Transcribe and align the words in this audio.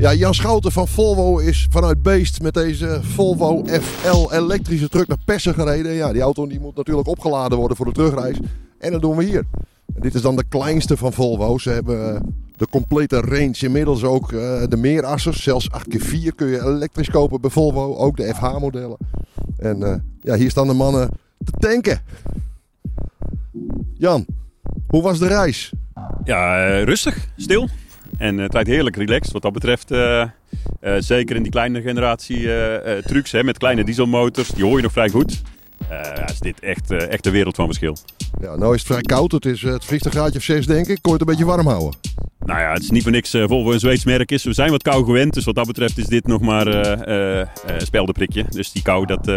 Ja, 0.00 0.14
Jan 0.14 0.34
Schouten 0.34 0.72
van 0.72 0.88
Volvo 0.88 1.38
is 1.38 1.66
vanuit 1.70 2.02
Beest 2.02 2.42
met 2.42 2.54
deze 2.54 3.00
Volvo 3.02 3.64
FL 3.66 4.32
elektrische 4.32 4.88
truck 4.88 5.08
naar 5.08 5.18
Persen 5.24 5.54
gereden. 5.54 5.92
Ja, 5.92 6.12
die 6.12 6.22
auto 6.22 6.46
die 6.46 6.60
moet 6.60 6.76
natuurlijk 6.76 7.08
opgeladen 7.08 7.58
worden 7.58 7.76
voor 7.76 7.86
de 7.86 7.92
terugreis. 7.92 8.38
En 8.78 8.92
dat 8.92 9.00
doen 9.00 9.16
we 9.16 9.24
hier. 9.24 9.44
Dit 9.86 10.14
is 10.14 10.22
dan 10.22 10.36
de 10.36 10.44
kleinste 10.48 10.96
van 10.96 11.12
Volvo. 11.12 11.58
Ze 11.58 11.70
hebben 11.70 12.14
eh, 12.14 12.20
de 12.56 12.66
complete 12.70 13.20
range. 13.20 13.56
Inmiddels 13.60 14.04
ook 14.04 14.32
uh, 14.32 14.62
de 14.68 14.76
meerassers. 14.76 15.42
Zelfs 15.42 15.68
8x4 15.70 16.34
kun 16.34 16.46
je 16.46 16.62
elektrisch 16.62 17.10
kopen 17.10 17.40
bij 17.40 17.50
Volvo. 17.50 17.96
Ook 17.96 18.16
de 18.16 18.34
FH-modellen. 18.34 18.96
En 19.58 19.80
uh, 19.80 19.94
ja, 20.20 20.34
hier 20.34 20.50
staan 20.50 20.66
de 20.66 20.74
mannen 20.74 21.08
te 21.44 21.52
tanken. 21.58 22.00
Jan, 23.94 24.26
hoe 24.86 25.02
was 25.02 25.18
de 25.18 25.26
reis? 25.26 25.72
Ja, 26.24 26.66
rustig, 26.84 27.28
stil. 27.36 27.68
En 28.20 28.38
het 28.38 28.52
lijkt 28.52 28.68
heerlijk 28.68 28.96
relaxed 28.96 29.32
wat 29.32 29.42
dat 29.42 29.52
betreft. 29.52 29.92
Uh, 29.92 30.24
uh, 30.82 30.94
zeker 30.98 31.36
in 31.36 31.42
die 31.42 31.52
kleine 31.52 31.82
generatie 31.82 32.40
uh, 32.40 32.96
trucks 32.96 33.32
hè, 33.32 33.44
met 33.44 33.58
kleine 33.58 33.84
dieselmotors. 33.84 34.48
Die 34.48 34.64
hoor 34.64 34.76
je 34.76 34.82
nog 34.82 34.92
vrij 34.92 35.08
goed. 35.08 35.42
ja, 35.88 36.28
is 36.28 36.38
dit 36.38 36.60
echt, 36.60 36.90
echt 36.90 37.26
een 37.26 37.32
wereld 37.32 37.56
van 37.56 37.66
verschil. 37.66 37.96
Ja, 38.40 38.56
nou 38.56 38.74
is 38.74 38.80
het 38.80 38.90
vrij 38.90 39.02
koud. 39.02 39.32
Het, 39.32 39.46
is, 39.46 39.62
het 39.62 39.84
vliegt 39.84 40.04
een 40.04 40.10
graadje 40.10 40.38
of 40.38 40.44
6 40.44 40.66
denk 40.66 40.86
ik. 40.86 40.98
Kon 41.02 41.12
je 41.12 41.18
het 41.18 41.20
een 41.20 41.26
beetje 41.26 41.44
warm 41.44 41.66
houden? 41.66 41.98
Nou 42.38 42.60
ja, 42.60 42.72
het 42.72 42.82
is 42.82 42.90
niet 42.90 43.02
voor 43.02 43.12
niks 43.12 43.30
Volvo 43.30 43.72
een 43.72 43.80
Zweeds 43.80 44.04
merk 44.04 44.30
is. 44.30 44.44
We 44.44 44.52
zijn 44.52 44.70
wat 44.70 44.82
kou 44.82 45.04
gewend. 45.04 45.34
Dus 45.34 45.44
wat 45.44 45.54
dat 45.54 45.66
betreft 45.66 45.98
is 45.98 46.06
dit 46.06 46.26
nog 46.26 46.40
maar 46.40 46.66
een 46.66 47.46
speldenprikje. 47.80 48.44
Dus 48.48 48.72
die 48.72 48.82
kou, 48.82 49.06
dat 49.06 49.28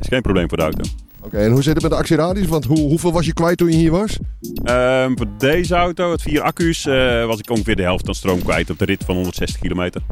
is 0.00 0.08
geen 0.08 0.22
probleem 0.22 0.48
voor 0.48 0.58
de 0.58 0.64
auto. 0.64 1.05
Oké, 1.26 1.38
en 1.38 1.50
hoe 1.50 1.62
zit 1.62 1.74
het 1.74 1.82
met 1.82 1.90
de 1.90 1.96
actieradius? 1.96 2.46
Want 2.46 2.64
hoe, 2.64 2.78
hoeveel 2.78 3.12
was 3.12 3.26
je 3.26 3.32
kwijt 3.32 3.58
toen 3.58 3.70
je 3.70 3.76
hier 3.76 3.90
was? 3.90 4.18
Um, 4.64 5.16
voor 5.16 5.26
deze 5.38 5.74
auto, 5.74 6.10
het 6.10 6.22
vier 6.22 6.42
accu's, 6.42 6.84
uh, 6.84 7.26
was 7.26 7.38
ik 7.38 7.50
ongeveer 7.50 7.76
de 7.76 7.82
helft 7.82 8.08
aan 8.08 8.14
stroom 8.14 8.42
kwijt 8.42 8.70
op 8.70 8.78
de 8.78 8.84
rit 8.84 9.04
van 9.04 9.14
160 9.14 9.60
kilometer. 9.60 10.02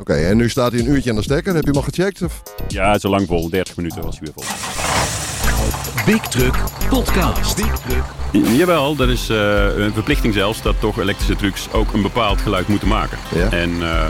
Oké, 0.00 0.14
en 0.14 0.36
nu 0.36 0.48
staat 0.48 0.72
hij 0.72 0.80
een 0.80 0.88
uurtje 0.88 1.10
aan 1.10 1.16
de 1.16 1.22
stekker. 1.22 1.54
Heb 1.54 1.64
je 1.64 1.70
hem 1.70 1.78
al 1.78 1.84
gecheckt? 1.92 2.22
Of? 2.22 2.42
Ja, 2.68 2.98
zo 2.98 3.08
lang 3.08 3.26
vol. 3.26 3.50
30 3.50 3.76
minuten 3.76 4.02
was 4.02 4.18
hij 4.18 4.24
weer 4.24 4.44
vol. 4.44 4.44
Big 6.14 6.22
Truck 6.28 6.54
Podcast. 6.88 7.56
Big 7.56 7.78
Truck. 7.78 8.04
Jawel, 8.56 8.96
dat 8.96 9.08
is 9.08 9.30
uh, 9.30 9.76
een 9.76 9.92
verplichting 9.92 10.34
zelfs 10.34 10.62
dat 10.62 10.80
toch 10.80 10.98
elektrische 10.98 11.36
trucks 11.36 11.72
ook 11.72 11.92
een 11.92 12.02
bepaald 12.02 12.40
geluid 12.40 12.68
moeten 12.68 12.88
maken. 12.88 13.18
Ja. 13.34 13.50
En 13.50 13.70
uh, 13.70 14.06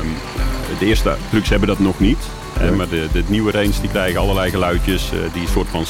de 0.79 0.87
eerste 0.87 1.17
trucks 1.31 1.49
hebben 1.49 1.69
dat 1.69 1.79
nog 1.79 2.01
niet. 2.01 2.19
Ja. 2.61 2.71
Maar 2.71 2.89
de, 2.89 3.07
de, 3.13 3.23
nieuwe 3.27 3.51
range 3.51 3.81
die 3.81 3.91
krijgen 3.91 4.21
allerlei 4.21 4.51
geluidjes 4.51 5.13
uh, 5.13 5.33
die 5.33 5.43
een 5.43 5.49
soort 5.49 5.69
van 5.69 5.85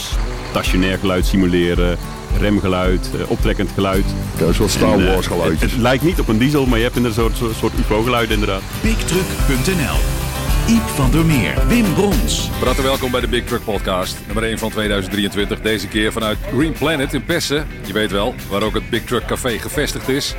stationair 0.54 0.98
geluid 0.98 1.26
simuleren. 1.26 1.98
Remgeluid, 2.38 3.10
uh, 3.14 3.30
optrekkend 3.30 3.70
geluid. 3.74 4.04
Ja, 4.38 4.46
een 4.46 4.54
soort 4.54 4.70
Star 4.70 5.04
Wars 5.04 5.26
geluidjes. 5.26 5.60
Het, 5.60 5.70
het, 5.70 5.80
lijkt 5.80 6.02
niet 6.02 6.20
op 6.20 6.28
een 6.28 6.38
diesel, 6.38 6.66
maar 6.66 6.78
je 6.78 6.84
hebt 6.84 6.96
een 6.96 7.12
soort, 7.12 7.36
soort, 7.58 7.72
UFO-geluid 7.78 8.30
inderdaad. 8.30 8.62
BigTruck.nl 8.82 9.96
Iep 10.74 10.82
van 10.82 11.10
der 11.10 11.24
Meer, 11.24 11.66
Wim 11.68 11.94
Brons. 11.94 12.50
Harte 12.64 12.82
welkom 12.82 13.10
bij 13.10 13.20
de 13.20 13.28
Big 13.28 13.44
Truck 13.44 13.64
Podcast, 13.64 14.16
nummer 14.26 14.44
1 14.44 14.58
van 14.58 14.70
2023. 14.70 15.60
Deze 15.60 15.88
keer 15.88 16.12
vanuit 16.12 16.38
Green 16.56 16.72
Planet 16.72 17.14
in 17.14 17.24
Pessen. 17.24 17.66
Je 17.86 17.92
weet 17.92 18.10
wel, 18.10 18.34
waar 18.50 18.62
ook 18.62 18.74
het 18.74 18.90
Big 18.90 19.04
Truck 19.04 19.26
Café 19.26 19.58
gevestigd 19.58 20.08
is. 20.08 20.34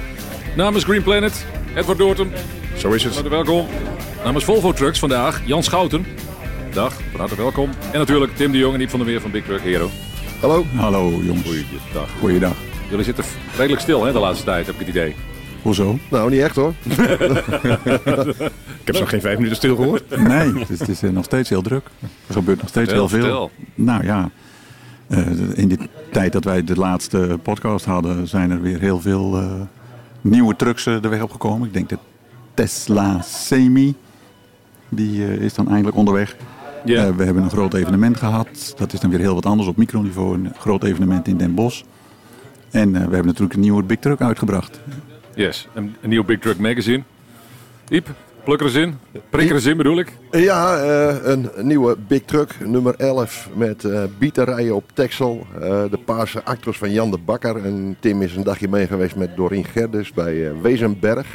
Namens 0.55 0.83
Green 0.83 1.03
Planet, 1.03 1.45
Edward 1.75 1.97
Doorten. 1.97 2.31
Zo 2.77 2.91
is 2.91 3.03
het. 3.03 3.27
Welkom. 3.27 3.67
Namens 4.23 4.45
Volvo 4.45 4.73
Trucks 4.73 5.00
vandaag, 5.00 5.41
Jan 5.45 5.63
Schouten. 5.63 6.05
Dag, 6.73 6.94
van 7.11 7.19
harte 7.19 7.35
welkom. 7.35 7.69
En 7.91 8.00
natuurlijk 8.00 8.35
Tim 8.35 8.52
de 8.52 8.57
Jong 8.57 8.73
en 8.73 8.81
Iep 8.81 8.89
van 8.89 9.00
der 9.00 9.07
Meer 9.07 9.22
van 9.22 9.31
Big 9.31 9.44
Truck 9.44 9.61
Hero. 9.61 9.89
Hallo. 10.39 10.66
Hallo 10.75 11.09
jongens. 11.09 11.45
Goeiedag. 11.45 12.09
Goeiedag. 12.19 12.55
Jullie 12.89 13.05
zitten 13.05 13.25
redelijk 13.58 13.81
stil 13.81 14.03
hè, 14.03 14.11
de 14.11 14.19
laatste 14.19 14.45
tijd, 14.45 14.66
heb 14.66 14.75
ik 14.75 14.80
het 14.80 14.89
idee. 14.89 15.16
Hoezo? 15.61 15.97
Nou, 16.11 16.30
niet 16.30 16.39
echt 16.39 16.55
hoor. 16.55 16.73
ik 18.81 18.86
heb 18.86 18.95
zo 18.95 19.06
geen 19.06 19.22
vijf 19.22 19.36
minuten 19.36 19.56
stil 19.56 19.75
gehoord. 19.75 20.17
Nee, 20.17 20.53
het 20.53 20.69
is, 20.69 20.80
het 20.80 20.89
is 20.89 21.02
nog 21.02 21.23
steeds 21.23 21.50
heel 21.50 21.61
druk. 21.61 21.88
Er 22.28 22.33
gebeurt 22.33 22.59
nog 22.59 22.69
steeds 22.69 22.91
heel 22.91 23.09
veel. 23.09 23.51
Nou 23.75 24.03
ja, 24.03 24.29
uh, 25.07 25.28
in 25.53 25.68
de 25.68 25.78
tijd 26.12 26.31
dat 26.31 26.44
wij 26.44 26.63
de 26.63 26.75
laatste 26.75 27.40
podcast 27.44 27.85
hadden, 27.85 28.28
zijn 28.28 28.51
er 28.51 28.62
weer 28.62 28.79
heel 28.79 29.01
veel 29.01 29.41
uh, 29.41 29.51
nieuwe 30.22 30.56
trucks 30.56 30.85
uh, 30.85 31.01
de 31.01 31.07
weg 31.07 31.22
opgekomen. 31.22 31.68
Ik 31.68 31.74
denk 31.74 31.90
de 31.90 31.97
Tesla 32.53 33.22
Semi, 33.22 33.95
die 34.90 35.19
uh, 35.19 35.41
is 35.41 35.53
dan 35.53 35.68
eindelijk 35.69 35.97
onderweg. 35.97 36.35
Ja. 36.85 37.07
Uh, 37.07 37.16
we 37.16 37.23
hebben 37.23 37.44
een 37.44 37.50
groot 37.50 37.73
evenement 37.73 38.18
gehad. 38.18 38.73
Dat 38.78 38.94
is 38.94 39.00
dan 39.00 39.09
weer 39.09 39.19
heel 39.19 39.34
wat 39.34 39.46
anders 39.46 39.69
op 39.69 39.78
microniveau. 39.78 40.34
Een 40.34 40.51
groot 40.59 40.84
evenement 40.84 41.28
in 41.28 41.38
Den 41.38 41.53
Bosch. 41.53 41.81
En 42.72 42.90
uh, 42.90 42.94
we 42.94 43.00
hebben 43.00 43.25
natuurlijk 43.25 43.53
een 43.53 43.59
nieuwe 43.59 43.84
Big 43.84 44.00
Truck 44.00 44.22
uitgebracht. 44.22 44.79
Yes, 45.35 45.68
een, 45.74 45.95
een 46.01 46.09
nieuw 46.09 46.24
Big 46.24 46.40
Truck 46.40 46.57
magazine. 46.57 47.03
Iep, 47.90 48.09
pluk 48.44 48.59
er 48.59 48.66
eens 48.66 48.75
in. 48.75 48.97
Prik 49.29 49.50
er 49.50 49.56
eens 49.56 49.66
in 49.66 49.78
bedoel 49.78 50.00
ik. 50.00 50.18
Ja, 50.31 50.84
uh, 50.84 51.16
een 51.24 51.50
nieuwe 51.62 51.97
Big 52.07 52.22
Truck, 52.22 52.56
nummer 52.66 52.95
11, 52.95 53.50
met 53.53 53.84
uh, 53.84 54.03
bieterijen 54.18 54.75
op 54.75 54.84
Texel. 54.94 55.47
Uh, 55.53 55.62
de 55.62 56.00
paarse 56.06 56.44
actors 56.44 56.78
van 56.78 56.91
Jan 56.91 57.12
de 57.12 57.18
Bakker. 57.18 57.66
En 57.66 57.95
Tim 58.00 58.22
is 58.22 58.35
een 58.35 58.44
dagje 58.44 58.68
mee 58.68 58.88
geweest 58.88 59.16
met 59.16 59.35
Dorien 59.35 59.66
Gerdes 59.66 60.13
bij 60.13 60.62
Wezenberg. 60.62 61.28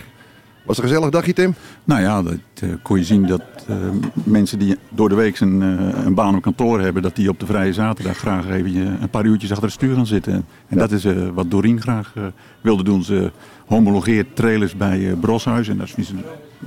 Was 0.71 0.79
het 0.79 0.89
een 0.89 0.95
gezellig 0.95 1.15
dagje, 1.15 1.33
Tim? 1.33 1.55
Nou 1.85 2.01
ja, 2.01 2.23
dat 2.23 2.35
uh, 2.65 2.75
kon 2.83 2.99
je 2.99 3.05
zien 3.05 3.27
dat 3.27 3.43
uh, 3.71 3.77
mensen 4.13 4.59
die 4.59 4.77
door 4.89 5.09
de 5.09 5.15
week 5.15 5.41
een, 5.41 5.63
uh, 5.63 6.05
een 6.05 6.15
baan 6.15 6.37
op 6.37 6.43
kantoor 6.43 6.81
hebben, 6.81 7.03
dat 7.03 7.17
die 7.17 7.29
op 7.29 7.41
de 7.41 7.47
vrije 7.47 7.73
zaterdag 7.73 8.17
graag 8.17 8.49
even 8.49 9.03
een 9.03 9.11
paar 9.11 9.25
uurtjes 9.25 9.51
achter 9.51 9.65
het 9.65 9.75
stuur 9.75 9.95
gaan 9.95 10.07
zitten. 10.07 10.33
En 10.33 10.45
ja. 10.69 10.77
dat 10.77 10.91
is 10.91 11.07
wat 11.35 11.51
Doreen 11.51 11.81
graag 11.81 12.13
wilde 12.61 12.83
doen. 12.83 13.03
Ze 13.03 13.31
homologeert 13.67 14.37
trailers 14.37 14.77
bij 14.77 15.15
Broshuis 15.21 15.69
en 15.69 15.77
dat 15.77 15.89
ze 15.89 16.15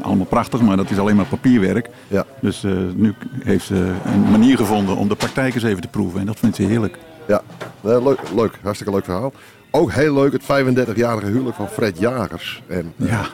allemaal 0.02 0.26
prachtig, 0.26 0.62
maar 0.62 0.78
dat 0.78 0.90
is 0.90 1.00
alleen 1.00 1.16
maar 1.16 1.26
papierwerk. 1.26 1.90
Ja. 2.08 2.26
Dus 2.42 2.64
nu 2.96 3.14
heeft 3.44 3.66
ze 3.66 3.94
een 4.06 4.32
manier 4.32 4.58
gevonden 4.58 4.96
om 4.96 5.08
de 5.08 5.16
praktijk 5.16 5.54
eens 5.54 5.64
even 5.64 5.82
te 5.82 5.88
proeven 5.88 6.20
en 6.20 6.26
dat 6.26 6.40
vindt 6.40 6.56
ze 6.56 6.64
heerlijk. 6.64 6.98
Ja, 7.28 7.42
leuk, 7.82 8.20
leuk, 8.36 8.60
hartstikke 8.62 8.94
leuk 8.94 9.06
verhaal. 9.06 9.34
Ook 9.72 9.92
heel 9.92 10.14
leuk 10.14 10.32
het 10.32 10.44
35-jarige 10.44 11.28
huwelijk 11.28 11.56
van 11.56 11.68
Fred 11.68 12.00
Jagers. 12.00 12.64
En, 12.68 12.94
ja. 12.96 13.26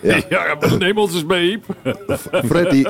Ja, 0.00 0.18
ja 0.28 0.56
neem 0.78 0.98
ons 0.98 1.14
eens 1.14 1.24
mee. 1.24 1.60
Fred, 2.44 2.70
die, 2.70 2.86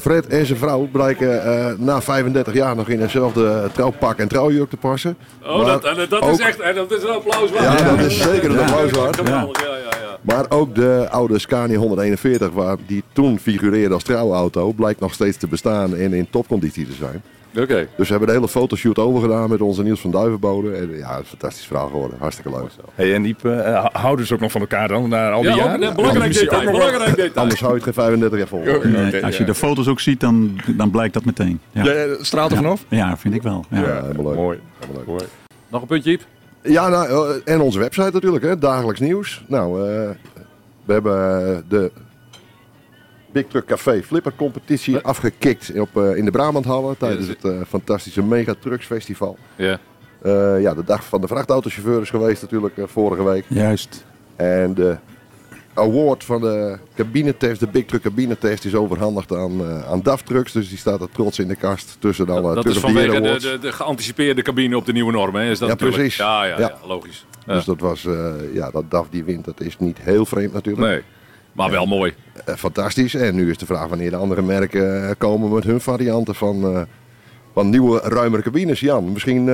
Fred 0.00 0.26
en 0.26 0.46
zijn 0.46 0.58
vrouw 0.58 0.88
blijken 0.92 1.46
uh, 1.46 1.86
na 1.86 2.02
35 2.02 2.54
jaar 2.54 2.76
nog 2.76 2.88
in 2.88 3.00
hetzelfde 3.00 3.70
trouwpak 3.72 4.18
en 4.18 4.28
trouwjurk 4.28 4.70
te 4.70 4.76
passen. 4.76 5.16
Oh, 5.42 5.56
maar 5.56 5.80
dat, 5.80 6.10
dat, 6.10 6.22
ook, 6.22 6.30
is 6.30 6.38
echt 6.38 6.74
dat 6.74 6.92
is 6.92 7.02
een 7.02 7.08
applaus 7.08 7.50
waard. 7.50 7.78
Ja, 7.78 7.96
dat 7.96 8.06
is 8.06 8.22
zeker 8.22 8.50
een 8.50 8.58
applaus 8.58 8.90
waard. 8.90 9.16
Geweldig, 9.16 9.62
ja, 9.62 9.76
ja. 9.76 9.88
Maar 10.20 10.46
ook 10.48 10.74
de 10.74 11.06
oude 11.10 11.38
Scania 11.38 11.78
141, 11.78 12.50
waar 12.50 12.76
die 12.86 13.02
toen 13.12 13.38
figureerde 13.38 13.94
als 13.94 14.02
trouwauto, 14.02 14.72
blijkt 14.72 15.00
nog 15.00 15.12
steeds 15.12 15.36
te 15.36 15.48
bestaan 15.48 15.96
en 15.96 16.12
in 16.12 16.30
topconditie 16.30 16.86
te 16.86 16.92
zijn. 16.92 17.22
Oké. 17.50 17.62
Okay. 17.62 17.88
Dus 17.96 18.06
we 18.06 18.10
hebben 18.10 18.28
de 18.28 18.34
hele 18.34 18.48
fotoshoot 18.48 18.98
overgedaan 18.98 19.50
met 19.50 19.60
onze 19.60 19.82
Niels 19.82 20.00
van 20.00 20.10
Duivenbode. 20.10 20.72
En 20.72 20.96
ja, 20.96 21.16
het 21.16 21.24
is 21.24 21.32
een 21.32 21.38
fantastisch 21.38 21.66
verhaal 21.66 21.88
geworden. 21.88 22.18
Hartstikke 22.18 22.50
leuk. 22.50 22.70
Hey, 22.94 23.14
en 23.14 23.22
die 23.22 23.36
uh, 23.42 23.84
houden 23.92 24.26
ze 24.26 24.34
ook 24.34 24.40
nog 24.40 24.50
van 24.50 24.60
elkaar 24.60 24.88
dan, 24.88 25.08
na 25.08 25.30
al 25.30 25.42
die 25.42 25.50
ja, 25.50 25.56
jaren? 25.56 25.80
Ja, 25.80 25.94
belangrijk 25.94 26.32
detail. 26.32 26.70
Belangrijk 26.70 27.16
detail. 27.16 27.32
Anders 27.34 27.60
hou 27.60 27.72
je 27.72 27.76
het 27.76 27.84
geen 27.84 28.04
35 28.04 28.38
jaar 28.38 28.48
vol. 28.48 28.58
Okay, 28.60 28.90
nee, 28.90 29.06
okay, 29.06 29.20
als 29.20 29.36
je 29.36 29.40
ja. 29.40 29.46
de 29.46 29.54
foto's 29.54 29.88
ook 29.88 30.00
ziet, 30.00 30.20
dan, 30.20 30.60
dan 30.76 30.90
blijkt 30.90 31.14
dat 31.14 31.24
meteen. 31.24 31.60
Ja. 31.72 31.84
Ja, 31.84 32.16
straalt 32.20 32.50
er 32.50 32.56
vanaf? 32.56 32.84
Ja, 32.88 33.16
vind 33.16 33.34
ik 33.34 33.42
wel. 33.42 33.64
Ja, 33.70 33.78
helemaal 33.78 34.24
leuk. 34.24 34.36
Mooi. 34.36 34.60
Helemaal 34.78 34.96
leuk. 34.96 35.06
Mooi. 35.06 35.24
Nog 35.68 35.80
een 35.80 35.86
puntje, 35.86 36.10
Iep? 36.10 36.22
Ja, 36.62 36.88
nou, 36.88 37.40
en 37.44 37.60
onze 37.60 37.78
website 37.78 38.10
natuurlijk, 38.12 38.44
hè, 38.44 38.58
dagelijks 38.58 39.00
nieuws. 39.00 39.44
Nou, 39.46 39.78
uh, 39.78 40.08
we 40.84 40.92
hebben 40.92 41.64
de 41.68 41.90
Big 43.38 43.46
Truck 43.48 43.66
Café 43.66 44.02
Flipper 44.02 44.32
competitie 44.36 44.98
afgekikt 44.98 45.80
op, 45.80 45.88
uh, 45.96 46.16
in 46.16 46.24
de 46.24 46.30
Brabanthallen 46.30 46.96
tijdens 46.96 47.26
ja, 47.26 47.32
het 47.32 47.44
uh, 47.44 47.60
fantastische 47.68 48.22
Mega 48.22 48.54
Trucks 48.60 48.86
Festival. 48.86 49.38
Ja. 49.56 49.78
Uh, 50.22 50.60
ja, 50.60 50.74
de 50.74 50.84
dag 50.84 51.04
van 51.04 51.20
de 51.20 51.26
vrachtautochauffeur 51.26 52.00
is 52.00 52.10
geweest 52.10 52.42
natuurlijk 52.42 52.74
vorige 52.84 53.24
week. 53.24 53.44
Juist. 53.48 54.04
En 54.36 54.74
de 54.74 54.96
award 55.74 56.24
van 56.24 56.40
de 56.40 56.78
cabinetest, 56.94 57.60
de 57.60 57.66
Big 57.66 57.84
Truck 57.84 58.02
cabinetest, 58.02 58.64
is 58.64 58.74
overhandigd 58.74 59.34
aan, 59.34 59.84
aan 59.84 60.02
DAF 60.02 60.22
Trucks. 60.22 60.52
Dus 60.52 60.68
die 60.68 60.78
staat 60.78 61.00
er 61.00 61.08
trots 61.12 61.38
in 61.38 61.48
de 61.48 61.56
kast 61.56 61.96
tussen 61.98 62.28
alle 62.28 62.54
Dat, 62.54 62.64
dat 62.64 62.74
is 62.74 62.78
vanwege 62.78 63.20
de, 63.20 63.38
de, 63.40 63.58
de, 63.60 63.72
geanticipeerde 63.72 64.42
cabine 64.42 64.76
op 64.76 64.86
de 64.86 64.92
nieuwe 64.92 65.12
normen, 65.12 65.42
hè? 65.42 65.50
Is 65.50 65.58
dat 65.58 65.68
ja, 65.68 65.74
natuurlijk? 65.74 66.00
precies. 66.00 66.18
Ja, 66.18 66.44
ja, 66.44 66.58
ja. 66.58 66.58
Ja. 66.58 66.86
logisch. 66.86 67.26
Dus 67.46 67.64
dat 67.64 67.80
was, 67.80 68.06
ja, 68.52 68.70
dat 68.70 68.90
DAF 68.90 69.06
die 69.10 69.24
wint, 69.24 69.44
dat 69.44 69.60
is 69.60 69.78
niet 69.78 69.98
heel 70.00 70.26
vreemd 70.26 70.52
natuurlijk. 70.52 70.86
Nee. 70.86 71.02
Maar 71.52 71.70
wel 71.70 71.86
mooi. 71.86 72.14
Uh, 72.48 72.54
fantastisch. 72.54 73.14
En 73.14 73.34
nu 73.34 73.50
is 73.50 73.58
de 73.58 73.66
vraag 73.66 73.88
wanneer 73.88 74.10
de 74.10 74.16
andere 74.16 74.42
merken 74.42 75.02
uh, 75.02 75.10
komen 75.18 75.52
met 75.54 75.64
hun 75.64 75.80
varianten 75.80 76.34
van, 76.34 76.72
uh, 76.74 76.80
van 77.54 77.70
nieuwe, 77.70 78.00
ruimere 78.04 78.42
cabines. 78.42 78.80
Jan, 78.80 79.12
misschien 79.12 79.46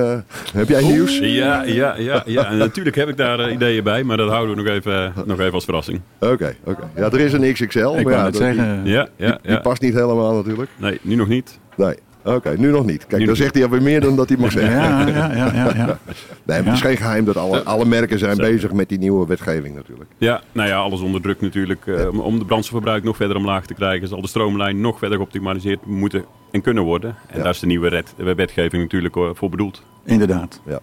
heb 0.53 0.69
jij 0.69 0.83
nieuws? 0.83 1.17
Ja, 1.17 1.63
ja, 1.63 1.95
ja, 1.97 2.23
ja. 2.25 2.45
En 2.45 2.57
natuurlijk 2.57 2.95
heb 2.95 3.09
ik 3.09 3.17
daar 3.17 3.51
ideeën 3.51 3.83
bij, 3.83 4.03
maar 4.03 4.17
dat 4.17 4.29
houden 4.29 4.55
we 4.55 4.61
nog 4.61 4.71
even, 4.71 5.13
nog 5.25 5.39
even 5.39 5.53
als 5.53 5.63
verrassing. 5.63 6.01
Oké, 6.19 6.33
okay, 6.33 6.57
oké. 6.63 6.69
Okay. 6.69 6.89
Ja, 6.95 7.11
er 7.11 7.19
is 7.19 7.33
een 7.33 7.53
XXL. 7.53 7.79
Ik 7.79 8.03
maar 8.03 8.13
ja, 8.13 8.19
ja, 8.19 8.25
het 8.25 8.35
zeggen. 8.35 8.83
Die, 8.83 8.93
ja, 8.93 9.07
ja, 9.15 9.31
die, 9.31 9.39
die 9.41 9.51
ja. 9.51 9.59
past 9.59 9.81
niet 9.81 9.93
helemaal 9.93 10.35
natuurlijk. 10.35 10.69
Nee, 10.77 10.99
nu 11.01 11.15
nog 11.15 11.27
niet. 11.27 11.59
Nee. 11.75 11.95
Oké, 12.25 12.55
nu 12.57 12.71
nog 12.71 12.85
niet. 12.85 13.05
Kijk, 13.07 13.21
Nu 13.21 13.27
dan 13.27 13.35
zegt 13.35 13.53
hij 13.53 13.63
alweer 13.63 13.81
meer 13.81 14.01
dan 14.01 14.15
dat 14.15 14.29
hij 14.29 14.37
mag 14.37 14.51
zeggen. 14.51 14.71
Ja, 14.75 15.07
ja, 15.07 15.33
ja, 15.35 15.51
ja, 15.53 15.71
ja. 15.75 15.85
Nee, 16.45 16.57
maar 16.57 16.65
het 16.65 16.73
is 16.73 16.81
geen 16.81 16.97
geheim 16.97 17.25
dat 17.25 17.37
alle, 17.37 17.63
alle 17.63 17.85
merken 17.85 18.19
zijn 18.19 18.35
Zeker. 18.35 18.51
bezig 18.51 18.71
met 18.73 18.89
die 18.89 18.97
nieuwe 18.97 19.27
wetgeving 19.27 19.75
natuurlijk. 19.75 20.09
Ja, 20.17 20.41
nou 20.51 20.67
ja, 20.69 20.75
alles 20.77 21.01
onder 21.01 21.21
druk 21.21 21.41
natuurlijk. 21.41 21.87
eh, 21.87 22.07
om, 22.07 22.19
om 22.19 22.39
de 22.39 22.45
brandstofverbruik 22.45 23.03
nog 23.03 23.15
verder 23.15 23.37
omlaag 23.37 23.65
te 23.65 23.73
krijgen, 23.73 24.07
zal 24.07 24.21
de 24.21 24.27
stroomlijn 24.27 24.81
nog 24.81 24.97
verder 24.99 25.17
geoptimaliseerd 25.17 25.85
moeten 25.85 26.25
en 26.51 26.61
kunnen 26.61 26.83
worden. 26.83 27.15
En 27.27 27.37
Ja. 27.37 27.43
daar 27.43 27.53
is 27.53 27.59
de 27.59 27.67
nieuwe 27.67 28.03
wetgeving 28.35 28.81
natuurlijk 28.83 29.15
eh, 29.15 29.29
voor 29.33 29.49
bedoeld. 29.49 29.83
Inderdaad. 30.05 30.61
Ja, 30.65 30.79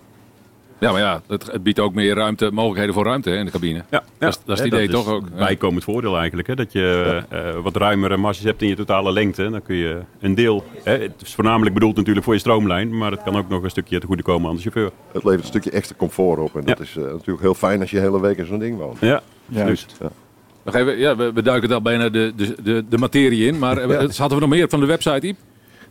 maar 0.90 1.00
ja, 1.00 1.22
het, 1.28 1.52
het 1.52 1.62
biedt 1.62 1.78
ook 1.80 1.94
meer 1.94 2.14
ruimte, 2.14 2.50
mogelijkheden 2.52 2.94
voor 2.94 3.04
ruimte 3.04 3.30
hè, 3.30 3.36
in 3.36 3.44
de 3.44 3.50
cabine. 3.50 3.82
Ja, 3.90 4.02
Dat 4.18 4.28
is- 4.28 4.38
dat 4.44 4.56
is 4.58 4.64
het 4.64 4.72
idee 4.72 4.88
toch 4.88 5.08
ook? 5.08 5.24
Ja. 5.32 5.38
Bijkomend 5.38 5.84
voordeel 5.84 6.16
eigenlijk. 6.18 6.48
Hè? 6.48 6.54
Dat 6.54 6.72
je 6.72 7.22
eh, 7.28 7.38
wat 7.62 7.76
ruimere 7.76 8.16
marges 8.16 8.44
hebt 8.44 8.62
in 8.62 8.68
je 8.68 8.76
totale 8.76 9.12
lengte. 9.12 9.50
Dan 9.50 9.62
kun 9.62 9.76
je 9.76 10.00
een 10.20 10.34
deel, 10.34 10.64
hè, 10.82 10.92
het 10.98 11.12
is 11.22 11.34
voornamelijk 11.34 11.74
bedoeld 11.74 11.96
natuurlijk 11.96 12.24
voor 12.24 12.34
je 12.34 12.40
stroomlijn, 12.40 12.96
maar 12.98 13.10
het 13.10 13.22
kan 13.22 13.36
ook 13.36 13.48
nog 13.48 13.62
een 13.62 13.70
stukje 13.70 13.98
te 14.00 14.06
goede 14.06 14.22
komen 14.22 14.48
aan 14.50 14.56
de 14.56 14.62
chauffeur. 14.62 14.90
Het 15.12 15.24
levert 15.24 15.40
een 15.42 15.46
stukje 15.48 15.70
extra 15.70 15.96
comfort 15.98 16.40
op. 16.40 16.56
En 16.56 16.64
dat 16.64 16.78
Ja. 16.78 16.84
is 16.84 16.96
eh, 16.96 17.02
natuurlijk 17.02 17.40
heel 17.40 17.54
fijn 17.54 17.80
als 17.80 17.90
je 17.90 17.96
de 17.96 18.02
hele 18.02 18.20
week 18.20 18.38
in 18.38 18.46
zo'n 18.46 18.58
ding 18.58 18.78
woont. 18.78 18.98
Ja, 19.00 19.22
Juist. 19.46 19.96
Nog 20.64 20.74
even, 20.74 20.98
ja, 20.98 21.16
we, 21.16 21.32
we 21.32 21.42
duiken 21.42 21.68
daar 21.68 21.82
bijna 21.82 22.08
de, 22.08 22.32
de, 22.36 22.54
de, 22.62 22.84
de 22.88 22.98
materie 22.98 23.46
in. 23.46 23.58
Maar 23.58 23.76
eh, 23.78 23.88
hadden 24.16 24.38
we 24.38 24.44
nog 24.44 24.48
meer 24.48 24.68
van 24.68 24.80
de 24.80 24.86
website, 24.86 25.26
Iep? 25.26 25.36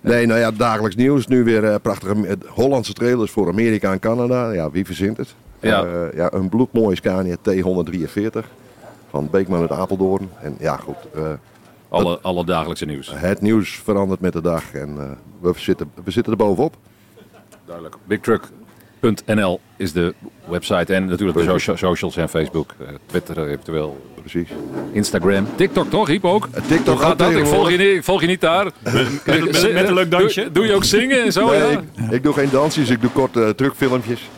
Nee, 0.02 0.26
nou 0.26 0.40
ja, 0.40 0.52
dagelijks 0.52 0.96
nieuws. 0.96 1.28
Nu 1.28 1.44
weer 1.44 1.64
eh, 1.64 1.76
prachtige 1.82 2.28
eh, 2.28 2.36
Hollandse 2.48 2.94
trailers 2.94 3.32
voor 3.32 3.48
Amerika 3.48 3.92
en 3.92 4.00
Canada. 4.00 4.52
Ja, 4.52 4.72
wie 4.72 4.86
verzint 4.86 5.18
het? 5.18 5.36
Ja. 5.60 5.86
Eh, 5.86 6.14
ja 6.16 6.34
een 6.34 6.50
bloedmooie 6.50 6.96
Scania 6.96 7.36
T143 7.36 8.46
van 9.10 9.28
Beekman 9.32 9.60
uit 9.62 9.72
Apeldoorn. 9.72 10.30
En 10.42 10.56
ja, 10.60 10.78
goed. 10.78 10.96
eh, 11.16 11.22
Alle, 11.90 12.20
alle 12.22 12.46
dagelijkse 12.46 12.86
nieuws. 12.86 13.12
het 13.16 13.42
nieuws 13.42 13.70
verandert 13.84 14.20
met 14.20 14.34
de 14.34 14.42
dag 14.42 14.74
en 14.74 15.18
we, 15.40 15.52
zitten, 15.56 15.92
we 16.04 16.12
zitten 16.12 16.32
er 16.32 16.38
bovenop. 16.38 16.76
Duidelijk. 17.66 17.96
Bigtruck.nl 19.02 19.60
is 19.78 19.94
de 19.94 20.14
website. 20.48 20.94
En 20.94 21.06
natuurlijk 21.06 21.38
de 21.38 21.44
socia- 21.44 21.76
socials 21.76 22.18
en 22.18 22.30
Facebook, 22.30 22.74
eh, 22.80 22.88
Twitter 23.06 23.48
eventueel, 23.48 24.02
Precies. 24.20 24.48
Instagram. 24.92 25.48
TikTok 25.56 25.90
toch, 25.90 26.10
Iep 26.10 26.26
ook? 26.26 26.48
Eh, 26.52 26.62
TikTok 26.68 27.00
gaat 27.02 27.18
dat? 27.20 27.32
Ik 27.32 27.46
volg, 27.46 27.72
je 27.72 27.78
niet, 27.78 27.88
ik 27.88 28.04
volg 28.04 28.22
je 28.22 28.28
niet 28.28 28.42
daar. 28.42 28.66
met, 28.84 29.26
met- 29.26 29.74
met 29.74 29.88
een 29.88 29.94
leuk 29.94 30.12
dansje. 30.12 30.42
Doe, 30.42 30.52
doe 30.52 30.66
je 30.66 30.74
ook 30.74 30.84
zingen 30.84 31.24
en 31.24 31.32
zo? 31.32 31.50
Nee, 31.50 31.60
ja? 31.60 31.68
ik, 31.70 32.12
ik 32.12 32.24
doe 32.24 32.34
geen 32.34 32.50
dansjes, 32.52 32.90
ik 32.90 33.02
doe 33.02 33.12
korte 33.12 33.40
uh, 33.40 33.50
truckfilmpjes. 33.50 34.30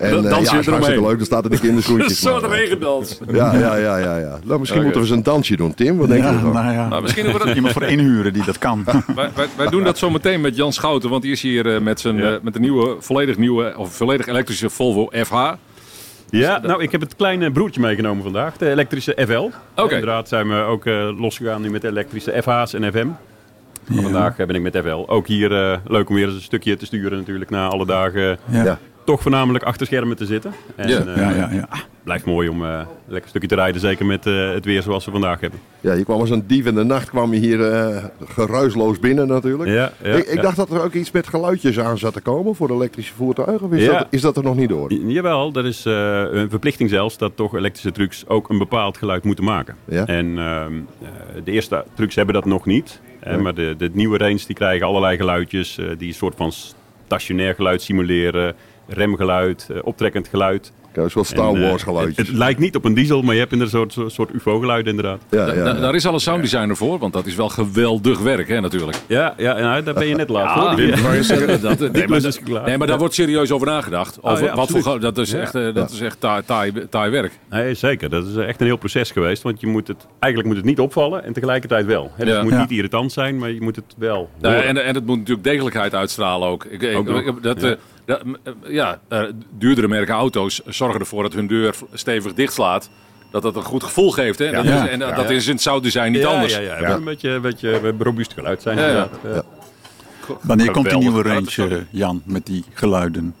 En 0.00 0.10
Dan 0.10 0.22
dans 0.22 0.50
ja, 0.50 0.58
is 0.58 0.66
hartstikke 0.66 1.02
leuk. 1.02 1.16
Dan 1.16 1.26
staat 1.26 1.44
er 1.44 1.50
de 1.50 1.58
kinderschoentjes. 1.58 2.10
Een 2.24 2.30
soort 2.30 2.44
regendans. 2.52 3.18
Ja, 3.32 3.54
ja, 3.54 3.76
ja, 3.76 3.96
ja, 3.96 4.16
ja. 4.18 4.38
Nou, 4.44 4.60
misschien 4.60 4.82
moeten 4.82 5.00
we 5.00 5.06
eens 5.06 5.16
een 5.16 5.22
dansje 5.22 5.56
doen, 5.56 5.74
Tim. 5.74 5.96
Wat 5.98 6.08
denk 6.08 6.24
je 6.24 6.30
Ja, 6.30 6.40
nou 6.42 6.72
ja. 6.72 6.88
Nou, 6.88 7.02
misschien 7.02 7.22
hebben 7.22 7.40
we 7.40 7.46
dat 7.46 7.56
Iemand 7.56 7.74
voor 7.74 7.82
inhuren 7.84 8.32
die 8.32 8.44
dat 8.44 8.58
kan. 8.58 8.84
Wij, 9.16 9.30
wij, 9.34 9.46
wij 9.56 9.66
doen 9.66 9.84
dat 9.84 9.98
zo 9.98 10.10
meteen 10.10 10.40
met 10.40 10.56
Jan 10.56 10.72
Schouten, 10.72 11.10
want 11.10 11.22
die 11.22 11.32
is 11.32 11.42
hier 11.42 11.74
eh, 11.74 11.80
met, 11.80 12.00
zijn, 12.00 12.16
Ja. 12.16 12.32
eh, 12.34 12.40
met 12.42 12.54
een 12.54 12.60
nieuwe, 12.60 12.96
volledig 12.98 13.36
nieuwe, 13.36 13.74
of 13.76 13.94
volledig 13.96 14.26
elektrische 14.26 14.70
Volvo 14.70 15.08
FH. 15.24 15.52
Ja, 16.30 16.60
nou, 16.62 16.82
ik 16.82 16.92
heb 16.92 17.00
het 17.00 17.16
kleine 17.16 17.50
broertje 17.50 17.80
meegenomen 17.80 18.22
vandaag, 18.22 18.56
de 18.56 18.70
elektrische 18.70 19.16
FL. 19.26 19.48
Oké. 19.82 19.94
Inderdaad 19.94 20.28
zijn 20.28 20.48
we 20.48 20.54
ook 20.62 20.86
eh, 20.86 21.20
losgegaan 21.20 21.62
nu 21.62 21.70
met 21.70 21.82
de 21.82 21.88
elektrische 21.88 22.42
FH's 22.42 22.74
en 22.74 22.92
FM. 22.92 23.06
Maar 23.94 24.02
vandaag 24.02 24.36
ben 24.36 24.48
ik 24.54 24.62
met 24.62 24.76
FL. 24.84 25.04
Ook 25.06 25.26
hier 25.26 25.80
leuk 25.84 26.08
om 26.08 26.14
weer 26.14 26.26
eens 26.26 26.34
een 26.34 26.40
stukje 26.40 26.76
te 26.76 26.86
sturen 26.86 27.18
natuurlijk 27.18 27.50
na 27.50 27.68
alle 27.68 27.86
dagen. 27.86 28.38
Ja. 28.50 28.78
Toch 29.10 29.22
voornamelijk 29.22 29.64
achter 29.64 29.86
schermen 29.86 30.16
te 30.16 30.26
zitten. 30.26 30.52
En, 30.76 30.88
Ja. 30.88 30.98
eh, 30.98 31.16
Ja, 31.16 31.30
ja, 31.30 31.48
ja. 31.52 31.68
Blijft 32.02 32.24
mooi 32.24 32.48
om 32.48 32.64
eh, 32.64 32.68
lekker 33.04 33.22
een 33.22 33.28
stukje 33.28 33.48
te 33.48 33.54
rijden, 33.54 33.80
zeker 33.80 34.06
met 34.06 34.26
eh, 34.26 34.50
het 34.52 34.64
weer 34.64 34.82
zoals 34.82 35.04
we 35.04 35.10
vandaag 35.10 35.40
hebben. 35.40 35.60
Ja, 35.80 35.92
je 35.92 36.04
kwam 36.04 36.20
als 36.20 36.30
een 36.30 36.46
dief 36.46 36.66
in 36.66 36.74
de 36.74 36.82
nacht 36.84 37.08
kwam 37.08 37.32
je 37.34 37.38
hier 37.40 37.72
eh, 37.72 38.04
geruisloos 38.24 38.98
binnen 38.98 39.26
natuurlijk. 39.26 39.70
Ja, 39.70 39.92
ja, 40.02 40.14
ik 40.16 40.26
ik 40.26 40.34
ja. 40.34 40.42
dacht 40.42 40.56
dat 40.56 40.70
er 40.70 40.82
ook 40.82 40.92
iets 40.92 41.10
met 41.10 41.26
geluidjes 41.28 41.78
aan 41.80 41.98
zat 41.98 42.12
te 42.12 42.20
komen 42.20 42.54
voor 42.54 42.68
de 42.68 42.74
elektrische 42.74 43.14
voertuigen. 43.14 43.66
Of 43.66 43.72
is, 43.72 43.84
Ja. 43.84 43.98
dat, 43.98 44.06
is 44.10 44.20
dat 44.20 44.36
er 44.36 44.42
nog 44.42 44.56
niet 44.56 44.68
door? 44.68 44.92
J- 44.92 45.12
Jawel, 45.12 45.52
er 45.54 45.66
is 45.66 45.84
eh, 45.86 46.22
een 46.30 46.50
verplichting 46.50 46.90
zelfs 46.90 47.18
dat 47.18 47.32
toch 47.36 47.54
elektrische 47.56 47.92
trucks 47.92 48.24
ook 48.28 48.48
een 48.48 48.58
bepaald 48.58 48.96
geluid 48.98 49.24
moeten 49.24 49.44
maken. 49.44 49.74
Ja. 49.84 50.06
En 50.06 50.38
ehm, 50.38 50.72
eh, 51.02 51.08
de 51.44 51.50
eerste 51.50 51.84
trucks 51.94 52.14
hebben 52.14 52.34
dat 52.34 52.44
nog 52.44 52.66
niet. 52.66 53.00
Maar 53.40 53.54
de, 53.54 53.74
de 53.78 53.90
nieuwe 53.92 54.18
range 54.18 54.40
die 54.46 54.56
krijgen 54.56 54.86
allerlei 54.86 55.16
geluidjes 55.16 55.78
eh, 55.78 55.86
die 55.98 56.08
een 56.08 56.14
soort 56.14 56.34
van 56.36 56.52
stationair 57.10 57.54
geluid 57.54 57.82
simuleren. 57.82 58.54
Remgeluid, 58.88 59.66
eh, 59.70 59.78
optrekkend 59.82 60.28
geluid. 60.28 60.72
Kijk, 60.92 61.04
een 61.04 61.10
soort 61.10 61.26
Star 61.26 61.54
eh, 61.54 61.68
Wars 61.68 61.82
geluidjes. 61.82 62.16
Het, 62.16 62.26
het 62.26 62.36
lijkt 62.36 62.58
niet 62.60 62.76
op 62.76 62.84
een 62.84 62.94
diesel, 62.94 63.22
maar 63.22 63.34
je 63.34 63.40
hebt 63.40 63.52
inderdaad 63.52 63.82
een 63.82 63.90
soort, 63.90 64.12
soort 64.12 64.30
UFO-geluid 64.34 64.86
inderdaad. 64.86 65.20
ja, 65.30 65.46
ja, 65.46 65.54
da- 65.54 65.74
ja. 65.74 65.80
Daar 65.80 65.94
is 65.94 66.06
al 66.06 66.14
een 66.14 66.20
sounddesigner 66.20 66.76
voor, 66.76 66.98
want 66.98 67.12
dat 67.12 67.26
is 67.26 67.34
wel 67.34 67.48
geweldig 67.48 68.18
werk, 68.18 68.48
hè, 68.48 68.60
natuurlijk. 68.60 68.96
Ja, 69.06 69.34
ja 69.36 69.58
nou, 69.58 69.82
daar 69.82 69.94
ben 69.94 70.06
je 70.06 70.14
net 70.14 70.28
laat 70.28 70.52
voor. 70.52 70.62
Ah, 70.62 70.76
nee, 70.76 70.88
maar, 70.88 72.06
klus 72.06 72.24
is 72.24 72.40
klaar. 72.40 72.64
nee, 72.66 72.78
maar 72.78 72.86
daar 72.86 72.98
wordt 72.98 73.14
serieus 73.14 73.50
over 73.50 73.66
nagedacht. 73.66 74.18
Over 74.22 74.42
Oh, 74.42 74.48
ja, 74.48 74.54
wat 74.54 74.70
voor, 74.70 75.00
dat 75.00 75.18
is 75.18 75.32
echt, 75.32 75.54
eh, 75.54 75.74
dat 75.74 75.90
is 75.90 76.00
echt 76.00 76.20
taai, 76.20 76.42
taai, 76.44 76.72
taai 76.90 77.10
werk. 77.10 77.32
Nee, 77.50 77.74
zeker. 77.74 78.10
Dat 78.10 78.26
is 78.26 78.36
echt 78.36 78.60
een 78.60 78.66
heel 78.66 78.76
proces 78.76 79.10
geweest. 79.10 79.42
Want 79.42 79.60
je 79.60 79.66
moet 79.66 79.88
het, 79.88 80.06
eigenlijk 80.18 80.46
moet 80.54 80.56
het 80.62 80.70
niet 80.70 80.80
opvallen 80.80 81.24
en 81.24 81.32
tegelijkertijd 81.32 81.86
wel. 81.86 82.10
Hè, 82.14 82.24
dus 82.24 82.28
Ja. 82.28 82.34
Het 82.34 82.42
moet 82.44 82.52
Ja. 82.52 82.60
niet 82.60 82.70
irritant 82.70 83.12
zijn, 83.12 83.38
maar 83.38 83.50
je 83.50 83.60
moet 83.60 83.76
het 83.76 83.94
wel 83.96 84.30
Nou, 84.40 84.54
en, 84.54 84.84
en 84.84 84.94
het 84.94 85.06
moet 85.06 85.18
natuurlijk 85.18 85.46
degelijkheid 85.46 85.94
uitstralen 85.94 86.48
ook. 86.48 86.64
Ik, 86.64 86.96
Ook 86.96 87.42
dat, 87.42 87.76
ja. 88.66 89.00
eh, 89.08 89.18
eh, 89.18 89.22
eh, 89.22 89.34
duurdere 89.58 89.88
merken 89.88 90.14
auto's 90.14 90.60
zorgen 90.66 91.00
ervoor 91.00 91.22
dat 91.22 91.32
hun 91.32 91.46
deur 91.46 91.74
stevig 91.92 92.34
dichtslaat. 92.34 92.90
Dat 93.30 93.42
dat 93.42 93.56
een 93.56 93.62
goed 93.62 93.82
gevoel 93.82 94.10
geeft. 94.10 94.38
Hè? 94.38 94.52
Dat 94.52 94.64
is, 94.64 94.70
en 94.70 94.98
dat 94.98 95.16
dat 95.16 95.30
is 95.30 95.46
in 95.46 95.52
het 95.52 95.62
sounddesign 95.62 96.10
niet 96.10 96.22
ja, 96.22 96.28
anders. 96.28 96.56
Ja, 96.56 96.90
een 96.90 97.04
beetje, 97.04 97.30
een 97.30 97.40
beetje 97.40 97.94
robuust 97.98 98.32
geluid 98.32 98.62
zijn. 98.62 98.78
Ja, 98.78 98.86
ja. 98.86 98.88
inderdaad. 98.88 99.44
Ja. 99.44 99.58
Wanneer 100.42 100.70
komt 100.70 100.90
die 100.90 100.98
nieuwe 100.98 101.22
range, 101.22 101.68
eh, 101.68 101.76
Jan, 101.90 102.22
met 102.24 102.46
die 102.46 102.64
geluiden? 102.72 103.34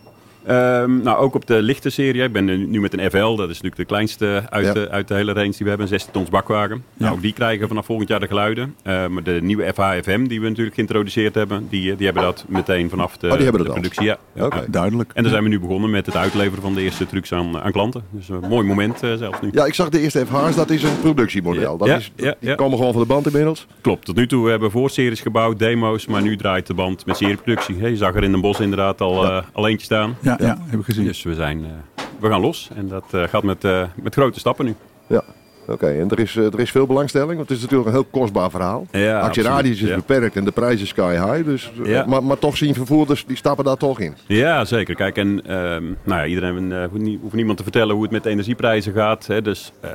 Ehm, 0.44 1.02
nou, 1.02 1.18
ook 1.18 1.34
op 1.34 1.46
de 1.46 1.62
lichte 1.62 1.90
serie. 1.90 2.22
Ik 2.22 2.32
ben 2.32 2.44
nu- 2.70 2.80
met 2.80 2.98
een 2.98 3.10
FL. 3.10 3.18
Dat 3.36 3.38
is 3.48 3.60
natuurlijk 3.60 3.76
de 3.76 3.84
kleinste 3.84 4.42
uit, 4.48 4.66
Ja. 4.66 4.72
de, 4.72 4.88
uit 4.90 5.08
de 5.08 5.14
hele 5.14 5.32
range 5.32 5.48
die 5.50 5.58
we 5.58 5.68
hebben. 5.68 5.86
Een 5.86 5.92
16 5.92 6.12
tons 6.12 6.28
bakwagen. 6.28 6.84
Nou, 6.96 7.14
ook 7.14 7.22
die 7.22 7.32
krijgen 7.32 7.68
vanaf 7.68 7.86
volgend 7.86 8.08
jaar 8.08 8.20
de 8.20 8.26
geluiden. 8.26 8.74
Eh, 8.82 9.06
maar 9.06 9.22
de 9.22 9.38
nieuwe 9.42 9.72
FH-FM 9.74 10.24
die 10.26 10.40
we 10.40 10.48
natuurlijk 10.48 10.74
geïntroduceerd 10.74 11.34
hebben. 11.34 11.66
Die, 11.70 11.96
die 11.96 12.04
hebben 12.04 12.22
dat 12.22 12.44
meteen 12.48 12.90
vanaf 12.90 13.16
de, 13.16 13.26
Oh, 13.26 13.32
die 13.34 13.42
hebben 13.42 13.64
de 13.64 13.70
productie. 13.70 14.04
Ja. 14.04 14.16
Ja. 14.34 14.48
Duidelijk. 14.68 15.10
En 15.14 15.22
dan 15.22 15.32
zijn 15.32 15.42
we 15.44 15.48
nu 15.48 15.60
begonnen 15.60 15.90
met 15.90 16.06
het 16.06 16.16
uitleveren 16.16 16.62
van 16.62 16.74
de 16.74 16.80
eerste 16.82 17.06
trucks 17.06 17.32
aan, 17.32 17.60
aan 17.60 17.72
klanten. 17.72 18.02
Dus 18.10 18.28
een 18.28 18.48
mooi 18.48 18.66
moment 18.66 19.02
eh, 19.02 19.14
zelfs 19.14 19.40
nu. 19.40 19.48
Ja, 19.52 19.64
ik 19.64 19.74
zag 19.74 19.88
de 19.88 20.00
eerste 20.00 20.26
FH's, 20.26 20.56
dat 20.56 20.70
is 20.70 20.82
een 20.82 21.00
productiemodel. 21.00 21.76
Dat 21.76 21.88
Ja, 21.88 21.96
is, 21.96 22.12
ja, 22.16 22.34
die 22.40 22.48
ja. 22.48 22.54
komen 22.54 22.78
gewoon 22.78 22.92
van 22.92 23.02
de 23.02 23.08
band 23.08 23.26
inmiddels. 23.26 23.66
Klopt, 23.80 24.04
tot 24.04 24.16
nu 24.16 24.26
toe 24.26 24.48
hebben 24.48 24.68
we 24.68 24.74
voorseries 24.78 25.20
gebouwd, 25.20 25.58
demo's, 25.58 26.06
maar 26.06 26.22
nu 26.22 26.36
draait 26.36 26.66
de 26.66 26.74
band 26.74 27.06
met 27.06 27.16
serieproductie. 27.16 27.76
Hey, 27.80 27.90
je 27.90 27.96
zag 27.96 28.14
er 28.14 28.22
in 28.24 28.30
Den 28.30 28.40
Bosch 28.40 28.60
inderdaad 28.60 29.00
al, 29.00 29.24
eh, 29.24 29.42
al 29.52 29.68
eentje 29.68 29.84
staan. 29.84 30.16
Ja, 30.38 30.46
ja. 30.46 30.58
heb 30.66 30.78
ik 30.78 30.84
gezien. 30.84 31.04
Dus 31.04 31.22
we, 31.22 31.34
zijn, 31.34 31.64
eh, 31.64 31.70
we 32.20 32.28
gaan 32.28 32.40
los 32.40 32.70
en 32.74 32.88
dat 32.88 33.04
eh, 33.10 33.22
gaat 33.22 33.42
met, 33.42 33.64
eh, 33.64 33.84
met 34.02 34.14
grote 34.14 34.38
stappen 34.38 34.64
nu. 34.64 34.74
Ja. 35.06 35.22
Oké, 35.66 35.86
en 35.86 36.10
er 36.10 36.18
is, 36.18 36.36
er 36.36 36.60
is 36.60 36.70
veel 36.70 36.86
belangstelling, 36.86 37.36
want 37.36 37.48
het 37.48 37.56
is 37.56 37.62
natuurlijk 37.62 37.88
een 37.88 37.94
heel 37.94 38.06
kostbaar 38.10 38.50
verhaal. 38.50 38.86
Ja, 38.90 39.20
Actieradius 39.20 39.82
is 39.82 39.94
beperkt 39.94 40.36
en 40.36 40.44
de 40.44 40.50
prijs 40.50 40.82
is 40.82 40.88
sky 40.88 41.12
high. 41.12 41.44
Dus, 41.44 41.72
Ja. 41.84 42.04
maar, 42.06 42.24
maar 42.24 42.38
toch 42.38 42.56
zien 42.56 42.74
vervoerders, 42.74 43.26
die 43.26 43.36
stappen 43.36 43.64
daar 43.64 43.76
toch 43.76 44.00
in. 44.00 44.14
Ja, 44.26 44.64
zeker. 44.64 44.94
Kijk, 44.94 45.16
en 45.16 45.46
ehm, 45.46 45.84
nou 45.84 46.20
ja, 46.20 46.24
iedereen 46.26 46.72
eh, 46.72 46.84
hoeft, 46.90 47.02
niet, 47.02 47.20
hoeft 47.22 47.34
niemand 47.34 47.56
te 47.56 47.62
vertellen 47.62 47.94
hoe 47.94 48.02
het 48.02 48.12
met 48.12 48.22
de 48.22 48.30
energieprijzen 48.30 48.92
gaat. 48.92 49.26
Hè. 49.26 49.42
Dus 49.42 49.72
eh, 49.80 49.90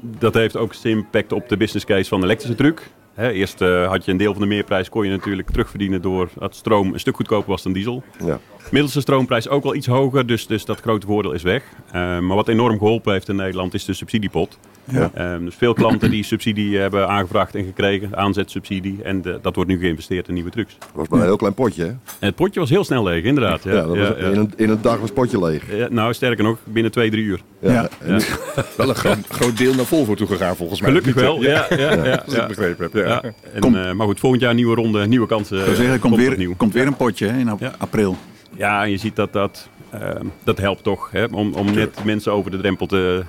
dat 0.00 0.34
heeft 0.34 0.56
ook 0.56 0.74
zijn 0.74 0.96
impact 0.96 1.32
op 1.32 1.48
de 1.48 1.56
business 1.56 1.84
case 1.84 2.08
van 2.08 2.20
de 2.20 2.26
elektrische 2.26 2.56
truck. 2.56 2.90
Hè, 3.14 3.30
eerst 3.30 3.58
had 3.60 4.04
je 4.04 4.10
een 4.10 4.16
deel 4.16 4.32
van 4.32 4.42
de 4.42 4.48
meerprijs 4.48 4.88
kon 4.88 5.04
je 5.04 5.10
natuurlijk 5.10 5.50
terugverdienen 5.50 6.02
door 6.02 6.28
dat 6.38 6.54
stroom 6.54 6.92
een 6.92 7.00
stuk 7.00 7.16
goedkoper 7.16 7.50
was 7.50 7.62
dan 7.62 7.72
diesel. 7.72 8.02
Ja. 8.24 8.38
Middels 8.70 8.92
de 8.92 9.00
stroomprijs 9.00 9.48
ook 9.48 9.62
wel 9.62 9.74
iets 9.74 9.86
hoger, 9.86 10.26
dus, 10.26 10.46
dus 10.46 10.64
dat 10.64 10.80
grote 10.80 11.06
voordeel 11.06 11.32
is 11.32 11.42
weg. 11.42 11.62
Eh, 11.86 11.92
maar 12.18 12.36
wat 12.36 12.48
enorm 12.48 12.78
geholpen 12.78 13.12
heeft 13.12 13.28
in 13.28 13.36
Nederland 13.36 13.74
is 13.74 13.84
de 13.84 13.92
subsidiepot. 13.92 14.58
Ja. 14.92 15.10
Ehm, 15.14 15.44
dus 15.44 15.54
veel 15.54 15.74
klanten 15.74 16.10
die 16.10 16.22
subsidie 16.24 16.78
hebben 16.78 17.08
aangevraagd 17.08 17.54
en 17.54 17.64
gekregen, 17.64 18.16
aanzetsubsidie. 18.16 18.98
En 19.02 19.22
de- 19.22 19.38
dat 19.42 19.54
wordt 19.54 19.70
nu 19.70 19.78
geïnvesteerd 19.78 20.28
in 20.28 20.34
nieuwe 20.34 20.50
trucks. 20.50 20.76
Dat 20.78 20.88
was 20.94 21.08
maar 21.08 21.18
een 21.18 21.24
heel 21.24 21.36
klein 21.36 21.54
potje. 21.54 21.82
Hè? 21.82 21.88
En 21.88 21.98
het 22.18 22.34
potje 22.34 22.60
was 22.60 22.70
heel 22.70 22.84
snel 22.84 23.02
leeg, 23.04 23.24
inderdaad. 23.24 23.62
Ja, 23.62 23.72
Ja, 23.72 23.82
dat 23.86 23.96
was. 23.96 24.08
In, 24.16 24.24
een, 24.36 24.52
in 24.56 24.70
een 24.70 24.78
dag 24.82 24.94
was 24.98 25.02
het 25.08 25.14
potje 25.14 25.44
leeg. 25.44 25.76
Ja, 25.76 25.86
nou, 25.90 26.12
sterker 26.14 26.44
nog, 26.44 26.58
binnen 26.64 26.92
twee, 26.92 27.10
drie 27.10 27.24
uur. 27.24 27.40
Ja. 27.60 27.88
Wel 28.76 28.88
een 28.88 28.94
groot, 28.94 29.18
groot 29.28 29.56
deel 29.58 29.74
naar 29.74 29.84
Volvo 29.84 30.14
toe 30.14 30.26
gegaan 30.26 30.56
volgens 30.56 30.80
mij. 30.80 30.88
Gelukkig 30.90 31.14
wel, 31.14 31.42
ja. 31.42 31.66
ja, 31.70 31.76
ja, 31.78 32.04
ja, 32.04 32.14
Als 32.24 32.34
ik 32.34 32.38
het 32.40 32.48
begrepen 32.48 32.84
heb. 32.92 32.94
Ja. 32.94 33.06
Ja. 33.06 33.22
En, 33.60 33.86
eh, 33.88 33.92
maar 33.92 34.06
goed, 34.06 34.20
volgend 34.20 34.42
jaar 34.42 34.54
nieuwe 34.54 34.74
ronde, 34.74 35.06
nieuwe 35.06 35.26
kansen. 35.26 35.58
Ik 35.58 35.64
zeggen, 35.64 35.86
er 35.94 35.98
komt, 35.98 36.16
weer, 36.16 36.30
opnieuw. 36.30 36.54
komt 36.56 36.72
weer 36.72 36.86
een 36.86 36.96
potje 36.96 37.26
hè, 37.26 37.38
in 37.38 37.48
ap- 37.48 37.60
Ja. 37.60 37.72
april. 37.78 38.16
Ja, 38.58 38.82
en 38.82 38.90
je 38.90 38.96
ziet 38.96 39.16
dat 39.16 39.32
dat, 39.32 39.68
ehm, 39.90 40.24
dat 40.44 40.58
helpt 40.58 40.82
toch. 40.82 41.10
Hè, 41.10 41.24
om, 41.24 41.54
om 41.54 41.74
net 41.74 42.04
mensen 42.04 42.32
over 42.32 42.50
de 42.50 42.56
drempel 42.56 42.86
te, 42.86 43.24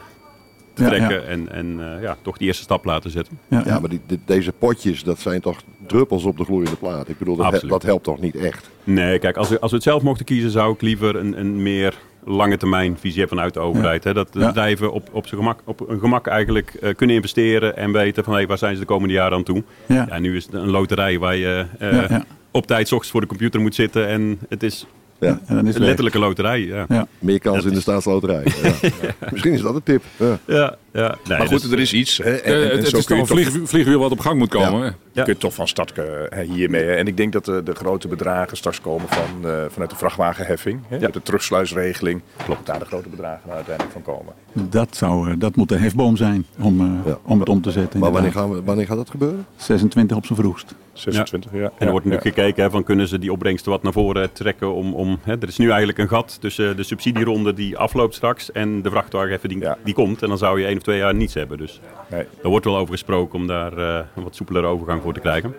te 0.74 0.84
Ja, 0.84 0.90
trekken 0.90 1.16
ja. 1.22 1.28
en, 1.28 1.52
en 1.52 1.96
eh, 1.96 2.02
ja, 2.02 2.18
toch 2.22 2.38
die 2.38 2.48
eerste 2.48 2.64
stap 2.64 2.86
laten 2.86 3.12
zetten. 3.12 3.40
Ja, 3.48 3.62
ja, 3.66 3.80
maar 3.80 3.90
die, 3.90 4.02
deze 4.26 4.52
potjes, 4.52 5.04
dat 5.04 5.20
zijn 5.20 5.42
toch 5.42 5.58
druppels 5.88 6.24
op 6.24 6.38
de 6.38 6.44
gloeiende 6.44 6.76
plaat. 6.76 7.10
Ik 7.10 7.18
bedoel, 7.18 7.36
dat, 7.36 7.62
he- 7.62 7.68
dat 7.68 7.84
helpt 7.84 8.04
toch 8.04 8.20
niet 8.20 8.36
echt. 8.36 8.70
Nee, 8.84 9.20
kijk, 9.20 9.38
als 9.38 9.50
we, 9.50 9.60
als 9.60 9.70
we 9.72 9.76
het 9.78 9.86
zelf 9.86 10.02
mochten 10.02 10.26
kiezen, 10.26 10.52
zou 10.52 10.74
ik 10.74 10.82
liever 10.82 11.16
een, 11.16 11.40
een 11.40 11.62
meer 11.62 11.98
lange 12.26 12.58
termijn 12.58 12.98
visie 13.00 13.20
hebben 13.20 13.38
vanuit 13.38 13.54
de 13.54 13.60
overheid. 13.60 14.04
Hè? 14.04 14.14
Dat 14.14 14.34
de 14.34 14.40
Ja. 14.40 14.48
bedrijven 14.48 14.92
op, 14.94 15.10
op, 15.12 15.28
zijn 15.28 15.40
gemak, 15.42 15.60
op 15.66 15.84
hun 15.88 16.00
gemak 16.00 16.28
eigenlijk 16.28 16.74
eh, 16.74 16.96
kunnen 16.96 17.16
investeren 17.16 17.78
en 17.78 17.92
weten 17.92 18.24
van 18.24 18.34
hey, 18.34 18.48
waar 18.48 18.58
zijn 18.58 18.74
ze 18.74 18.80
de 18.80 18.86
komende 18.86 19.14
jaren 19.14 19.38
aan 19.38 19.44
toe. 19.44 19.64
Ja. 19.86 20.06
Ja, 20.10 20.20
nu 20.20 20.36
is 20.36 20.46
het 20.46 20.54
een 20.54 20.70
loterij 20.70 21.20
waar 21.20 21.36
je 21.36 21.66
eh, 21.80 21.92
Ja, 21.92 22.06
ja. 22.10 22.26
op 22.52 22.68
tijd 22.68 22.88
's 22.88 22.92
ochtends 22.92 23.12
voor 23.12 23.22
de 23.22 23.28
computer 23.28 23.60
moet 23.62 23.76
zitten. 23.76 24.08
En 24.08 24.40
het 24.50 24.64
is 24.64 24.86
Ja. 25.20 25.40
En 25.46 25.56
dan 25.56 25.68
is 25.68 25.78
letterlijke 25.78 26.20
loterij. 26.20 26.60
Ja, 26.60 26.86
Ja. 26.90 27.08
Meer 27.20 27.40
kans 27.40 27.66
in 27.66 27.74
de 27.74 27.82
staatsloterij. 27.82 28.44
Ja. 28.82 29.30
Misschien 29.32 29.54
is 29.54 29.62
dat 29.62 29.76
een 29.76 29.84
tip. 29.84 30.04
Ja. 30.46 30.76
Ja. 30.94 31.18
Nee, 31.28 31.38
Maar 31.38 31.48
goed, 31.48 31.62
dus- 31.62 31.72
er 31.72 31.80
is 31.80 31.94
iets. 31.94 32.18
Hè, 32.18 32.36
en, 32.36 32.54
en- 32.54 32.72
en 32.72 32.78
het, 32.78 32.88
zo 32.88 32.98
is 32.98 33.06
kun 33.06 33.18
toch 33.18 33.28
je 33.30 33.36
een 33.46 33.52
vlieg, 33.52 33.70
vliegwiel 33.70 34.00
wat 34.00 34.12
op 34.12 34.20
gang 34.20 34.38
moet 34.40 34.50
komen. 34.50 34.82
hè? 34.82 34.86
Ja. 34.86 34.94
Je 35.14 35.24
kunt 35.24 35.40
toch 35.40 35.54
van 35.54 35.68
start 35.68 35.92
eh, 35.92 36.40
hiermee. 36.50 36.86
En 36.90 37.08
ik 37.08 37.18
denk 37.18 37.34
dat 37.34 37.46
de, 37.46 37.64
de 37.64 37.76
grote 37.76 38.08
bedragen 38.08 38.58
straks 38.58 38.82
komen 38.82 39.08
van, 39.10 39.50
eh, 39.50 39.64
vanuit 39.70 39.90
de 39.90 39.96
vrachtwagenheffing. 39.96 40.80
Hè, 40.88 40.98
De 41.00 41.22
terugsluisregeling. 41.24 42.22
Klopt. 42.46 42.66
Daar 42.66 42.80
de 42.80 42.86
grote 42.86 43.10
bedragen 43.10 43.52
uiteindelijk 43.52 43.92
van 43.94 44.02
komen. 44.02 44.34
Dat, 44.54 44.96
zou, 44.96 45.30
eh, 45.30 45.36
dat 45.40 45.56
moet 45.56 45.70
de 45.70 45.78
hefboom 45.78 46.16
zijn 46.18 46.46
om, 46.60 46.80
eh, 46.82 47.06
Ja. 47.06 47.18
om 47.24 47.40
het 47.40 47.50
om 47.50 47.62
te 47.62 47.72
zetten. 47.72 48.00
Maar 48.00 48.12
wanneer, 48.12 48.32
gaan 48.32 48.52
we, 48.52 48.64
wanneer 48.64 48.86
gaat 48.86 48.98
dat 48.98 49.10
gebeuren? 49.10 49.46
26 49.56 50.18
op 50.18 50.26
zijn 50.26 50.40
vroegst. 50.40 50.76
26, 50.94 51.52
ja. 51.54 51.72
En 51.78 51.86
er 51.86 51.92
wordt 51.92 52.06
nu 52.06 52.18
gekeken 52.18 52.64
hè, 52.64 52.70
van 52.70 52.84
kunnen 52.84 53.08
ze 53.08 53.20
die 53.20 53.32
opbrengsten 53.32 53.72
wat 53.72 53.84
naar 53.84 53.94
voren 53.94 54.32
trekken 54.32 54.74
om, 54.74 54.94
om 54.94 55.20
hè, 55.24 55.32
er 55.42 55.48
is 55.48 55.58
nu 55.58 55.68
eigenlijk 55.70 55.98
een 55.98 56.08
gat 56.08 56.38
tussen 56.42 56.76
de 56.78 56.84
subsidieronde 56.84 57.54
die 57.54 57.78
afloopt 57.78 58.16
straks 58.16 58.52
en 58.52 58.82
de 58.82 58.90
vrachtwagenheffing 58.90 59.54
die, 59.54 59.62
Ja. 59.62 59.78
die 59.84 59.94
komt. 59.94 60.22
En 60.22 60.28
dan 60.30 60.38
zou 60.38 60.60
je 60.60 60.66
één 60.66 60.79
of 60.80 60.86
twee 60.86 60.98
jaar 60.98 61.16
niets 61.16 61.34
hebben. 61.34 61.58
Dus 61.58 61.80
Nee. 62.10 62.24
er 62.44 62.50
wordt 62.50 62.66
wel 62.66 62.78
over 62.78 62.94
gesproken 62.94 63.40
om 63.40 63.48
daar 63.48 63.78
eh, 63.78 64.00
een 64.16 64.24
wat 64.24 64.36
soepelere 64.36 64.66
overgang 64.68 65.02
voor 65.02 65.14
te 65.14 65.20
krijgen. 65.20 65.56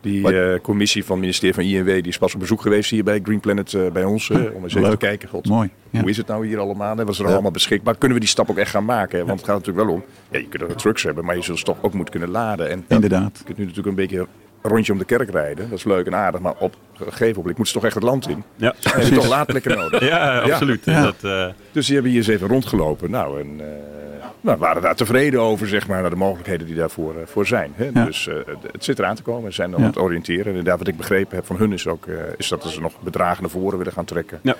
Die 0.00 0.22
Wat- 0.22 0.32
eh, 0.32 0.54
commissie 0.62 1.02
van 1.04 1.10
het 1.16 1.20
ministerie 1.20 1.54
van 1.54 1.64
INW 1.64 1.86
die 1.86 2.02
is 2.12 2.18
pas 2.18 2.34
op 2.34 2.40
bezoek 2.40 2.60
geweest 2.60 2.90
hier 2.90 3.04
bij 3.04 3.20
Green 3.22 3.40
Planet 3.40 3.74
eh, 3.74 3.90
bij 3.92 4.04
ons. 4.04 4.30
eh, 4.30 4.36
om 4.54 4.62
eens 4.62 4.74
even 4.74 4.90
te 4.90 4.96
kijken. 4.96 5.28
God, 5.28 5.48
Mooi. 5.48 5.70
Ja. 5.90 6.00
Hoe 6.00 6.10
is 6.10 6.16
het 6.16 6.26
nou 6.26 6.46
hier 6.46 6.58
allemaal? 6.58 6.96
Hè? 6.96 7.04
Wat 7.04 7.12
is 7.14 7.18
er 7.20 7.26
Ja. 7.26 7.32
allemaal 7.32 7.50
beschikbaar? 7.50 7.94
Kunnen 7.96 8.16
we 8.18 8.22
die 8.22 8.32
stap 8.32 8.50
ook 8.50 8.56
echt 8.58 8.70
gaan 8.70 8.84
maken? 8.84 9.18
Hè? 9.18 9.24
Want 9.24 9.38
het 9.40 9.48
gaat 9.48 9.58
natuurlijk 9.58 9.86
wel 9.86 9.94
om. 9.94 10.04
Ja, 10.30 10.38
je 10.38 10.48
kunt 10.48 10.62
er 10.70 10.76
trucks 10.76 11.02
hebben, 11.02 11.24
maar 11.24 11.36
je 11.36 11.42
zult 11.42 11.58
ze 11.58 11.64
toch 11.64 11.76
ook 11.80 11.92
moeten 11.94 12.10
kunnen 12.14 12.30
laden. 12.30 12.70
En 12.70 12.84
Inderdaad. 12.88 13.38
je 13.38 13.44
kunt 13.44 13.58
nu 13.58 13.62
natuurlijk 13.64 13.88
een 13.88 13.94
beetje 14.06 14.18
een 14.62 14.70
rondje 14.70 14.92
om 14.92 14.98
de 14.98 15.04
kerk 15.04 15.30
rijden. 15.30 15.68
Dat 15.70 15.78
is 15.78 15.84
leuk 15.84 16.06
en 16.06 16.14
aardig, 16.14 16.40
maar 16.40 16.54
op 16.58 16.76
een 16.98 17.06
gegeven 17.12 17.36
moment 17.36 17.56
moet 17.58 17.66
ze 17.68 17.72
toch 17.74 17.84
echt 17.84 17.94
het 17.94 18.02
land 18.02 18.28
in. 18.28 18.42
Ja, 18.56 18.74
En 18.82 18.90
heb 19.00 19.08
je 19.08 19.14
toch 19.14 19.28
laadplekken 19.28 19.76
nodig. 19.78 20.00
ja 20.08 20.38
absoluut. 20.40 20.84
Ja. 20.84 21.02
Dat, 21.02 21.24
eh, 21.24 21.46
Dus 21.72 21.84
die 21.86 21.94
hebben 21.94 22.12
hier 22.12 22.20
eens 22.20 22.30
even 22.30 22.48
rondgelopen. 22.48 23.10
Nou, 23.10 23.40
en 23.40 23.60
eh, 23.60 23.66
nou, 24.40 24.58
waren 24.58 24.82
daar 24.82 24.94
tevreden 24.96 25.40
over, 25.40 25.68
zeg 25.68 25.88
maar, 25.88 26.00
naar 26.00 26.10
de 26.10 26.16
mogelijkheden 26.16 26.66
die 26.66 26.74
daarvoor 26.76 27.14
eh, 27.14 27.26
voor 27.26 27.46
zijn. 27.46 27.72
Hè? 27.74 27.88
Ja. 27.94 28.04
Dus 28.04 28.28
eh, 28.28 28.34
het 28.72 28.84
zit 28.84 28.98
eraan 28.98 29.14
te 29.16 29.22
komen. 29.22 29.50
Ze 29.50 29.54
zijn 29.54 29.70
Ja. 29.70 29.76
aan 29.76 29.82
het 29.82 29.98
oriënteren. 29.98 30.42
En 30.44 30.48
inderdaad, 30.50 30.78
wat 30.78 30.88
ik 30.88 30.96
begrepen 30.96 31.36
heb 31.36 31.46
van 31.46 31.56
hun 31.56 31.72
is 31.72 31.86
ook, 31.86 32.06
eh, 32.06 32.14
is 32.36 32.48
dat 32.48 32.64
ze 32.68 32.80
nog 32.80 32.92
bedragen 33.00 33.42
naar 33.42 33.50
voren 33.50 33.78
willen 33.78 33.92
gaan 33.92 34.04
trekken. 34.04 34.38
ja. 34.42 34.56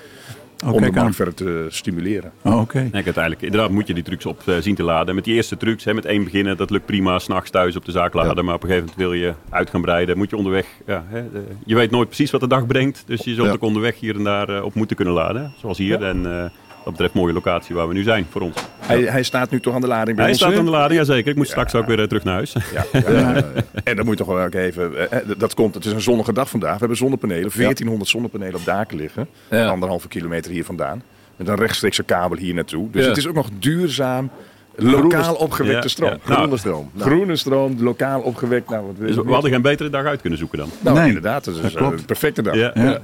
Om 0.65 0.81
de 0.81 0.91
markt 0.91 1.15
verder 1.15 1.33
te 1.33 1.65
stimuleren. 1.69 2.31
Oh, 2.43 2.59
Oké. 2.61 2.79
Nee, 2.91 3.03
uiteindelijk, 3.03 3.41
inderdaad 3.41 3.69
moet 3.69 3.87
je 3.87 3.93
die 3.93 4.03
trucs 4.03 4.25
op 4.25 4.41
zien 4.59 4.75
te 4.75 4.83
laden. 4.83 5.15
Met 5.15 5.23
die 5.23 5.35
eerste 5.35 5.57
trucs, 5.57 5.83
hè, 5.83 5.93
met 5.93 6.05
één 6.05 6.23
beginnen, 6.23 6.57
dat 6.57 6.69
lukt 6.69 6.85
prima. 6.85 7.19
S'nachts 7.19 7.49
thuis 7.49 7.75
op 7.75 7.85
de 7.85 7.91
zaak 7.91 8.13
laden. 8.13 8.35
Ja. 8.35 8.41
Maar 8.41 8.53
op 8.55 8.63
een 8.63 8.69
gegeven 8.69 8.89
moment 8.97 9.09
wil 9.09 9.19
je 9.21 9.33
uit 9.49 9.69
gaan 9.69 9.81
breiden. 9.81 10.17
Moet 10.17 10.29
je 10.29 10.37
onderweg, 10.37 10.65
ja, 10.85 11.03
hè, 11.07 11.31
de- 11.31 11.43
je 11.65 11.75
weet 11.75 11.91
nooit 11.91 12.07
precies 12.07 12.31
wat 12.31 12.41
de 12.41 12.47
dag 12.47 12.65
brengt. 12.65 13.03
Dus 13.05 13.23
je 13.23 13.33
zult 13.33 13.47
Ja. 13.47 13.53
ook 13.53 13.61
onderweg 13.61 13.99
hier 13.99 14.15
en 14.15 14.23
daar 14.23 14.63
op 14.63 14.73
moeten 14.73 14.95
kunnen 14.95 15.13
laden. 15.13 15.53
Zoals 15.57 15.77
hier. 15.77 16.03
En 16.03 16.25
eh, 16.43 16.49
dat 16.83 16.91
betreft 16.93 17.13
mooie 17.13 17.33
locatie 17.33 17.75
waar 17.75 17.87
we 17.87 17.93
nu 17.93 18.03
zijn 18.03 18.25
voor 18.29 18.41
ons. 18.41 18.55
Hij, 18.79 19.01
hij 19.01 19.23
staat 19.23 19.49
nu 19.49 19.59
toch 19.59 19.73
aan 19.75 19.81
de 19.81 19.87
lading 19.87 20.15
bij 20.15 20.25
Hij 20.25 20.33
ons, 20.33 20.43
staat 20.43 20.57
aan 20.57 20.65
de 20.65 20.71
lading, 20.71 20.99
jazeker. 20.99 21.31
Ik 21.31 21.37
moet 21.37 21.47
straks 21.47 21.75
ook 21.75 21.85
weer 21.85 21.99
eh, 21.99 22.05
terug 22.05 22.23
naar 22.23 22.33
huis. 22.33 22.53
Ja, 22.73 22.85
ja, 22.93 23.11
ja, 23.11 23.33
ja. 23.35 23.43
En 23.83 23.95
dan 23.95 24.05
moet 24.05 24.17
je 24.17 24.23
toch 24.23 24.35
wel 24.35 24.45
ook 24.45 24.53
even. 24.53 25.11
eh, 25.11 25.19
Dat 25.37 25.53
komt, 25.53 25.73
het 25.75 25.85
is 25.85 25.91
een 25.91 26.01
zonnige 26.01 26.33
dag 26.33 26.49
vandaag. 26.49 26.73
We 26.73 26.79
hebben 26.79 26.97
zonnepanelen, 26.97 27.51
1400 27.55 28.09
zonnepanelen 28.09 28.55
op 28.55 28.65
daken 28.65 28.97
liggen. 28.97 29.27
Ja. 29.49 29.67
Anderhalve 29.67 30.07
kilometer 30.07 30.51
hier 30.51 30.65
vandaan. 30.65 31.03
Met 31.35 31.47
een 31.47 31.55
rechtstreekse 31.55 32.03
kabel 32.03 32.37
hier 32.37 32.53
naartoe. 32.53 32.89
Dus 32.91 33.01
Ja. 33.03 33.09
het 33.09 33.17
is 33.17 33.27
ook 33.27 33.35
nog 33.35 33.49
duurzaam, 33.59 34.29
lokaal 34.75 35.35
opgewekte 35.35 35.81
Ja, 35.81 35.87
stroom. 35.87 36.09
ja. 36.11 36.17
Nou, 36.25 36.33
Groene 36.39 36.57
stroom. 36.57 36.89
Nou, 36.93 37.09
Groene 37.09 37.35
stroom, 37.35 37.75
lokaal 37.79 38.21
opgewekt. 38.21 38.69
Nou, 38.69 38.85
wat 38.85 38.97
Dus 39.07 39.15
we 39.15 39.31
hadden 39.31 39.51
geen 39.51 39.61
betere 39.61 39.89
dag 39.89 40.05
uit 40.05 40.21
kunnen 40.21 40.39
zoeken 40.39 40.57
dan. 40.57 40.69
Nou, 40.79 40.97
Nee, 40.97 41.07
inderdaad. 41.07 41.43
Dat 41.43 41.55
is 41.55 41.73
eh, 41.75 41.81
een 41.91 42.05
perfecte 42.05 42.41
dag. 42.41 42.55
Ja. 42.55 42.99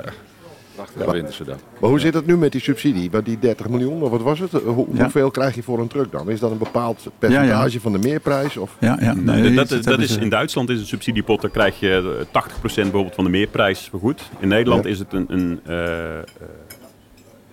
Winterse 1.12 1.44
dan. 1.44 1.58
maar 1.80 1.90
hoe 1.90 2.00
zit 2.00 2.14
het 2.14 2.26
nu 2.26 2.38
met 2.38 2.52
die 2.52 2.62
subsidie? 2.62 3.12
Want 3.12 3.26
die 3.26 3.40
30 3.40 3.70
miljoen, 3.70 4.02
of 4.02 4.10
wat 4.10 4.22
was 4.22 4.40
het? 4.40 4.52
Hoe, 4.52 4.88
Ja. 4.94 5.02
Hoeveel 5.02 5.32
krijg 5.32 5.56
je 5.56 5.64
voor 5.64 5.80
een 5.80 5.88
truck 5.88 6.12
dan? 6.12 6.30
Is 6.30 6.40
dat 6.40 6.52
een 6.52 6.58
bepaald 6.58 7.08
percentage 7.20 7.50
Ja, 7.52 7.66
ja. 7.66 7.80
van 7.80 7.92
de 7.92 7.98
meerprijs? 7.98 8.58
Of? 8.58 8.76
Ja, 8.80 8.98
ja. 9.02 9.14
Nee, 9.14 9.54
dat, 9.54 9.78
dat 9.84 10.00
is, 10.00 10.18
in 10.18 10.30
Duitsland 10.30 10.70
is 10.70 10.80
een 10.80 10.86
subsidiepot, 10.86 11.42
daar 11.42 11.52
krijg 11.52 11.80
je 11.80 12.26
eh, 12.34 12.44
80% 12.44 12.58
bijvoorbeeld 12.76 13.16
van 13.16 13.24
de 13.24 13.30
meerprijs 13.30 13.80
vergoed. 13.90 14.22
In 14.40 14.48
Nederland 14.48 14.84
Ja. 14.84 14.90
is 14.90 15.00
het 15.00 15.14
een, 15.14 15.26
een, 15.30 15.60
eh, 15.66 16.18
eh, 16.18 16.24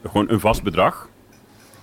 gewoon 0.03 0.31
een 0.31 0.41
vast 0.41 0.63
bedrag. 0.63 1.09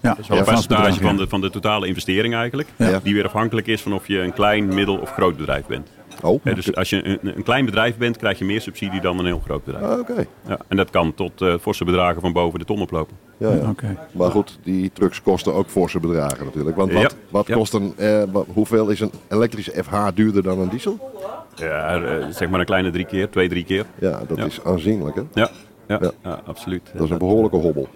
Ja, 0.01 0.09
Dat 0.09 0.19
is 0.19 0.27
wel 0.27 0.37
Ja, 0.37 0.43
een 0.43 0.49
vast 0.49 0.67
percentage 0.67 1.01
van, 1.01 1.11
ja. 1.17 1.21
de, 1.23 1.27
van 1.29 1.41
de 1.41 1.49
totale 1.49 1.87
investering 1.87 2.33
eigenlijk. 2.35 2.69
Ja. 2.75 2.99
Die 3.03 3.13
weer 3.13 3.25
afhankelijk 3.25 3.67
is 3.67 3.81
van 3.81 3.93
of 3.93 4.07
je 4.07 4.19
een 4.19 4.33
klein, 4.33 4.67
middel 4.73 4.97
of 4.97 5.11
groot 5.13 5.37
bedrijf 5.37 5.65
bent. 5.65 5.89
Oh, 6.23 6.39
Hè, 6.43 6.53
dus 6.53 6.75
als 6.75 6.89
je 6.89 7.05
een, 7.05 7.19
een 7.21 7.43
klein 7.43 7.65
bedrijf 7.65 7.97
bent, 7.97 8.17
krijg 8.17 8.39
je 8.39 8.45
meer 8.45 8.61
subsidie 8.61 9.01
dan 9.01 9.19
een 9.19 9.25
heel 9.25 9.41
groot 9.45 9.63
bedrijf. 9.63 9.85
Ah, 9.85 9.99
oké. 9.99 10.25
Ja, 10.47 10.57
en 10.67 10.77
dat 10.77 10.89
kan 10.89 11.13
tot 11.13 11.41
eh, 11.41 11.53
forse 11.61 11.85
bedragen 11.85 12.21
van 12.21 12.33
boven 12.33 12.59
de 12.59 12.65
ton 12.65 12.81
oplopen. 12.81 13.15
Ja, 13.37 13.53
ja. 13.53 13.69
Oké. 13.69 13.97
Maar 14.11 14.31
goed, 14.31 14.59
die 14.63 14.91
trucks 14.93 15.21
kosten 15.21 15.53
ook 15.53 15.69
forse 15.69 15.99
bedragen 15.99 16.45
natuurlijk. 16.45 16.75
Want 16.75 16.91
wat, 16.93 17.01
Ja. 17.01 17.09
wat 17.29 17.47
Ja. 17.47 17.55
kost 17.55 17.73
een, 17.73 17.93
eh, 17.97 18.23
wat- 18.31 18.45
hoeveel 18.53 18.89
is 18.89 18.99
een 18.99 19.11
elektrische 19.29 19.83
FH 19.83 20.07
duurder 20.13 20.43
dan 20.43 20.59
een 20.59 20.69
diesel? 20.69 21.11
Ja, 21.55 22.01
eh, 22.03 22.25
zeg 22.31 22.49
maar 22.49 22.59
een 22.59 22.65
kleine 22.65 22.91
drie 22.91 23.05
keer, 23.05 23.29
twee, 23.29 23.49
drie 23.49 23.63
keer. 23.65 23.85
Ja, 23.99 24.21
dat 24.27 24.37
Ja. 24.37 24.45
is 24.45 24.63
aanzienlijk 24.63 25.15
hè. 25.15 25.21
Ja, 25.33 25.49
ja, 25.87 25.97
Ja. 26.01 26.11
ja. 26.23 26.41
absoluut. 26.45 26.91
Dat 26.93 27.03
is 27.03 27.09
een 27.09 27.17
behoorlijke 27.17 27.57
hobbel. 27.57 27.87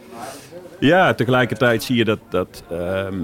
Ja, 0.80 1.14
tegelijkertijd 1.14 1.84
zie 1.84 1.96
je 1.96 2.06
dat. 2.06 2.20
dat 2.30 2.64
ehm, 2.70 3.16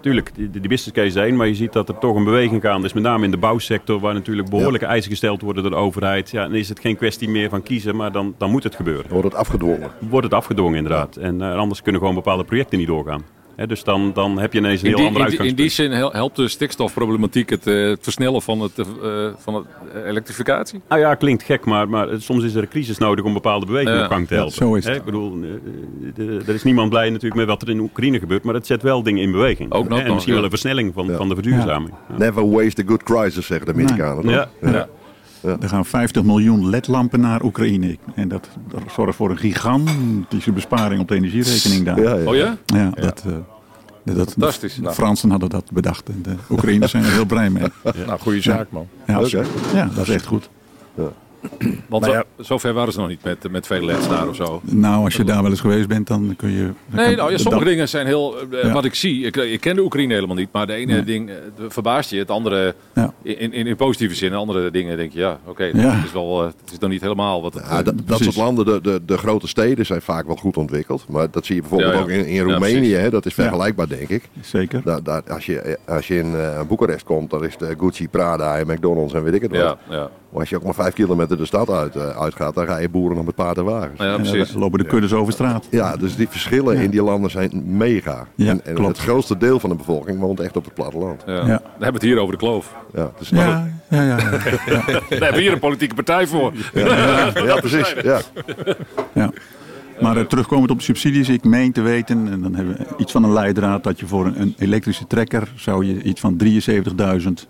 tuurlijk, 0.00 0.34
die, 0.34 0.50
die 0.50 0.68
business 0.68 0.92
case 0.92 1.20
één, 1.20 1.36
maar 1.36 1.46
je 1.46 1.54
ziet 1.54 1.72
dat 1.72 1.88
er 1.88 1.98
toch 1.98 2.16
een 2.16 2.24
beweging 2.24 2.62
gaande 2.62 2.86
is. 2.86 2.92
Met 2.92 3.02
name 3.02 3.24
in 3.24 3.30
de 3.30 3.36
bouwsector, 3.36 4.00
waar 4.00 4.14
natuurlijk 4.14 4.50
behoorlijke 4.50 4.86
eisen 4.86 5.10
gesteld 5.10 5.40
worden 5.40 5.62
door 5.62 5.72
de 5.72 5.78
overheid. 5.78 6.30
Ja, 6.30 6.42
dan 6.42 6.54
is 6.54 6.68
het 6.68 6.80
geen 6.80 6.96
kwestie 6.96 7.28
meer 7.28 7.48
van 7.48 7.62
kiezen, 7.62 7.96
maar 7.96 8.12
dan, 8.12 8.34
dan 8.38 8.50
moet 8.50 8.62
het 8.62 8.74
gebeuren. 8.74 9.10
Wordt 9.10 9.24
het 9.24 9.36
afgedwongen. 9.36 9.90
Wordt 9.98 10.24
het 10.24 10.34
afgedwongen 10.34 10.76
inderdaad. 10.76 11.16
En 11.16 11.42
eh, 11.42 11.56
anders 11.56 11.82
kunnen 11.82 12.00
gewoon 12.00 12.16
bepaalde 12.16 12.44
projecten 12.44 12.78
niet 12.78 12.86
doorgaan. 12.86 13.37
Hè, 13.58 13.66
dus 13.66 13.84
dan, 13.84 14.12
dan 14.12 14.38
heb 14.38 14.52
je 14.52 14.58
ineens 14.58 14.80
een 14.82 14.86
heel 14.88 14.96
die, 14.96 15.06
ander 15.06 15.22
in, 15.22 15.28
die, 15.28 15.38
in 15.38 15.42
die 15.42 15.48
uitgangspunt. 15.64 15.90
zin 15.90 15.98
hel- 16.00 16.12
helpt 16.12 16.36
de 16.36 16.48
stikstofproblematiek 16.48 17.50
het, 17.50 17.66
eh, 17.66 17.88
het 17.88 17.98
versnellen 18.02 18.42
van, 18.42 18.60
het, 18.60 18.78
eh, 18.78 18.84
van 19.38 19.54
het 19.54 19.64
eh, 19.94 20.06
elektrificatie? 20.08 20.80
Ah 20.88 20.98
ja, 20.98 21.14
klinkt 21.14 21.42
gek, 21.42 21.64
maar, 21.64 21.88
maar 21.88 22.08
soms 22.18 22.44
is 22.44 22.54
er 22.54 22.62
een 22.62 22.68
crisis 22.68 22.98
nodig 22.98 23.24
om 23.24 23.32
bepaalde 23.32 23.66
bewegingen 23.66 24.02
op 24.04 24.10
gang 24.10 24.26
te 24.26 24.34
Ja, 24.34 24.40
helpen. 24.40 24.56
zo 24.56 24.74
is 24.74 24.84
het. 24.84 24.92
Hè, 24.92 24.98
ik 24.98 25.04
bedoel, 25.04 25.40
de- 26.14 26.42
er 26.46 26.54
is 26.54 26.62
niemand 26.62 26.90
blij 26.90 27.06
natuurlijk 27.10 27.34
met 27.40 27.46
wat 27.46 27.62
er 27.62 27.68
in 27.68 27.78
Oekraïne 27.80 28.18
gebeurt, 28.18 28.42
maar 28.44 28.54
het 28.54 28.66
zet 28.66 28.82
wel 28.82 29.02
dingen 29.02 29.22
in 29.22 29.32
beweging. 29.32 29.72
Ook 29.72 29.88
nog 29.88 29.98
Hè, 29.98 30.04
en 30.04 30.12
misschien 30.12 30.32
ja. 30.34 30.38
wel 30.40 30.48
een 30.50 30.58
versnelling 30.58 30.94
van, 30.94 31.06
Ja. 31.06 31.16
van 31.16 31.28
de 31.28 31.34
verduurzaming. 31.34 31.94
Ja. 32.08 32.16
Never 32.18 32.50
waste 32.50 32.82
a 32.82 32.84
good 32.86 33.02
crisis, 33.02 33.46
zeggen 33.46 33.66
de 33.66 33.72
Amerikanen. 33.72 34.22
toch? 34.24 34.48
Ja, 34.62 34.88
ja. 35.40 35.56
Er 35.60 35.68
gaan 35.68 35.84
50 35.84 36.22
miljoen 36.22 36.68
LED-lampen 36.70 37.20
naar 37.20 37.42
Oekraïne. 37.42 37.96
En 38.14 38.28
dat, 38.28 38.48
dat 38.68 38.80
zorgt 38.94 39.16
voor 39.16 39.30
een 39.30 39.38
gigantische 39.38 40.52
besparing 40.52 41.00
op 41.00 41.08
de 41.08 41.14
energierekening 41.14 41.84
daar. 41.84 42.00
Ja, 42.02 42.14
ja. 42.14 42.24
Oh 42.28 42.34
ja? 42.36 42.56
Ja, 42.66 42.90
dat, 42.90 43.24
eh, 43.26 44.14
dat, 44.14 44.32
Fantastisch. 44.32 44.74
De 44.74 44.82
Nou. 44.82 44.94
Fransen 44.94 45.30
hadden 45.30 45.48
dat 45.50 45.70
bedacht. 45.72 46.08
En 46.08 46.22
de 46.22 46.34
Oekraïners 46.50 46.90
zijn 46.90 47.04
er 47.04 47.10
heel 47.12 47.24
blij 47.26 47.50
mee. 47.50 47.64
Nou, 48.06 48.20
goede 48.20 48.40
zaak, 48.40 48.70
man. 48.70 48.86
Ja, 49.06 49.20
Oké. 49.20 49.44
ja 49.74 49.90
dat 49.94 50.08
is 50.08 50.14
echt 50.14 50.26
goed. 50.26 50.50
Want 51.88 52.06
ja. 52.06 52.24
zover 52.38 52.72
waren 52.72 52.92
ze 52.92 52.98
nog 52.98 53.08
niet 53.08 53.24
met, 53.24 53.50
met 53.50 53.66
veel 53.66 53.84
LED's 53.84 54.08
daar 54.08 54.28
of 54.28 54.36
zo. 54.36 54.60
Nou, 54.64 55.04
als 55.04 55.16
je 55.16 55.24
daar 55.24 55.42
wel 55.42 55.50
eens 55.50 55.60
geweest 55.60 55.88
bent, 55.88 56.06
dan 56.06 56.34
kun 56.36 56.50
je... 56.50 56.62
dan 56.62 56.74
Nee, 56.86 57.04
kan- 57.06 57.14
nou, 57.16 57.26
ja, 57.30 57.30
dat- 57.36 57.40
sommige 57.40 57.64
dingen 57.64 57.88
zijn 57.88 58.06
heel... 58.06 58.36
eh, 58.50 58.62
Ja. 58.62 58.72
Wat 58.72 58.84
ik 58.84 58.94
zie, 58.94 59.24
ik, 59.24 59.36
ik 59.36 59.60
ken 59.60 59.74
de 59.76 59.82
Oekraïne 59.82 60.14
helemaal 60.14 60.36
niet. 60.36 60.48
Maar 60.52 60.66
de 60.66 60.72
ene 60.72 60.92
Nee. 60.92 61.02
ding 61.04 61.28
eh, 61.30 61.34
verbaast 61.68 62.10
je, 62.10 62.18
het 62.18 62.30
andere 62.30 62.74
Ja. 62.94 63.12
in, 63.22 63.52
in, 63.52 63.66
in 63.66 63.76
positieve 63.76 64.14
zin. 64.14 64.34
Andere 64.34 64.70
dingen 64.70 64.96
denk 64.96 65.12
je, 65.12 65.18
ja, 65.18 65.38
oké, 65.46 65.64
Ja. 65.64 65.72
het 65.78 66.04
is 66.04 66.12
wel, 66.12 66.40
eh, 66.40 66.46
het 66.46 66.72
is 66.72 66.78
dan 66.78 66.90
niet 66.90 67.00
helemaal 67.00 67.42
wat 67.42 67.54
het... 67.54 67.64
Ja, 67.68 67.82
dat, 67.82 67.94
dat 68.04 68.18
soort 68.22 68.36
landen, 68.36 68.64
de, 68.64 68.80
de, 68.82 69.00
de 69.06 69.18
grote 69.18 69.48
steden 69.48 69.86
zijn 69.86 70.02
vaak 70.02 70.26
wel 70.26 70.36
goed 70.36 70.56
ontwikkeld. 70.56 71.04
Maar 71.08 71.30
dat 71.30 71.46
zie 71.46 71.54
je 71.54 71.60
bijvoorbeeld 71.60 71.90
Ja, 71.92 71.96
ja. 71.98 72.02
ook 72.04 72.08
in, 72.10 72.26
in 72.26 72.42
Roemenië. 72.42 72.94
hè, 72.94 73.10
dat 73.10 73.26
is 73.26 73.34
vergelijkbaar, 73.34 73.88
denk 73.88 74.08
ik. 74.08 74.28
Zeker. 74.40 74.80
Daar, 74.84 75.02
daar, 75.02 75.22
als, 75.28 75.46
je, 75.46 75.78
als 75.86 76.08
je 76.08 76.16
in 76.18 76.34
Boekarest 76.68 77.04
komt, 77.04 77.30
dan 77.30 77.44
is 77.44 77.56
de 77.56 77.74
Gucci, 77.78 78.08
Prada 78.08 78.56
en 78.58 78.66
McDonald's 78.66 79.14
en 79.14 79.22
weet 79.22 79.34
ik 79.34 79.42
het 79.42 79.50
wat. 79.50 79.60
ja, 79.60 79.78
ja, 79.90 80.10
Maar 80.30 80.40
als 80.40 80.48
je 80.48 80.56
ook 80.56 80.62
maar 80.64 80.74
vijf 80.74 80.94
kilometer 80.94 81.36
de 81.36 81.46
stad 81.46 81.70
uit, 81.70 81.96
eh, 81.96 82.08
uitgaat, 82.20 82.54
dan 82.54 82.66
ga 82.66 82.76
je 82.78 82.88
boeren 82.88 83.16
nog 83.16 83.26
met 83.26 83.34
paard 83.34 83.56
en 83.58 83.64
wagens. 83.64 84.00
ja, 84.00 84.16
precies. 84.16 84.50
dan 84.52 84.60
lopen 84.60 84.78
de 84.78 84.84
kuddes 84.84 85.12
over 85.12 85.32
straat. 85.32 85.66
Ja, 85.70 85.96
dus 85.96 86.16
die 86.16 86.28
verschillen 86.28 86.76
Ja. 86.76 86.82
in 86.82 86.90
die 86.90 87.02
landen 87.02 87.30
zijn 87.30 87.62
mega. 87.76 88.26
Ja, 88.34 88.50
en 88.50 88.60
en 88.64 88.74
klopt. 88.74 88.88
het 88.96 88.98
grootste 89.06 89.36
deel 89.36 89.60
van 89.60 89.70
de 89.70 89.76
bevolking 89.76 90.18
woont 90.20 90.40
echt 90.40 90.56
op 90.56 90.64
het 90.64 90.74
platteland. 90.74 91.22
Ja. 91.26 91.32
Ja. 91.34 91.40
Dan 91.46 91.56
hebben 91.62 91.86
we 91.88 91.92
het 91.92 92.02
hier 92.02 92.18
over 92.18 92.32
de 92.32 92.38
kloof. 92.38 92.74
Ja, 92.94 93.10
dus 93.18 93.28
Ja, 93.28 93.68
ja, 93.88 94.02
ja. 94.12 94.16
Daar 94.16 95.02
hebben 95.08 95.32
we 95.34 95.40
hier 95.40 95.52
een 95.52 95.58
politieke 95.58 95.94
partij 95.94 96.26
voor. 96.26 96.52
ja, 96.74 97.30
ja, 97.34 97.56
precies. 97.60 97.94
Ja. 98.02 98.20
ja. 99.14 99.30
Maar 100.00 100.16
eh, 100.16 100.24
terugkomend 100.24 100.70
op 100.70 100.78
de 100.78 100.84
subsidies, 100.84 101.28
ik 101.28 101.44
meen 101.44 101.72
te 101.72 101.80
weten, 101.80 102.28
en 102.32 102.42
dan 102.42 102.54
hebben 102.54 102.76
we 102.76 102.86
iets 102.96 103.12
van 103.12 103.24
een 103.24 103.32
leidraad, 103.32 103.84
dat 103.84 104.00
je 104.00 104.06
voor 104.06 104.26
een, 104.26 104.40
een 104.40 104.54
elektrische 104.58 105.06
trekker 105.06 105.52
zou 105.56 105.84
je 105.86 106.02
iets 106.02 106.20
van 106.20 106.40
73.000 106.44 107.48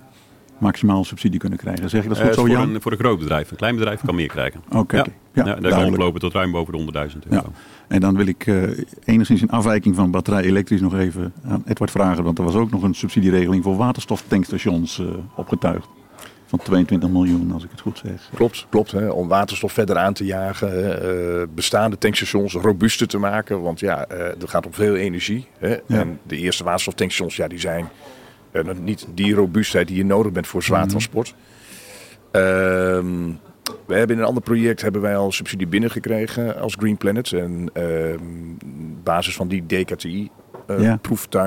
maximaal 0.60 1.04
subsidie 1.04 1.38
kunnen 1.40 1.58
krijgen. 1.58 1.90
Zeg 1.90 2.02
je 2.02 2.08
dat 2.08 2.16
Eh, 2.18 2.22
goed 2.24 2.32
is 2.32 2.38
zo, 2.38 2.46
voor, 2.46 2.56
Jan? 2.56 2.74
een, 2.74 2.80
voor 2.82 2.92
een 2.92 2.98
groot 2.98 3.18
bedrijf. 3.18 3.50
Een 3.50 3.56
klein 3.56 3.76
bedrijf 3.76 4.00
kan 4.04 4.14
meer 4.14 4.28
krijgen. 4.28 4.60
Oké, 4.72 4.96
Ja, 4.96 5.02
oké. 5.02 5.10
ja, 5.32 5.46
Ja, 5.46 5.54
daar 5.54 5.70
kan 5.70 5.84
oplopen 5.86 6.20
tot 6.20 6.32
ruim 6.32 6.50
boven 6.52 6.72
de 6.72 6.78
100.000 6.78 7.18
euro. 7.28 7.44
Ja. 7.46 7.52
En 7.88 8.00
dan 8.00 8.16
wil 8.16 8.26
ik 8.26 8.46
eh, 8.46 8.62
enigszins 9.04 9.40
in 9.42 9.50
afwijking 9.50 9.94
van 9.94 10.10
batterij 10.10 10.42
elektrisch 10.42 10.80
nog 10.80 10.94
even 10.94 11.32
aan 11.44 11.62
Edward 11.66 11.90
vragen. 11.90 12.24
Want 12.24 12.38
er 12.38 12.44
was 12.44 12.54
ook 12.54 12.70
nog 12.70 12.82
een 12.82 12.94
subsidieregeling 12.94 13.64
voor 13.64 13.76
waterstoftankstations 13.76 14.98
eh, 14.98 15.06
opgetuigd. 15.36 15.88
van 16.46 16.58
22 16.58 17.08
miljoen, 17.08 17.52
als 17.52 17.64
ik 17.64 17.70
het 17.70 17.80
goed 17.80 17.98
zeg. 18.04 18.30
Klopt, 18.34 18.66
klopt. 18.68 18.90
Hè, 18.90 19.08
om 19.08 19.28
waterstof 19.28 19.72
verder 19.72 19.96
aan 19.98 20.12
te 20.12 20.24
jagen, 20.24 21.02
eh, 21.02 21.46
bestaande 21.54 21.98
tankstations 21.98 22.52
robuuster 22.54 23.06
te 23.08 23.18
maken. 23.18 23.62
Want 23.62 23.80
ja, 23.80 24.04
eh, 24.06 24.18
er 24.20 24.48
gaat 24.48 24.66
om 24.66 24.72
veel 24.74 24.96
energie. 24.96 25.46
Hè, 25.58 25.74
En 25.74 26.18
de 26.22 26.36
eerste 26.36 26.64
waterstoftankstations, 26.64 27.36
ja, 27.36 27.48
die 27.48 27.58
zijn 27.60 27.84
eh, 27.84 27.88
niet 28.82 29.06
die 29.14 29.34
robuustheid 29.34 29.86
die 29.88 29.96
je 29.96 30.04
nodig 30.04 30.32
bent 30.32 30.46
voor 30.46 30.62
zwaar 30.62 30.80
Mhm. 30.80 30.88
transport. 30.88 31.34
Ehm, 32.30 33.30
we 33.86 33.94
hebben 33.94 34.16
in 34.16 34.22
een 34.22 34.28
ander 34.28 34.42
project 34.42 34.82
hebben 34.82 35.00
wij 35.00 35.16
al 35.16 35.32
subsidie 35.32 35.66
binnengekregen 35.66 36.60
als 36.60 36.74
Green 36.78 36.96
Planet. 36.96 37.32
En 37.32 37.70
ehm, 37.72 38.14
op 38.98 39.04
basis 39.04 39.34
van 39.36 39.48
die 39.48 39.66
DKTI 39.66 40.30
eh, 40.66 40.82
Ja. 40.82 40.98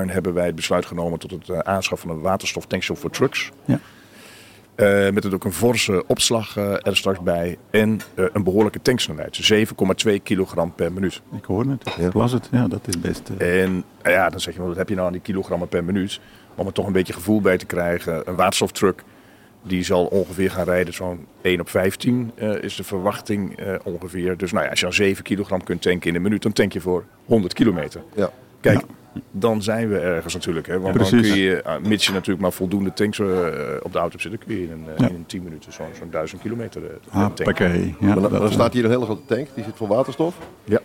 hebben 0.06 0.34
wij 0.34 0.46
het 0.46 0.54
besluit 0.54 0.86
genomen 0.86 1.18
tot 1.18 1.30
het 1.30 1.48
eh, 1.48 1.58
aanschaffen 1.58 2.08
van 2.08 2.16
een 2.16 2.22
waterstoftankstation 2.22 2.96
voor 2.96 3.10
trucks. 3.10 3.50
Ja. 3.64 3.78
Eh, 4.74 5.12
met 5.12 5.24
het 5.24 5.34
ook 5.34 5.44
een 5.44 5.52
forse 5.52 6.04
opslag 6.06 6.56
eh, 6.56 6.86
er 6.86 6.96
straks 6.96 7.20
bij. 7.22 7.56
En 7.70 8.00
eh, 8.14 8.24
een 8.32 8.42
behoorlijke 8.44 8.82
tanksnelheid. 8.82 9.36
7,2 9.42 10.18
kilogram 10.22 10.74
per 10.74 10.92
minuut. 10.92 11.22
Ik 11.36 11.44
hoorde 11.44 11.70
het, 11.70 11.96
ik 12.06 12.14
las 12.14 12.32
het. 12.32 12.48
Ja, 12.50 12.68
dat 12.68 12.80
is 12.88 13.00
best... 13.00 13.30
eh, 13.38 13.62
En 13.62 13.84
ja, 14.02 14.28
dan 14.28 14.40
zeg 14.40 14.54
je, 14.54 14.62
wat 14.62 14.76
heb 14.76 14.88
je 14.88 14.94
nou 14.94 15.06
aan 15.06 15.12
die 15.12 15.22
kilogrammen 15.22 15.68
per 15.68 15.84
minuut? 15.84 16.20
Om 16.54 16.66
er 16.66 16.72
toch 16.72 16.86
een 16.86 16.92
beetje 16.92 17.12
gevoel 17.12 17.40
bij 17.40 17.58
te 17.58 17.66
krijgen. 17.66 18.22
Een 18.28 18.34
waterstoftruck, 18.34 19.02
die 19.62 19.84
zal 19.84 20.04
ongeveer 20.06 20.50
gaan 20.50 20.64
rijden 20.64 20.94
zo'n 20.94 21.26
1 21.42 21.60
op 21.60 21.68
15 21.68 22.32
eh, 22.34 22.62
is 22.62 22.76
de 22.76 22.84
verwachting 22.84 23.56
eh, 23.58 23.74
ongeveer. 23.84 24.36
Dus 24.36 24.52
nou 24.52 24.64
ja, 24.64 24.70
als 24.70 24.80
je 24.80 24.86
al 24.86 24.92
7 24.92 25.24
kilogram 25.24 25.64
kunt 25.64 25.82
tanken 25.82 26.08
in 26.10 26.16
een 26.16 26.22
minuut, 26.22 26.42
dan 26.42 26.52
tank 26.52 26.72
je 26.72 26.80
voor 26.80 27.04
100 27.24 27.52
kilometer. 27.54 28.02
Ja. 28.14 28.30
Kijk, 28.60 28.82
dan 29.30 29.62
zijn 29.62 29.88
we 29.88 29.98
ergens 29.98 30.34
natuurlijk. 30.34 30.66
Hè? 30.66 30.80
Want 30.80 30.98
dan 30.98 31.08
kun 31.08 31.34
je, 31.36 31.62
eh, 31.62 31.78
mits 31.78 32.06
je 32.06 32.12
natuurlijk 32.12 32.40
maar 32.40 32.52
voldoende 32.52 32.92
tanks 32.92 33.20
op 33.20 33.26
de 33.92 33.98
auto 33.98 34.08
hebt 34.08 34.20
zitten, 34.22 34.40
kun 34.46 34.54
je 34.56 34.62
in 34.62 34.70
een, 34.70 34.84
Ja. 34.98 35.08
in 35.08 35.14
een 35.14 35.26
10 35.26 35.42
minuten 35.42 35.72
zo'n 35.72 35.86
zo'n 35.98 36.10
1000 36.10 36.42
kilometer 36.42 36.82
eh, 36.82 36.88
tanken. 37.12 37.44
Hoppakee. 37.44 37.94
Ja, 38.00 38.14
dan, 38.14 38.30
dan 38.30 38.52
staat 38.52 38.72
hier 38.72 38.84
een 38.84 38.90
hele 38.90 39.04
grote 39.04 39.24
tank, 39.26 39.48
die 39.54 39.64
zit 39.64 39.76
vol 39.76 39.88
waterstof. 39.88 40.36
Ja. 40.64 40.80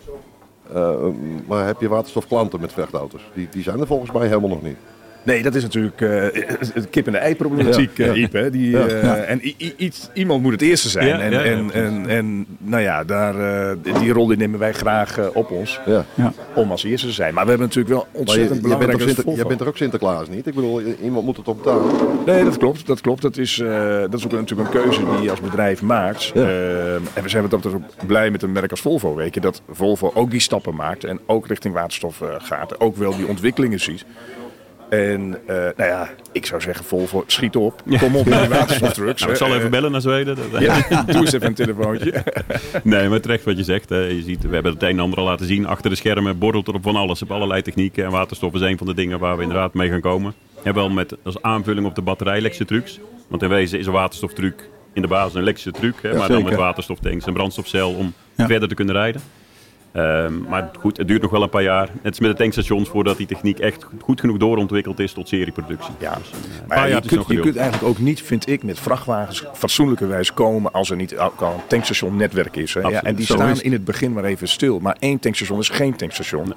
Eh, 0.74 1.06
maar 1.48 1.66
heb 1.66 1.82
je 1.82 1.88
waterstofklanten 1.88 2.60
met 2.62 2.74
vrachtauto's? 2.74 3.22
Die, 3.34 3.48
die 3.52 3.64
zijn 3.64 3.80
er 3.80 3.88
volgens 3.88 4.12
mij 4.12 4.28
helemaal 4.28 4.50
nog 4.50 4.64
niet. 4.64 4.78
Nee, 5.28 5.44
dat 5.44 5.56
is 5.56 5.64
natuurlijk 5.64 6.02
eh, 6.02 6.44
het 6.74 6.90
kip 6.90 7.06
en 7.06 7.12
de 7.12 7.18
ei 7.18 7.36
problematiek, 7.36 7.98
Ja, 7.98 8.06
ja. 8.06 8.12
eh, 8.12 8.20
Iep. 8.22 8.34
Hè? 8.34 8.50
Die, 8.50 8.70
Ja. 8.70 8.88
eh. 8.88 9.30
En 9.30 9.40
iets, 9.78 10.10
iemand 10.14 10.42
moet 10.42 10.52
het 10.52 10.62
eerste 10.62 10.90
zijn. 10.90 11.08
Ja, 11.08 11.20
en, 11.20 11.32
ja, 11.32 11.40
ja, 11.40 11.46
en, 11.52 11.72
en, 11.72 12.08
en 12.08 12.46
nou 12.58 12.82
ja, 12.84 13.04
daar, 13.04 13.36
eh, 13.70 13.78
die 14.00 14.12
rol 14.12 14.28
die 14.28 14.38
nemen 14.38 14.60
wij 14.60 14.74
graag 14.74 15.30
op 15.34 15.52
ons. 15.52 15.80
Ja. 15.86 16.06
ja. 16.14 16.34
Om 16.56 16.72
als 16.72 16.84
eerste 16.84 17.08
te 17.08 17.14
zijn. 17.14 17.34
Maar 17.34 17.44
we 17.44 17.50
hebben 17.50 17.68
natuurlijk 17.68 17.96
wel 17.96 18.08
ontzettend 18.12 18.48
je, 18.48 18.50
bent 18.50 18.62
belangrijk 18.62 18.92
toch 18.92 19.02
als 19.02 19.08
Sinter, 19.08 19.24
Volvo. 19.24 19.42
je 19.42 19.48
bent 19.48 19.60
toch 19.60 19.68
ook 19.68 19.78
Sinterklaas 19.78 20.30
niet? 20.30 20.48
Ik 20.48 20.54
bedoel, 20.54 20.82
iemand 21.04 21.26
moet 21.26 21.36
het 21.36 21.46
toch 21.46 21.56
betalen? 21.58 21.86
Nee, 22.26 22.44
dat 22.44 22.58
klopt. 22.58 22.88
Dat, 22.88 23.02
klopt. 23.02 23.22
Dat, 23.22 23.38
is, 23.38 23.60
eh, 23.60 24.00
dat 24.00 24.14
is 24.14 24.26
ook 24.26 24.32
natuurlijk 24.32 24.74
een 24.74 24.82
keuze 24.82 25.06
die 25.06 25.22
je 25.22 25.30
als 25.30 25.42
bedrijf 25.42 25.82
maakt. 25.82 26.24
Ja. 26.34 26.42
Eh, 26.42 26.94
en 26.94 27.24
we 27.24 27.30
zijn 27.30 27.48
wat 27.50 27.52
dat 27.64 27.74
ook 27.74 27.82
blij 28.06 28.32
met 28.32 28.44
een 28.44 28.52
merk 28.52 28.72
als 28.72 28.82
Volvo. 28.82 29.16
Weet 29.16 29.34
je, 29.34 29.40
dat 29.40 29.62
Volvo 29.72 30.12
ook 30.14 30.32
die 30.32 30.40
stappen 30.40 30.76
maakt 30.76 31.04
en 31.04 31.20
ook 31.26 31.48
richting 31.48 31.74
waterstof 31.74 32.22
eh, 32.22 32.28
gaat. 32.38 32.80
Ook 32.80 32.96
wel 32.96 33.16
die 33.16 33.28
ontwikkelingen 33.28 33.80
ziet. 33.80 34.06
En 34.90 35.38
eh, 35.46 35.56
nou 35.56 35.74
ja, 35.90 36.10
ik 36.32 36.46
zou 36.46 36.62
zeggen 36.62 36.86
Volvo, 36.86 37.24
schiet 37.28 37.56
op. 37.56 37.82
Kom 38.00 38.16
op 38.16 38.26
met 38.26 38.40
die 38.40 38.50
waterstoftrucks. 38.60 39.20
Nou, 39.22 39.32
ik 39.32 39.38
zal 39.38 39.56
even 39.56 39.70
bellen 39.70 39.92
naar 39.92 40.02
Zweden. 40.02 40.38
Ja, 40.60 40.82
doe 41.08 41.16
eens 41.22 41.34
even 41.34 41.48
een 41.48 41.54
telefoontje. 41.54 42.14
Nee, 42.84 43.10
maar 43.10 43.20
terecht 43.20 43.44
wat 43.44 43.58
je 43.58 43.64
zegt. 43.64 43.90
hè. 43.90 44.00
Je 44.00 44.22
ziet, 44.22 44.42
we 44.48 44.54
hebben 44.54 44.74
het 44.74 44.82
een 44.84 44.90
en 44.90 45.00
ander 45.00 45.20
al 45.20 45.26
laten 45.26 45.46
zien. 45.46 45.66
Achter 45.68 45.90
de 45.90 45.96
schermen 45.96 46.38
borrelt 46.38 46.68
er 46.68 46.74
op 46.74 46.84
van 46.84 46.96
alles. 46.96 47.22
Op 47.22 47.32
allerlei 47.32 47.62
technieken. 47.62 48.06
En 48.06 48.12
waterstof 48.12 48.54
is 48.54 48.62
een 48.62 48.78
van 48.78 48.88
de 48.88 48.94
dingen 48.94 49.20
waar 49.20 49.36
we 49.36 49.42
inderdaad 49.42 49.74
mee 49.74 49.90
gaan 49.90 50.02
komen. 50.02 50.34
En 50.64 50.74
wel 50.74 50.90
met 50.90 51.16
als 51.24 51.42
aanvulling 51.42 51.86
op 51.86 51.96
de 51.96 52.02
batterij-elektrische 52.02 52.66
trucs. 52.66 53.00
Want 53.28 53.42
in 53.44 53.50
wezen 53.50 53.80
is 53.80 53.86
een 53.86 53.92
waterstoftruc 53.92 54.70
in 54.94 55.02
de 55.02 55.08
basis 55.08 55.34
een 55.34 55.42
elektrische 55.42 55.72
truc. 55.72 55.96
Hè, 56.02 56.18
maar 56.18 56.28
dan 56.28 56.44
met 56.44 56.56
waterstoftanks 56.56 57.26
en 57.26 57.34
brandstofcel 57.34 57.94
om 57.94 58.14
Ja. 58.36 58.48
verder 58.48 58.70
te 58.70 58.76
kunnen 58.76 58.96
rijden. 58.96 59.22
Ehm, 59.98 60.42
maar 60.50 60.70
goed, 60.80 60.98
het 60.98 61.08
duurt 61.08 61.22
nog 61.22 61.32
wel 61.32 61.42
een 61.44 61.50
paar 61.50 61.64
jaar. 61.64 61.90
Net 61.94 62.06
als 62.06 62.20
met 62.20 62.32
de 62.32 62.38
tankstations 62.38 62.90
voordat 62.90 63.18
die 63.18 63.28
techniek 63.28 63.60
echt 63.60 63.88
goed 64.02 64.20
genoeg 64.20 64.38
doorontwikkeld 64.38 65.00
is 65.00 65.14
tot 65.14 65.28
serieproductie. 65.28 65.94
Ja. 66.00 66.16
Dus, 66.16 66.30
eh, 66.32 66.68
Maar 66.68 66.78
ja, 66.78 66.86
je, 66.86 67.02
is 67.02 67.08
kunt, 67.08 67.28
je 67.28 67.40
kunt 67.40 67.56
eigenlijk 67.56 67.90
ook 67.90 67.98
niet, 68.00 68.22
vind 68.22 68.50
ik, 68.50 68.64
met 68.64 68.80
vrachtwagens 68.80 69.46
fatsoenlijkerwijs 69.54 70.34
komen 70.34 70.72
als 70.72 70.90
er 70.90 70.96
niet 70.96 71.18
ook 71.18 71.42
al 71.42 71.54
een 71.54 71.68
tankstation-netwerk 71.68 72.56
is. 72.56 72.74
Hè? 72.74 72.80
Ja, 72.80 73.04
en 73.04 73.16
die 73.16 73.26
Zo 73.26 73.34
is 73.34 73.40
staan 73.40 73.50
het. 73.50 73.62
in 73.62 73.72
het 73.72 73.86
begin 73.86 74.14
maar 74.14 74.24
even 74.24 74.48
stil. 74.48 74.80
Maar 74.80 74.96
één 75.00 75.20
tankstation 75.20 75.60
is 75.60 75.70
geen 75.70 75.96
tankstation. 75.96 76.54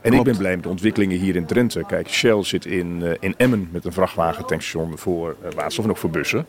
En 0.00 0.12
ik 0.12 0.22
ben 0.22 0.36
blij 0.36 0.54
met 0.54 0.62
de 0.62 0.68
ontwikkelingen 0.68 1.18
hier 1.18 1.36
in 1.36 1.46
Drenthe. 1.46 1.84
Kijk, 1.86 2.08
Shell 2.08 2.44
zit 2.44 2.66
in, 2.66 3.02
eh, 3.02 3.10
in 3.20 3.34
Emmen 3.36 3.68
met 3.72 3.84
een 3.84 3.92
vrachtwagen-tankstation 3.92 4.98
voor 4.98 5.36
eh, 5.42 5.52
waterstof 5.54 5.84
en 5.84 5.90
ook 5.90 5.96
voor 5.96 6.10
bussen. 6.10 6.46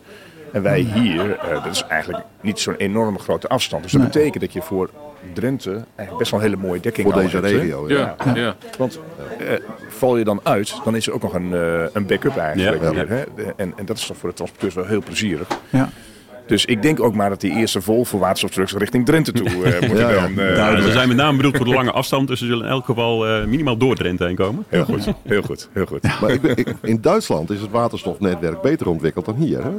En 0.51 0.61
wij 0.61 0.79
hier, 0.79 1.35
eh, 1.37 1.63
dat 1.63 1.73
is 1.73 1.83
eigenlijk 1.87 2.23
niet 2.41 2.59
zo'n 2.59 2.75
enorme 2.75 3.19
grote 3.19 3.47
afstand. 3.47 3.83
Dus 3.83 3.91
dat 3.91 4.01
Nee. 4.01 4.09
betekent 4.11 4.41
dat 4.43 4.53
je 4.53 4.61
voor 4.61 4.89
Drenthe 5.33 5.71
eigenlijk 5.71 6.17
best 6.17 6.31
wel 6.31 6.39
een 6.39 6.45
hele 6.45 6.61
mooie 6.61 6.79
dekking 6.79 7.07
Voor 7.07 7.15
al 7.15 7.21
deze 7.21 7.35
hebt, 7.35 7.47
regio. 7.47 7.89
Ja. 7.89 8.15
Ja, 8.25 8.35
ja. 8.35 8.55
Want 8.77 8.99
eh, 9.39 9.47
val 9.89 10.17
je 10.17 10.23
dan 10.23 10.39
uit, 10.43 10.75
dan 10.83 10.95
is 10.95 11.07
er 11.07 11.13
ook 11.13 11.21
nog 11.21 11.33
een, 11.33 11.53
eh, 11.53 11.83
een 11.93 12.05
backup 12.05 12.37
eigenlijk. 12.37 12.81
Ja, 12.83 12.91
weer, 12.91 13.09
hè? 13.09 13.23
En, 13.55 13.73
en 13.75 13.85
dat 13.85 13.97
is 13.97 14.05
toch 14.05 14.17
voor 14.17 14.29
de 14.29 14.35
transporteurs 14.35 14.73
wel 14.75 14.85
heel 14.85 15.01
plezierig. 15.03 15.47
ja. 15.69 15.89
Dus 16.47 16.65
ik 16.65 16.81
denk 16.81 16.99
ook 16.99 17.13
maar 17.15 17.29
dat 17.29 17.41
die 17.41 17.51
eerste 17.51 17.81
Volvo 17.81 18.17
waterstoftrucks 18.17 18.73
richting 18.73 19.05
Drenthe 19.05 19.31
toe 19.31 19.45
eh, 19.47 19.53
moeten 19.87 19.97
Ja, 20.07 20.21
dan. 20.21 20.39
eh, 20.39 20.55
Ja, 20.55 20.81
ze 20.81 20.91
zijn 20.91 21.07
met 21.07 21.17
name 21.17 21.37
bedoeld 21.37 21.55
voor 21.57 21.65
de 21.65 21.73
lange 21.73 21.91
afstand. 21.91 22.27
Dus 22.27 22.39
ze 22.39 22.45
zullen 22.45 22.65
in 22.65 22.71
elk 22.71 22.85
geval 22.85 23.27
eh, 23.27 23.45
minimaal 23.45 23.77
door 23.77 23.95
Drenthe 23.95 24.23
heen 24.25 24.35
komen. 24.35 24.65
Heel 24.67 24.83
goed, 24.85 25.07
heel 25.23 25.41
goed, 25.41 25.69
heel 25.73 25.85
goed. 25.85 26.01
Maar 26.21 26.29
ik 26.31 26.41
ben- 26.41 26.57
ik- 26.57 26.75
in 26.81 27.01
Duitsland 27.01 27.49
is 27.49 27.61
het 27.61 27.71
waterstofnetwerk 27.71 28.61
beter 28.61 28.89
ontwikkeld 28.89 29.25
dan 29.25 29.35
hier. 29.35 29.63
Hè? 29.63 29.69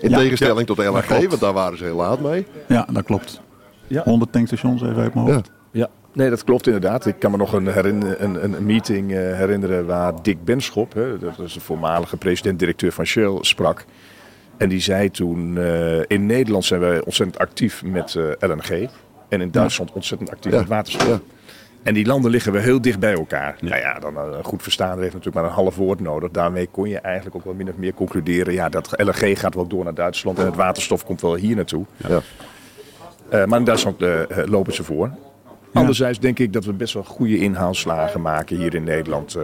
In 0.00 0.10
Ja. 0.10 0.18
tegenstelling 0.18 0.66
tot 0.66 0.78
LNG, 0.78 1.28
want 1.28 1.40
daar 1.40 1.52
waren 1.52 1.78
ze 1.78 1.84
heel 1.84 1.96
laat 1.96 2.20
mee. 2.20 2.46
ja, 2.68 2.86
dat 2.92 3.04
klopt. 3.04 3.40
Ja. 3.86 4.02
100 4.04 4.32
tankstations 4.32 4.82
even 4.82 4.96
uit 5.02 5.14
mijn 5.14 5.26
hoofd. 5.26 5.50
Ja, 5.72 5.88
nee, 6.12 6.30
dat 6.30 6.44
klopt 6.44 6.66
inderdaad. 6.66 7.06
Ik 7.06 7.18
kan 7.18 7.30
me 7.30 7.36
nog 7.36 7.52
een, 7.52 7.84
een, 8.24 8.44
een 8.44 8.66
meeting 8.66 9.10
eh, 9.12 9.16
herinneren 9.18 9.86
waar 9.86 10.12
Dick 10.22 10.44
Benschop, 10.44 10.92
hè, 10.94 11.18
dat 11.18 11.38
is 11.38 11.52
de 11.52 11.60
voormalige 11.60 12.16
president-directeur 12.16 12.92
van 12.92 13.04
Shell, 13.04 13.38
sprak. 13.40 13.84
En 14.60 14.68
die 14.68 14.80
zei 14.80 15.10
toen, 15.10 15.58
eh, 15.58 16.00
in 16.06 16.26
Nederland 16.26 16.64
zijn 16.64 16.80
wij 16.80 17.04
ontzettend 17.04 17.38
actief 17.38 17.84
met 17.84 18.14
eh, 18.14 18.48
LNG. 18.50 18.88
En 19.28 19.40
in 19.40 19.50
Duitsland 19.50 19.92
ontzettend 19.92 20.30
actief 20.30 20.52
Ja, 20.52 20.58
met 20.58 20.68
waterstof. 20.68 21.08
ja. 21.08 21.20
En 21.82 21.94
die 21.94 22.06
landen 22.06 22.30
liggen 22.30 22.52
wel 22.52 22.62
heel 22.62 22.80
dicht 22.80 22.98
bij 22.98 23.12
elkaar. 23.12 23.56
Nou 23.60 23.76
ja, 23.80 23.98
dan 23.98 24.16
eh, 24.16 24.22
een 24.32 24.44
goed 24.44 24.62
verstaan 24.62 24.98
heeft 24.98 25.12
natuurlijk 25.14 25.36
maar 25.36 25.44
een 25.44 25.50
half 25.56 25.76
woord 25.76 26.00
nodig. 26.00 26.30
Daarmee 26.30 26.66
kon 26.66 26.88
je 26.88 26.98
eigenlijk 26.98 27.36
ook 27.36 27.44
wel 27.44 27.54
min 27.54 27.68
of 27.68 27.76
meer 27.76 27.94
concluderen. 27.94 28.52
Ja, 28.52 28.68
dat 28.68 28.92
LNG 28.96 29.38
gaat 29.40 29.54
wel 29.54 29.66
door 29.66 29.84
naar 29.84 29.94
Duitsland 29.94 30.38
en 30.38 30.46
het 30.46 30.56
waterstof 30.56 31.04
komt 31.04 31.20
wel 31.20 31.34
hier 31.34 31.56
naartoe. 31.56 31.84
Ja. 31.96 32.20
Maar 33.46 33.58
in 33.58 33.64
Duitsland 33.64 34.04
lopen 34.46 34.72
ze 34.74 34.84
voor. 34.84 35.10
Anderzijds 35.72 36.18
denk 36.18 36.38
ik 36.38 36.52
dat 36.52 36.64
we 36.64 36.72
best 36.72 36.94
wel 36.94 37.04
goede 37.04 37.38
inhaalslagen 37.38 38.20
maken 38.20 38.56
hier 38.56 38.74
in 38.74 38.84
Nederland 38.84 39.36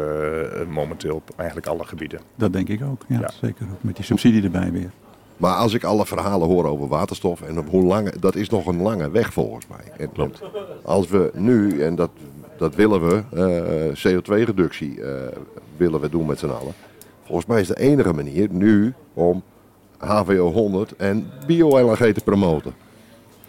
momenteel 0.68 1.14
op 1.14 1.30
eigenlijk 1.36 1.66
alle 1.68 1.84
gebieden. 1.84 2.20
Dat 2.34 2.52
denk 2.52 2.68
ik 2.68 2.82
ook. 2.84 3.02
Ja, 3.08 3.18
Ja. 3.20 3.30
Zeker 3.40 3.66
ook 3.72 3.82
met 3.82 3.96
die 3.96 4.04
subsidie 4.04 4.42
erbij 4.42 4.72
weer. 4.72 4.90
Maar 5.36 5.54
als 5.54 5.74
ik 5.74 5.84
alle 5.84 6.06
verhalen 6.06 6.48
hoor 6.48 6.64
over 6.64 6.88
waterstof 6.88 7.40
en 7.42 7.66
hoe 7.70 7.84
lang, 7.84 8.10
dat 8.10 8.34
is 8.34 8.48
nog 8.48 8.66
een 8.66 8.82
lange 8.82 9.10
weg 9.10 9.32
volgens 9.32 9.66
mij. 9.68 9.92
En, 9.96 10.12
Klopt. 10.12 10.42
Als 10.82 11.08
we 11.08 11.30
nu, 11.34 11.82
en 11.82 11.94
dat, 11.94 12.10
dat 12.58 12.74
willen 12.74 13.08
we, 13.08 13.22
eh, 13.32 14.12
CO2-reductie 14.12 15.02
eh, 15.02 15.12
willen 15.76 16.00
we 16.00 16.08
doen 16.08 16.26
met 16.26 16.38
z'n 16.38 16.46
allen. 16.46 16.74
Volgens 17.24 17.46
mij 17.46 17.60
is 17.60 17.68
de 17.68 17.78
enige 17.78 18.12
manier 18.12 18.48
nu 18.50 18.94
om 19.14 19.42
HVO 19.98 20.52
100 20.52 20.96
en 20.96 21.30
bio-LNG 21.46 22.12
te 22.12 22.20
promoten. 22.24 22.74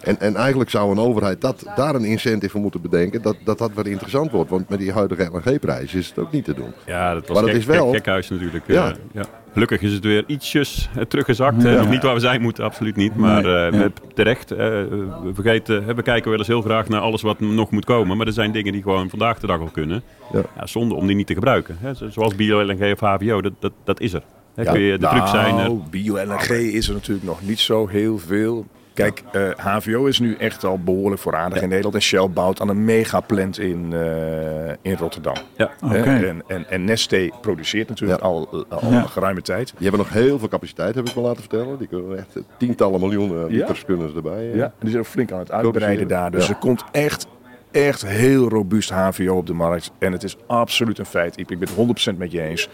En, 0.01 0.19
en 0.19 0.35
eigenlijk 0.35 0.69
zou 0.69 0.91
een 0.91 0.99
overheid 0.99 1.41
dat, 1.41 1.63
daar 1.75 1.95
een 1.95 2.03
incentive 2.05 2.51
voor 2.51 2.61
moeten 2.61 2.81
bedenken, 2.81 3.21
dat, 3.21 3.35
dat 3.43 3.57
dat 3.57 3.71
wel 3.73 3.85
interessant 3.85 4.31
wordt. 4.31 4.49
Want 4.49 4.69
met 4.69 4.79
die 4.79 4.91
huidige 4.91 5.29
LNG-prijs 5.33 5.93
is 5.93 6.07
het 6.07 6.17
ook 6.19 6.31
niet 6.31 6.43
te 6.45 6.53
doen. 6.53 6.71
Ja, 6.85 7.13
dat 7.13 7.21
was 7.27 7.31
Maar 7.31 7.41
dat 7.41 7.51
gek, 7.51 7.59
is 7.59 7.65
wel- 7.65 7.85
gek- 7.87 7.95
gekhuis 7.95 8.29
natuurlijk. 8.29 8.63
Ja. 8.67 8.73
Ja. 8.87 8.93
ja. 9.11 9.23
Gelukkig 9.53 9.81
is 9.81 9.93
het 9.93 10.03
weer 10.03 10.23
ietsjes 10.27 10.89
eh, 10.95 11.01
teruggezakt. 11.03 11.63
hè. 11.63 11.77
Nog 11.77 11.89
niet 11.89 12.03
waar 12.03 12.13
we 12.13 12.19
zijn 12.19 12.41
moeten, 12.41 12.63
absoluut 12.63 12.95
niet. 12.95 13.15
Maar 13.15 13.43
Nee, 13.43 13.55
eh, 13.55 13.71
ja. 13.71 13.77
met- 13.77 14.01
terecht, 14.13 14.51
eh, 14.51 14.57
we, 14.57 15.29
vergeten, 15.33 15.95
we 15.95 16.01
kijken 16.01 16.29
wel 16.29 16.39
eens 16.39 16.47
heel 16.47 16.61
graag 16.61 16.87
naar 16.89 17.01
alles 17.01 17.21
wat 17.21 17.39
nog 17.39 17.71
moet 17.71 17.85
komen. 17.85 18.17
Maar 18.17 18.27
er 18.27 18.33
zijn 18.33 18.51
dingen 18.51 18.73
die 18.73 18.81
gewoon 18.81 19.09
vandaag 19.09 19.39
de 19.39 19.47
dag 19.47 19.59
al 19.59 19.69
kunnen. 19.71 20.03
Ja. 20.33 20.41
Ja. 20.57 20.65
zonde 20.67 20.95
om 20.95 21.07
die 21.07 21.15
niet 21.15 21.27
te 21.27 21.33
gebruiken. 21.33 21.77
Hè. 21.79 21.93
Zo- 21.93 22.09
Zoals 22.09 22.35
bio-LNG 22.35 22.91
of 22.91 22.99
HVO, 22.99 23.41
dat, 23.41 23.53
dat, 23.59 23.71
dat 23.83 23.99
is 23.99 24.13
er. 24.13 24.23
Hè, 24.55 24.63
Ja, 24.63 24.71
kun 24.71 24.81
je 24.81 24.97
de 24.97 25.03
nou, 25.05 25.15
truc 25.15 25.27
zijn. 25.27 25.57
er. 25.57 25.71
bio-LNG 25.89 26.49
is 26.49 26.87
er 26.87 26.93
natuurlijk 26.93 27.25
nog 27.25 27.41
niet 27.41 27.59
zo 27.59 27.87
heel 27.87 28.17
veel. 28.17 28.65
Kijk, 28.97 29.23
eh, 29.31 29.49
HVO 29.57 30.05
is 30.05 30.19
nu 30.19 30.35
echt 30.35 30.63
al 30.63 30.79
behoorlijk 30.79 31.21
voorradig 31.21 31.61
in 31.61 31.67
Nederland. 31.67 31.95
En 31.95 32.01
Shell 32.01 32.29
bouwt 32.29 32.61
aan 32.61 32.69
een 32.69 32.85
megaplant 32.85 33.59
in, 33.59 33.93
eh, 33.93 34.69
in 34.81 34.95
Rotterdam. 34.97 35.35
Ja. 35.57 35.71
Oké. 35.83 35.93
Hè? 35.97 36.27
En, 36.27 36.43
en, 36.47 36.69
en 36.69 36.83
Neste 36.83 37.31
produceert 37.41 37.89
natuurlijk 37.89 38.21
Ja. 38.21 38.27
al, 38.27 38.65
al 38.69 38.91
Ja. 38.91 39.01
een 39.01 39.09
geruime 39.09 39.41
tijd. 39.41 39.67
Die 39.77 39.87
hebben 39.87 39.99
nog 39.99 40.09
heel 40.13 40.39
veel 40.39 40.47
capaciteit, 40.47 40.95
heb 40.95 41.09
ik 41.09 41.15
me 41.15 41.21
laten 41.21 41.39
vertellen. 41.39 41.77
Die 41.77 41.87
kunnen 41.87 42.17
echt 42.17 42.37
tientallen 42.57 42.99
miljoenen 42.99 43.47
liters 43.47 43.85
kunnen 43.85 44.09
ze 44.09 44.15
erbij. 44.15 44.49
eh. 44.51 44.55
Ja, 44.55 44.63
en 44.63 44.71
die 44.79 44.89
zijn 44.89 45.01
ook 45.01 45.09
flink 45.09 45.31
aan 45.31 45.39
het 45.39 45.51
uitbreiden 45.51 46.07
daar. 46.07 46.31
Dus 46.31 46.47
Ja. 46.47 46.53
er 46.53 46.59
komt 46.59 46.83
echt, 46.91 47.27
echt 47.71 48.05
heel 48.07 48.49
robuust 48.49 48.89
HVO 48.89 49.35
op 49.37 49.47
de 49.47 49.53
markt. 49.53 49.91
En 49.99 50.11
het 50.11 50.23
is 50.23 50.37
absoluut 50.47 50.99
een 50.99 51.05
feit. 51.05 51.35
Iep. 51.35 51.51
Ik 51.51 51.59
ben 51.59 51.67
het 51.67 51.77
100% 52.13 52.17
met 52.17 52.31
je 52.31 52.41
eens. 52.41 52.69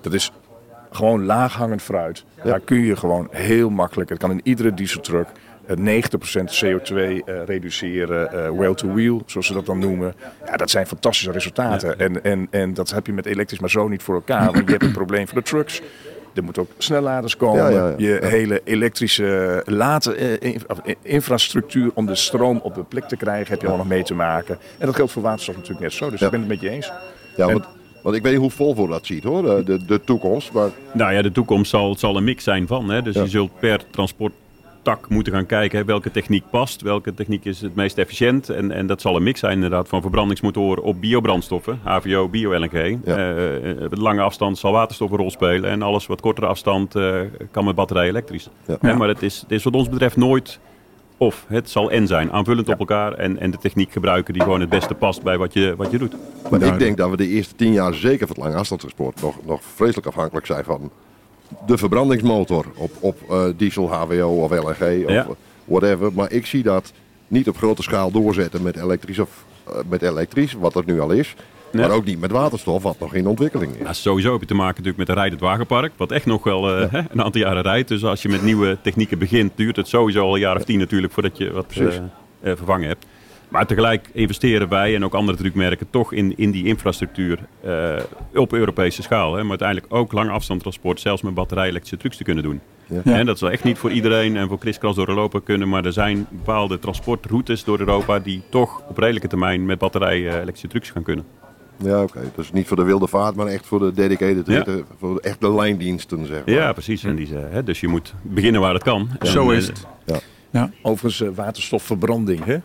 Dat 0.00 0.12
is 0.12 0.32
gewoon 0.90 1.24
laaghangend 1.24 1.82
fruit. 1.82 2.24
Daar 2.44 2.60
kun 2.60 2.80
je 2.80 2.96
gewoon 2.96 3.28
heel 3.30 3.70
makkelijk, 3.70 4.08
het 4.10 4.18
kan 4.18 4.30
in 4.30 4.40
iedere 4.42 4.74
dieseltruck, 4.74 5.26
eh, 5.26 5.32
90% 5.78 5.80
CO2 6.60 6.94
eh, 7.24 7.44
reduceren, 7.46 8.32
eh, 8.44 8.50
wheel-to-wheel, 8.50 9.22
zoals 9.26 9.46
ze 9.46 9.52
dat 9.52 9.66
dan 9.66 9.78
noemen. 9.78 10.14
Ja, 10.46 10.56
dat 10.56 10.70
zijn 10.70 10.86
fantastische 10.86 11.32
resultaten. 11.32 11.98
En, 11.98 12.24
en, 12.24 12.46
en 12.50 12.74
dat 12.74 12.90
heb 12.90 13.06
je 13.06 13.12
met 13.12 13.26
elektrisch 13.26 13.58
maar 13.60 13.70
zo 13.70 13.88
niet 13.88 14.02
voor 14.02 14.14
elkaar. 14.14 14.44
Want 14.52 14.56
je 14.64 14.70
hebt 14.70 14.82
het 14.82 14.92
probleem 14.92 15.26
van 15.28 15.36
de 15.38 15.42
trucks. 15.44 15.80
Er 16.34 16.44
moeten 16.44 16.62
ook 16.62 16.70
snelladers 16.78 17.36
komen. 17.36 17.62
Ja, 17.62 17.68
ja, 17.68 17.88
ja. 17.88 17.94
Je 17.96 18.18
Ja. 18.22 18.26
hele 18.28 18.60
elektrische 18.64 19.62
late, 19.66 20.14
eh, 20.14 20.54
eh, 20.54 20.94
infrastructuur 21.02 21.90
om 21.94 22.06
de 22.06 22.14
stroom 22.14 22.60
op 22.62 22.74
de 22.74 22.82
plek 22.82 23.04
te 23.08 23.16
krijgen, 23.16 23.50
heb 23.52 23.60
je 23.60 23.66
allemaal 23.66 23.84
nog 23.86 23.94
mee 23.94 24.02
te 24.04 24.14
maken. 24.14 24.58
En 24.78 24.86
dat 24.86 24.94
geldt 24.94 25.12
voor 25.12 25.22
waterstof 25.22 25.54
natuurlijk 25.54 25.80
net 25.82 25.92
zo. 25.92 26.10
Dus 26.10 26.20
Ja. 26.20 26.24
ik 26.26 26.32
ben 26.32 26.40
het 26.40 26.48
met 26.48 26.60
je 26.60 26.68
eens. 26.70 26.92
Ja, 27.36 27.46
En- 27.46 27.52
want, 27.52 27.64
want 28.02 28.16
ik 28.16 28.22
weet 28.22 28.32
niet 28.32 28.40
hoe 28.40 28.50
Volvo 28.50 28.86
dat 28.86 29.06
ziet 29.06 29.24
hoor, 29.24 29.42
de, 29.42 29.62
de, 29.64 29.84
de 29.84 30.00
toekomst. 30.04 30.52
Maar 30.52 30.68
Nou 30.92 31.12
ja, 31.12 31.22
de 31.22 31.32
toekomst 31.32 31.70
zal, 31.70 31.94
zal 31.98 32.16
een 32.16 32.24
mix 32.24 32.44
zijn 32.44 32.66
van. 32.66 32.90
Hè? 32.90 33.02
Dus 33.02 33.14
Ja. 33.14 33.22
je 33.22 33.28
zult 33.28 33.58
per 33.58 33.80
transporttak 34.82 35.08
moeten 35.08 35.32
gaan 35.32 35.46
kijken 35.46 35.78
hè, 35.78 35.84
welke 35.84 36.10
techniek 36.10 36.44
past. 36.50 36.82
Welke 36.82 37.14
techniek 37.14 37.44
is 37.44 37.60
het 37.60 37.74
meest 37.74 37.98
efficiënt. 37.98 38.48
En, 38.48 38.70
en 38.70 38.86
dat 38.86 39.00
zal 39.00 39.16
een 39.16 39.22
mix 39.22 39.40
zijn 39.40 39.52
inderdaad 39.52 39.88
van 39.88 40.00
verbrandingsmotoren 40.00 40.82
op 40.82 41.00
biobrandstoffen. 41.00 41.80
HVO, 41.82 42.28
bio-LNG. 42.28 42.98
Ja. 43.04 43.16
Eh, 43.16 43.70
eh, 43.70 43.90
de 43.90 44.00
lange 44.00 44.20
afstand 44.20 44.58
zal 44.58 44.72
waterstof 44.72 45.10
een 45.10 45.16
rol 45.16 45.30
spelen. 45.30 45.70
En 45.70 45.82
alles 45.82 46.06
wat 46.06 46.20
kortere 46.20 46.46
afstand 46.46 46.94
eh, 46.94 47.20
kan 47.50 47.64
met 47.64 47.74
batterij 47.74 48.08
elektrisch. 48.08 48.48
Ja. 48.66 48.76
Hè, 48.80 48.96
maar 48.96 49.08
het 49.08 49.22
is, 49.22 49.40
het 49.40 49.50
is 49.50 49.64
wat 49.64 49.74
ons 49.74 49.88
betreft 49.88 50.16
nooit 50.16 50.60
of. 51.16 51.44
Het 51.48 51.70
zal 51.70 51.90
en 51.90 52.06
zijn. 52.06 52.32
Aanvullend 52.32 52.66
Ja. 52.66 52.72
op 52.72 52.78
elkaar. 52.78 53.12
En, 53.12 53.38
en 53.38 53.50
de 53.50 53.58
techniek 53.58 53.92
gebruiken 53.92 54.32
die 54.32 54.42
gewoon 54.42 54.60
het 54.60 54.68
beste 54.68 54.94
past 54.94 55.22
bij 55.22 55.38
wat 55.38 55.52
je, 55.52 55.74
wat 55.76 55.90
je 55.90 55.98
doet. 55.98 56.16
Maar 56.50 56.62
ik 56.62 56.78
denk 56.78 56.96
dat 56.96 57.10
we 57.10 57.16
de 57.16 57.28
eerste 57.28 57.54
tien 57.54 57.72
jaar 57.72 57.94
zeker 57.94 58.26
van 58.26 58.36
het 58.36 58.44
lange 58.44 58.56
afstandstransport 58.56 59.22
nog, 59.22 59.36
nog 59.46 59.60
vreselijk 59.74 60.06
afhankelijk 60.06 60.46
zijn 60.46 60.64
van 60.64 60.90
de 61.66 61.78
verbrandingsmotor 61.78 62.66
op, 62.74 62.90
op 63.00 63.18
eh, 63.30 63.44
diesel, 63.56 63.92
HVO 63.92 64.28
of 64.42 64.50
LNG 64.50 65.04
of 65.04 65.10
Ja. 65.12 65.26
whatever. 65.64 66.12
Maar 66.12 66.32
ik 66.32 66.46
zie 66.46 66.62
dat 66.62 66.92
niet 67.28 67.48
op 67.48 67.56
grote 67.56 67.82
schaal 67.82 68.10
doorzetten 68.10 68.62
met 68.62 68.76
elektrisch 68.76 69.18
of 69.18 69.44
eh, 69.68 69.74
met 69.88 70.02
elektrisch, 70.02 70.52
wat 70.52 70.74
er 70.74 70.82
nu 70.86 71.00
al 71.00 71.10
is. 71.10 71.34
Maar 71.72 71.90
ook 71.90 72.04
niet 72.04 72.20
met 72.20 72.30
waterstof, 72.30 72.82
wat 72.82 72.98
nog 72.98 73.14
in 73.14 73.26
ontwikkeling 73.26 73.72
is. 73.74 73.80
Ja, 73.86 73.92
sowieso 73.92 74.32
heb 74.32 74.40
je 74.40 74.46
te 74.46 74.54
maken 74.54 74.68
natuurlijk 74.82 74.98
met 74.98 75.08
een 75.08 75.14
rijdend 75.14 75.40
wagenpark, 75.40 75.92
wat 75.96 76.10
echt 76.10 76.26
nog 76.26 76.44
wel 76.44 76.76
eh, 76.76 76.90
hè, 76.92 76.98
een 77.10 77.22
aantal 77.22 77.40
jaren 77.40 77.62
rijdt. 77.62 77.88
Dus 77.88 78.04
als 78.04 78.22
je 78.22 78.28
met 78.28 78.42
nieuwe 78.42 78.78
technieken 78.82 79.18
begint, 79.18 79.52
duurt 79.54 79.76
het 79.76 79.88
sowieso 79.88 80.20
al 80.24 80.34
een 80.34 80.40
jaar 80.40 80.56
of 80.56 80.64
tien 80.64 80.78
natuurlijk 80.78 81.12
voordat 81.12 81.36
je 81.38 81.52
wat 81.52 81.66
Precies. 81.66 82.00
eh, 82.40 82.52
vervangen 82.56 82.88
hebt. 82.88 83.06
Maar 83.52 83.66
tegelijk 83.66 84.08
investeren 84.12 84.68
wij 84.68 84.94
en 84.94 85.04
ook 85.04 85.14
andere 85.14 85.38
truckmerken 85.38 85.86
toch 85.90 86.12
in, 86.12 86.34
in 86.36 86.50
die 86.50 86.64
infrastructuur 86.66 87.38
eh, 87.60 87.94
op 88.34 88.52
Europese 88.52 89.02
schaal. 89.02 89.32
Hè, 89.34 89.40
maar 89.40 89.48
uiteindelijk 89.50 89.94
ook 89.94 90.12
lange 90.12 90.30
afstandtransport, 90.30 91.00
zelfs 91.00 91.22
met 91.22 91.34
batterij-elektrische 91.34 91.96
trucks 91.96 92.16
te 92.16 92.24
kunnen 92.24 92.42
doen. 92.44 92.60
Ja. 92.86 93.00
En 93.04 93.26
dat 93.26 93.38
zal 93.38 93.50
echt 93.50 93.64
niet 93.64 93.78
voor 93.78 93.90
iedereen 93.90 94.36
en 94.36 94.48
voor 94.48 94.58
kriskras 94.58 94.94
door 94.96 95.08
Europa 95.08 95.40
kunnen, 95.44 95.68
maar 95.68 95.84
er 95.84 95.92
zijn 95.92 96.26
bepaalde 96.30 96.78
transportroutes 96.78 97.64
door 97.64 97.78
Europa 97.78 98.18
die 98.18 98.42
toch 98.48 98.82
op 98.88 98.98
redelijke 98.98 99.28
termijn 99.28 99.66
met 99.66 99.78
batterij-elektrische 99.78 100.68
trucks 100.68 100.90
gaan 100.90 101.02
kunnen. 101.02 101.24
Ja, 101.76 102.02
oké. 102.02 102.20
Dus 102.36 102.52
niet 102.52 102.66
voor 102.66 102.76
de 102.76 102.82
wilde 102.82 103.06
vaart, 103.06 103.34
maar 103.36 103.46
echt 103.46 103.66
voor 103.66 103.78
de 103.78 103.92
dedicated 103.92 104.46
Ja. 104.46 104.54
ritten, 104.54 104.84
voor 104.98 105.18
echt 105.18 105.40
de 105.40 105.52
lijndiensten, 105.54 106.26
zeg 106.26 106.42
maar. 106.46 106.54
Ja, 106.54 106.72
precies. 106.72 107.04
En 107.04 107.16
die, 107.16 107.26
ze- 107.26 107.48
hè, 107.50 107.62
dus 107.62 107.80
je 107.80 107.88
moet 107.88 108.14
beginnen 108.22 108.60
waar 108.60 108.74
het 108.74 108.82
kan. 108.82 109.08
Zo 109.22 109.50
eh, 109.50 109.56
is 109.56 109.66
het. 109.66 109.86
Overigens, 110.82 111.28
eh, 111.28 111.36
waterstofverbranding, 111.36 112.44
hè? 112.44 112.56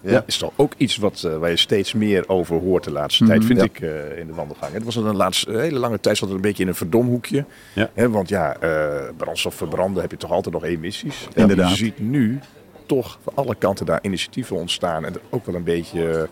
Ja. 0.00 0.22
is 0.26 0.38
toch 0.38 0.52
ook 0.56 0.72
iets 0.76 0.96
wat, 0.96 1.22
eh, 1.26 1.36
waar 1.38 1.50
je 1.50 1.56
steeds 1.56 1.92
meer 1.94 2.28
over 2.28 2.56
hoort 2.60 2.84
de 2.84 2.90
laatste 2.90 3.24
tijd, 3.24 3.44
vind 3.44 3.58
Ja. 3.58 3.64
ik, 3.64 3.80
eh, 3.80 4.18
in 4.18 4.26
de 4.26 4.34
wandelgang. 4.34 4.72
Het 4.72 4.84
was 4.84 4.96
een, 4.96 5.16
laatste, 5.16 5.50
een 5.52 5.60
hele 5.60 5.78
lange 5.78 6.00
tijd 6.00 6.16
zat 6.16 6.28
het 6.28 6.36
een 6.36 6.42
beetje 6.42 6.62
in 6.62 6.68
een 6.68 6.74
verdomhoekje. 6.74 7.44
Ja. 7.72 7.90
Hè, 7.94 8.10
want 8.10 8.28
ja, 8.28 8.56
eh, 8.56 9.02
brandstof 9.16 9.54
verbranden 9.54 10.02
heb 10.02 10.10
je 10.10 10.16
toch 10.16 10.30
altijd 10.30 10.54
nog 10.54 10.64
emissies. 10.64 11.28
En 11.34 11.40
Inderdaad. 11.42 11.70
je 11.70 11.76
ziet 11.76 11.98
nu 11.98 12.38
toch 12.86 13.18
van 13.22 13.32
alle 13.36 13.54
kanten 13.54 13.86
daar 13.86 13.98
initiatieven 14.02 14.56
ontstaan. 14.56 15.04
En 15.04 15.14
ook 15.30 15.46
wel 15.46 15.54
een 15.54 15.64
beetje... 15.64 16.28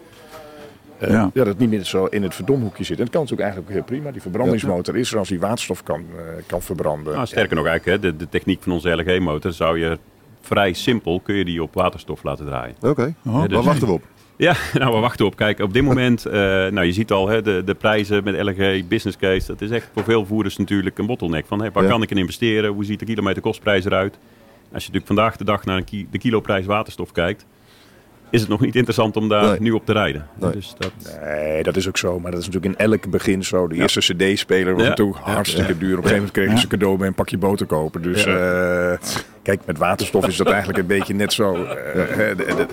eh, 0.99 1.09
Ja. 1.11 1.13
ja. 1.15 1.31
dat 1.35 1.47
het 1.47 1.59
niet 1.59 1.71
meer 1.71 1.85
zo 1.85 2.05
in 2.05 2.23
het 2.23 2.35
verdomhoekje 2.35 2.85
zit. 2.85 2.99
En 2.99 3.05
dat 3.05 3.13
kan 3.13 3.23
natuurlijk 3.23 3.49
eigenlijk 3.49 3.71
ook 3.71 3.87
heel 3.87 3.97
prima. 3.97 4.13
Die 4.13 4.21
verbrandingsmotor 4.23 4.97
is 4.97 5.13
er 5.13 5.19
als 5.19 5.29
die 5.29 5.41
waterstof 5.41 5.83
kan, 5.83 6.05
eh, 6.17 6.23
kan 6.47 6.63
verbranden. 6.63 7.15
Nou, 7.15 7.27
sterker 7.27 7.57
nog 7.57 7.67
eigenlijk, 7.67 8.03
hè, 8.03 8.11
de, 8.11 8.17
de 8.17 8.29
techniek 8.29 8.63
van 8.63 8.73
onze 8.73 8.91
LG-motor 8.91 9.53
zou 9.53 9.79
je 9.79 9.99
vrij 10.45 10.73
simpel 10.73 11.21
kun 11.21 11.35
je 11.35 11.45
die 11.45 11.63
op 11.63 11.75
waterstof 11.75 12.23
laten 12.23 12.47
draaien. 12.47 12.75
Oké, 12.81 13.15
Oh, 13.27 13.35
waar 13.39 13.49
dus- 13.49 13.65
wachten 13.65 13.87
we 13.87 13.93
op? 13.93 14.03
Ja, 14.37 14.55
nou 14.79 14.95
we 14.95 15.01
wachten 15.01 15.27
op. 15.27 15.37
Kijk, 15.37 15.59
op 15.61 15.73
dit 15.73 15.83
moment, 15.83 16.27
eh, 16.27 16.33
nou 16.43 16.83
je 16.85 16.93
ziet 16.93 17.11
al 17.13 17.29
hè, 17.29 17.43
de, 17.43 17.63
de 17.65 17.75
prijzen 17.75 18.25
met 18.25 18.43
LG, 18.43 18.89
business 18.89 19.17
case, 19.17 19.47
dat 19.47 19.61
is 19.61 19.71
echt 19.71 19.89
voor 19.95 20.05
veel 20.05 20.27
voerders 20.27 20.57
natuurlijk 20.57 20.99
een 20.99 21.07
bottleneck. 21.07 21.47
Van, 21.47 21.63
hè, 21.63 21.71
waar 21.73 21.83
Ja. 21.83 21.89
kan 21.89 22.03
ik 22.03 22.11
in 22.11 22.17
investeren? 22.19 22.71
Hoe 22.73 22.85
ziet 22.85 22.99
de 22.99 23.05
kilometer 23.05 23.43
kostprijs 23.43 23.85
eruit? 23.85 24.13
Als 24.73 24.85
je 24.85 24.91
natuurlijk 24.93 25.07
vandaag 25.07 25.37
de 25.37 25.45
dag 25.45 25.65
naar 25.65 25.83
ki- 25.83 26.07
de 26.11 26.19
kiloprijs 26.19 26.67
waterstof 26.67 27.13
kijkt, 27.13 27.47
is 28.31 28.41
het 28.41 28.49
nog 28.49 28.61
niet 28.61 28.75
interessant 28.77 29.17
om 29.17 29.29
daar 29.29 29.45
Nee. 29.45 29.61
nu 29.61 29.71
op 29.71 29.87
te 29.87 29.93
rijden. 29.93 30.27
Nee. 30.41 30.51
Dus 30.53 30.75
dat, 30.79 30.93
Nee, 31.25 31.63
dat 31.63 31.77
is 31.77 31.89
ook 31.89 31.99
zo. 31.99 32.21
Maar 32.21 32.31
dat 32.31 32.41
is 32.41 32.47
natuurlijk 32.47 32.79
in 32.81 32.87
elk 32.91 33.11
begin 33.11 33.45
zo. 33.45 33.69
De 33.69 33.75
eerste 33.75 34.01
cd-speler 34.01 34.73
was 34.75 34.83
Ja. 34.83 34.89
natuurlijk 34.89 35.19
hartstikke 35.19 35.79
duur. 35.79 35.99
Op 35.99 36.05
een 36.05 36.11
gegeven 36.11 36.15
moment 36.15 36.31
kreeg 36.33 36.51
je 36.53 36.59
ze 36.59 36.67
cadeau 36.67 36.99
bij 36.99 37.07
een 37.07 37.15
pakje 37.15 37.39
boter 37.39 37.67
kopen. 37.67 38.03
Dus 38.03 38.25
eh, 38.27 38.93
kijk, 39.43 39.61
met 39.67 39.79
waterstof 39.79 40.27
is 40.27 40.37
dat 40.37 40.47
eigenlijk 40.57 40.79
een 40.79 40.87
beetje 40.87 41.15
net 41.15 41.33
zo. 41.33 41.55
Eh, 41.55 41.65
de- 41.67 42.35
de- 42.37 42.45
de- 42.57 42.67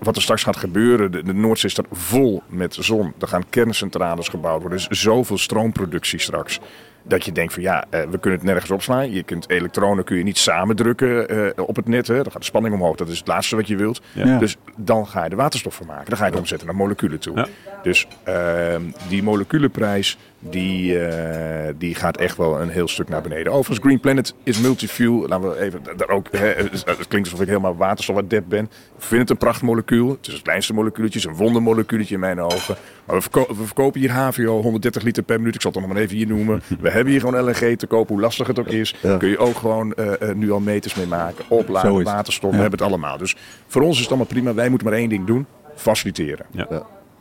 wat- 0.00 0.16
er 0.16 0.22
straks 0.22 0.42
gaat 0.42 0.56
gebeuren, 0.56 1.10
de, 1.12 1.22
de 1.22 1.34
Noordzee 1.34 1.70
staat 1.70 1.86
vol 1.92 2.42
met 2.46 2.76
zon. 2.80 3.12
Er 3.20 3.28
gaan 3.28 3.44
kerncentrales 3.50 4.28
gebouwd 4.28 4.60
worden. 4.60 4.78
Er 4.78 4.86
is 4.90 5.00
zoveel 5.00 5.38
stroomproductie 5.38 6.18
straks. 6.18 6.60
Dat 7.02 7.24
je 7.24 7.32
denkt 7.32 7.52
van 7.52 7.62
ja, 7.62 7.84
eh, 7.90 8.00
we 8.10 8.18
kunnen 8.18 8.38
het 8.38 8.48
nergens 8.48 8.70
opslaan. 8.70 9.10
Je 9.10 9.22
kunt 9.22 9.50
elektronen 9.50 10.04
kun 10.04 10.16
je 10.16 10.22
niet 10.22 10.38
samendrukken 10.38 11.28
eh 11.28 11.64
op 11.66 11.76
het 11.76 11.88
net. 11.88 12.06
Hè. 12.06 12.14
Dan 12.22 12.32
gaat 12.32 12.40
de 12.40 12.44
spanning 12.46 12.74
omhoog. 12.74 12.96
Dat 12.96 13.08
is 13.08 13.18
het 13.18 13.26
laatste 13.26 13.56
wat 13.56 13.68
je 13.68 13.76
wilt. 13.76 14.00
Ja. 14.12 14.38
Dus 14.38 14.56
dan 14.80 15.06
ga 15.06 15.24
je 15.24 15.30
de 15.30 15.36
waterstof 15.36 15.74
van 15.74 15.86
maken. 15.86 16.08
Dan 16.08 16.18
ga 16.18 16.24
je 16.24 16.30
het 16.30 16.40
omzetten 16.40 16.66
naar 16.66 16.76
moleculen 16.76 17.18
toe. 17.18 17.36
Ja. 17.36 17.46
Dus 17.82 18.06
ehm, 18.24 18.82
die 19.08 19.22
moleculenprijs 19.22 20.18
die, 20.38 21.06
eh, 21.06 21.74
die 21.78 21.94
gaat 21.94 22.16
echt 22.16 22.36
wel 22.36 22.60
een 22.60 22.68
heel 22.68 22.88
stuk 22.88 23.08
naar 23.08 23.22
beneden. 23.22 23.52
Overigens, 23.52 23.78
Green 23.86 24.00
Planet 24.00 24.34
is 24.42 24.60
multifuel. 24.60 25.28
Laten 25.28 25.50
we 25.50 25.60
even 25.60 25.82
daar 25.96 26.08
ook. 26.08 26.28
Hè, 26.30 26.46
het 26.46 27.08
klinkt 27.08 27.28
alsof 27.28 27.40
ik 27.40 27.46
helemaal 27.46 27.76
waterstofadept 27.76 28.48
ben. 28.48 28.64
Ik 28.64 29.04
vind 29.04 29.20
het 29.20 29.30
een 29.30 29.36
prachtmolecuul. 29.36 30.10
Het 30.10 30.26
is 30.26 30.32
het 30.32 30.42
kleinste 30.42 30.74
molecuultje, 30.74 31.18
het 31.18 31.28
is 31.28 31.32
een 31.32 31.44
wondermolecuultje 31.44 32.14
in 32.14 32.20
mijn 32.20 32.40
ogen. 32.40 32.76
Maar 33.08 33.16
we, 33.16 33.22
verko- 33.22 33.54
we 33.56 33.64
verkopen 33.64 34.00
hier 34.00 34.10
HVO 34.12 34.60
130 34.62 35.02
liter 35.02 35.22
per 35.22 35.38
minuut. 35.38 35.54
Ik 35.54 35.60
zal 35.60 35.70
het 35.70 35.80
nog 35.80 35.88
maar 35.92 36.00
even 36.02 36.16
hier 36.16 36.26
noemen. 36.26 36.62
We 36.80 36.90
hebben 36.90 37.12
hier 37.12 37.20
gewoon 37.20 37.44
LNG 37.44 37.76
te 37.78 37.86
kopen, 37.86 38.14
hoe 38.14 38.22
lastig 38.22 38.46
het 38.46 38.58
ook 38.58 38.66
is. 38.66 38.94
Ja. 39.02 39.16
Kun 39.16 39.28
je 39.28 39.38
ook 39.38 39.56
gewoon 39.56 39.94
eh, 39.94 40.28
eh, 40.28 40.36
nu 40.36 40.50
al 40.50 40.60
meters 40.60 40.94
mee 40.94 41.06
maken. 41.06 41.44
Opladen, 41.48 41.94
het. 41.94 42.04
waterstof, 42.04 42.50
Ja. 42.50 42.56
we 42.56 42.62
hebben 42.62 42.78
het 42.78 42.88
allemaal. 42.88 43.18
Dus 43.18 43.36
voor 43.66 43.82
ons 43.82 43.92
is 43.94 44.00
het 44.00 44.08
allemaal 44.08 44.26
prima. 44.26 44.54
Wij 44.54 44.68
moeten 44.68 44.88
maar 44.88 44.96
één 44.98 45.08
ding 45.08 45.26
doen. 45.26 45.46
Faciliteren. 45.74 46.46
Ja, 46.50 46.66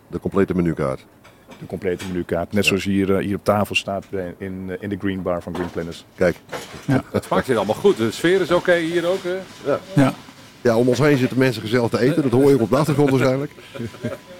de 0.07 0.19
complete 0.19 0.55
menukaart. 0.55 1.05
De 1.59 1.65
complete 1.65 2.05
menukaart. 2.11 2.53
Net 2.53 2.65
zoals 2.65 2.83
hier, 2.83 3.15
eh, 3.15 3.25
hier 3.25 3.35
op 3.35 3.43
tafel 3.43 3.75
staat 3.75 4.05
in, 4.37 4.71
in 4.79 4.89
de 4.89 4.97
green 4.99 5.21
bar 5.21 5.41
van 5.41 5.55
Green 5.55 5.71
Planet. 5.71 6.05
Kijk, 6.15 6.35
Het 7.11 7.23
smaakt 7.23 7.47
hier 7.47 7.57
allemaal 7.57 7.75
goed. 7.75 7.97
De 7.97 8.11
sfeer 8.11 8.41
is 8.41 8.51
oké 8.51 8.75
hier 8.75 9.05
ook. 9.07 9.23
Hè? 9.23 9.37
Ja, 10.01 10.13
ja, 10.61 10.77
om 10.77 10.87
ons 10.87 10.99
heen 10.99 11.17
zitten 11.17 11.37
mensen 11.37 11.61
gezellig 11.61 11.89
te 11.89 11.99
eten. 11.99 12.21
Dat 12.21 12.31
hoor 12.31 12.49
je 12.49 12.55
ook 12.55 12.61
op 12.61 12.69
de 12.69 12.77
achtergrond 12.77 13.09
waarschijnlijk. 13.15 13.51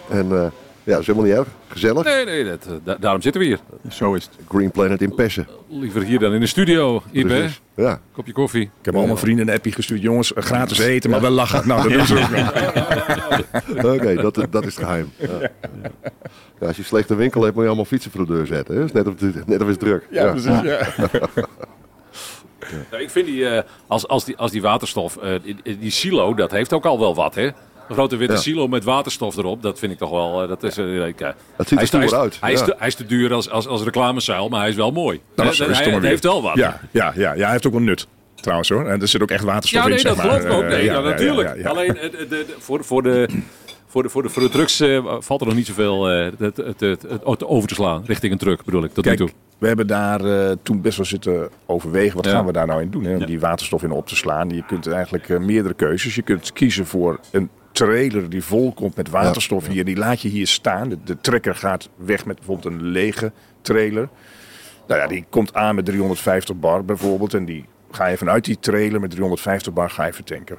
En 0.09 0.31
eh, 0.31 0.47
ja, 0.87 0.91
dat 0.93 0.99
is 1.01 1.07
helemaal 1.07 1.29
niet 1.29 1.37
erg. 1.37 1.47
Gezellig. 1.67 2.03
Nee, 2.03 2.25
nee, 2.25 2.43
dat, 2.43 2.65
eh, 2.65 2.73
da- 2.83 2.95
daarom 2.99 3.21
zitten 3.21 3.41
we 3.41 3.47
hier. 3.47 3.59
zo 3.89 4.13
is 4.13 4.23
het. 4.23 4.33
Green 4.49 4.71
Planet 4.71 5.01
in 5.01 5.15
Pessen. 5.15 5.47
Liever 5.69 6.03
hier 6.03 6.19
dan 6.19 6.33
in 6.33 6.39
de 6.39 6.45
studio. 6.47 7.03
Ibe, 7.11 7.27
Precies. 7.27 7.61
Ja. 7.75 7.99
kopje 8.13 8.31
koffie. 8.33 8.61
Ik 8.61 8.69
heb 8.85 8.95
allemaal 8.95 9.17
vrienden 9.17 9.47
een 9.47 9.53
appje 9.55 9.71
gestuurd. 9.71 10.01
Jongens, 10.01 10.33
eh, 10.33 10.43
gratis 10.43 10.79
eten, 10.79 11.09
maar 11.09 11.21
wel 11.21 11.31
lachen. 11.31 11.67
Nou, 11.67 11.81
dat 11.83 11.91
doen 11.91 12.05
ze 12.05 12.15
ook. 13.75 13.85
Oké, 13.95 14.15
dat, 14.15 14.45
dat 14.49 14.65
is 14.65 14.75
het 14.75 14.83
geheim. 14.85 15.11
Ja. 15.17 15.27
Ja, 16.59 16.67
als 16.67 16.75
je 16.75 16.81
een 16.81 16.87
slechte 16.87 17.15
winkel 17.15 17.41
hebt, 17.41 17.53
moet 17.53 17.61
je 17.63 17.67
allemaal 17.69 17.85
fietsen 17.85 18.11
voor 18.11 18.25
de 18.25 18.33
deur 18.33 18.45
zetten. 18.45 18.75
Hè? 18.75 18.83
Is 18.83 18.91
net 18.91 19.07
of, 19.07 19.19
het- 19.19 19.47
net 19.47 19.61
of 19.61 19.65
is 19.67 19.71
het 19.73 19.79
druk. 19.79 20.07
Ja, 20.11 20.31
precies. 20.31 20.61
Ja. 20.61 20.87
Nou, 22.91 23.03
ik 23.03 23.09
vind 23.09 23.25
die, 23.25 23.45
eh, 23.49 23.63
als, 23.87 24.07
als 24.07 24.25
die, 24.25 24.37
als 24.37 24.51
die 24.51 24.61
waterstof, 24.61 25.17
eh, 25.17 25.33
die, 25.43 25.77
die 25.79 25.91
silo, 25.91 26.33
dat 26.33 26.51
heeft 26.51 26.73
ook 26.73 26.85
al 26.85 26.99
wel 26.99 27.15
wat, 27.15 27.35
hè? 27.35 27.49
Een 27.89 27.95
grote 27.95 28.15
witte 28.15 28.33
Ja. 28.33 28.39
silo 28.39 28.67
met 28.67 28.83
waterstof 28.83 29.37
erop, 29.37 29.61
dat 29.61 29.79
vind 29.79 29.91
ik 29.91 29.97
toch 29.97 30.09
wel. 30.09 30.41
eh, 30.41 30.47
dat 30.47 30.63
is, 30.63 30.77
eh, 30.77 31.07
ik, 31.07 31.21
eh, 31.21 31.29
Het 31.57 31.67
ziet 31.67 31.79
er 31.81 31.87
stoer 31.87 32.15
uit, 32.15 32.37
Hij 32.41 32.51
is, 32.53 32.59
ja. 32.59 32.65
te, 32.65 32.75
hij 32.77 32.87
is 32.87 32.95
te 32.95 33.05
duur 33.05 33.33
als, 33.33 33.49
als, 33.49 33.67
als 33.67 33.83
reclamezuil, 33.83 34.49
maar 34.49 34.59
hij 34.59 34.69
is 34.69 34.75
wel 34.75 34.91
mooi. 34.91 35.19
Nou, 35.35 35.47
Eh, 35.49 35.53
is 35.69 35.77
hij, 35.79 35.99
heeft 36.01 36.23
wel 36.23 36.41
wat. 36.41 36.55
Ja, 36.55 36.79
ja, 36.91 37.11
ja, 37.15 37.33
ja, 37.33 37.43
hij 37.43 37.51
heeft 37.51 37.65
ook 37.67 37.71
wel 37.73 37.81
nut. 37.81 38.07
Trouwens 38.35 38.69
hoor. 38.69 38.85
En 38.85 39.01
er 39.01 39.07
zit 39.07 39.21
ook 39.21 39.31
echt 39.31 39.43
waterstof 39.43 39.79
Ja, 39.79 39.85
in. 39.85 39.89
nee, 39.93 39.99
zeg 39.99 40.15
dat 40.15 40.25
ik 40.43 40.51
ook. 40.51 40.61
Eh, 40.63 40.69
Nee, 40.69 40.83
ja, 40.85 40.93
ja, 40.93 40.99
ja, 40.99 41.05
natuurlijk. 41.09 41.47
ja, 41.55 41.61
ja. 41.61 41.69
Alleen 41.69 41.97
eh, 41.97 42.11
de, 42.11 42.17
de, 42.17 42.27
de- 42.27 42.55
voor, 42.57 42.83
voor, 42.83 43.03
de, 43.03 43.27
voor, 43.87 44.03
de, 44.03 44.09
voor, 44.09 44.23
de, 44.23 44.29
voor 44.29 44.41
de 44.41 44.49
trucks 44.49 44.79
eh, 44.79 45.05
valt 45.19 45.41
er 45.41 45.47
nog 45.47 45.55
niet 45.55 45.67
zoveel 45.67 46.09
eh, 46.09 46.31
het, 46.37 46.57
het, 46.57 46.79
het, 46.79 47.43
over 47.45 47.67
te 47.69 47.73
slaan. 47.75 48.03
Richting 48.05 48.31
een 48.31 48.37
truck 48.37 48.63
bedoel 48.65 48.83
ik, 48.83 48.93
tot 48.93 49.03
Kijk, 49.03 49.19
nu 49.19 49.25
toe. 49.25 49.35
we 49.57 49.67
hebben 49.67 49.87
daar 49.87 50.25
eh, 50.25 50.55
toen 50.63 50.81
best 50.81 50.97
wel 50.97 51.05
zitten 51.05 51.49
overwegen. 51.65 52.15
Wat 52.15 52.25
Ja. 52.25 52.31
gaan 52.31 52.45
we 52.45 52.51
daar 52.51 52.67
nou 52.67 52.81
in 52.81 52.89
doen? 52.89 53.03
Hè? 53.03 53.13
Om 53.13 53.19
Ja. 53.19 53.25
die 53.25 53.39
waterstof 53.39 53.83
in 53.83 53.91
op 53.91 54.07
te 54.07 54.15
slaan. 54.15 54.49
Je 54.49 54.63
kunt 54.67 54.87
eigenlijk 54.87 55.29
eh, 55.29 55.39
meerdere 55.39 55.73
keuzes. 55.73 56.15
Je 56.15 56.21
kunt 56.21 56.53
kiezen 56.53 56.85
voor 56.85 57.19
een 57.31 57.49
trailer 57.77 58.29
die 58.29 58.43
vol 58.43 58.73
komt 58.73 58.95
met 58.95 59.09
waterstof 59.09 59.67
hier. 59.67 59.85
Die 59.85 59.97
laat 59.97 60.21
je 60.21 60.29
hier 60.29 60.47
staan. 60.47 60.89
De, 60.89 60.97
de 61.03 61.17
trekker 61.21 61.55
gaat 61.55 61.89
weg 61.95 62.25
met 62.25 62.35
bijvoorbeeld 62.35 62.73
een 62.73 62.81
lege 62.81 63.31
trailer. 63.61 64.09
Nou 64.87 65.01
ja, 65.01 65.07
die 65.07 65.25
komt 65.29 65.53
aan 65.53 65.75
met 65.75 65.85
350 65.85 66.55
bar 66.55 66.85
bijvoorbeeld. 66.85 67.33
En 67.33 67.45
die 67.45 67.65
ga 67.91 68.07
je 68.07 68.17
vanuit 68.17 68.45
die 68.45 68.59
trailer 68.59 68.99
met 68.99 69.09
350 69.09 69.73
bar 69.73 69.89
ga 69.89 70.05
je 70.05 70.13
vertanken. 70.13 70.57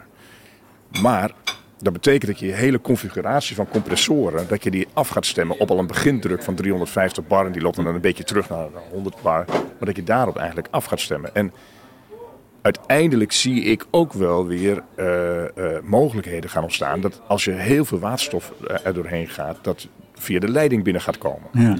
Maar 1.03 1.33
dat 1.79 1.93
betekent 1.93 2.27
dat 2.27 2.39
je 2.39 2.47
je 2.47 2.53
hele 2.53 2.81
configuratie 2.81 3.57
van 3.57 3.69
compressoren, 3.69 4.49
dat 4.49 4.65
je 4.65 4.71
die 4.71 4.89
af 4.93 5.09
gaat 5.09 5.27
stemmen 5.27 5.59
op 5.59 5.71
al 5.71 5.79
een 5.79 5.87
begindruk 5.87 6.43
van 6.43 6.55
350 6.55 7.27
bar. 7.27 7.47
En 7.47 7.53
die 7.53 7.63
loopt 7.63 7.77
dan 7.77 7.87
een 7.87 8.01
beetje 8.01 8.25
terug 8.25 8.49
naar 8.49 8.67
100 8.91 9.23
bar. 9.23 9.45
Maar 9.49 9.87
dat 9.87 9.97
je 9.97 10.05
daarop 10.05 10.37
eigenlijk 10.37 10.69
af 10.71 10.85
gaat 10.85 11.01
stemmen. 11.01 11.35
En 11.35 11.53
uiteindelijk 12.63 13.33
zie 13.33 13.63
ik 13.63 13.85
ook 13.91 14.13
wel 14.13 14.47
weer 14.47 14.83
eh, 14.95 15.45
eh, 15.45 15.83
mogelijkheden 15.83 16.51
gaan 16.51 16.63
ontstaan. 16.63 17.01
Dat 17.01 17.21
als 17.27 17.45
je 17.45 17.51
heel 17.53 17.85
veel 17.85 17.99
waterstof 17.99 18.53
eh, 18.69 18.77
er 18.87 18.95
doorheen 18.95 19.29
gaat, 19.29 19.57
dat 19.63 19.87
via 20.15 20.39
de 20.39 20.49
leiding 20.49 20.85
binnen 20.85 21.03
gaat 21.03 21.19
komen. 21.19 21.49
Ja. 21.53 21.79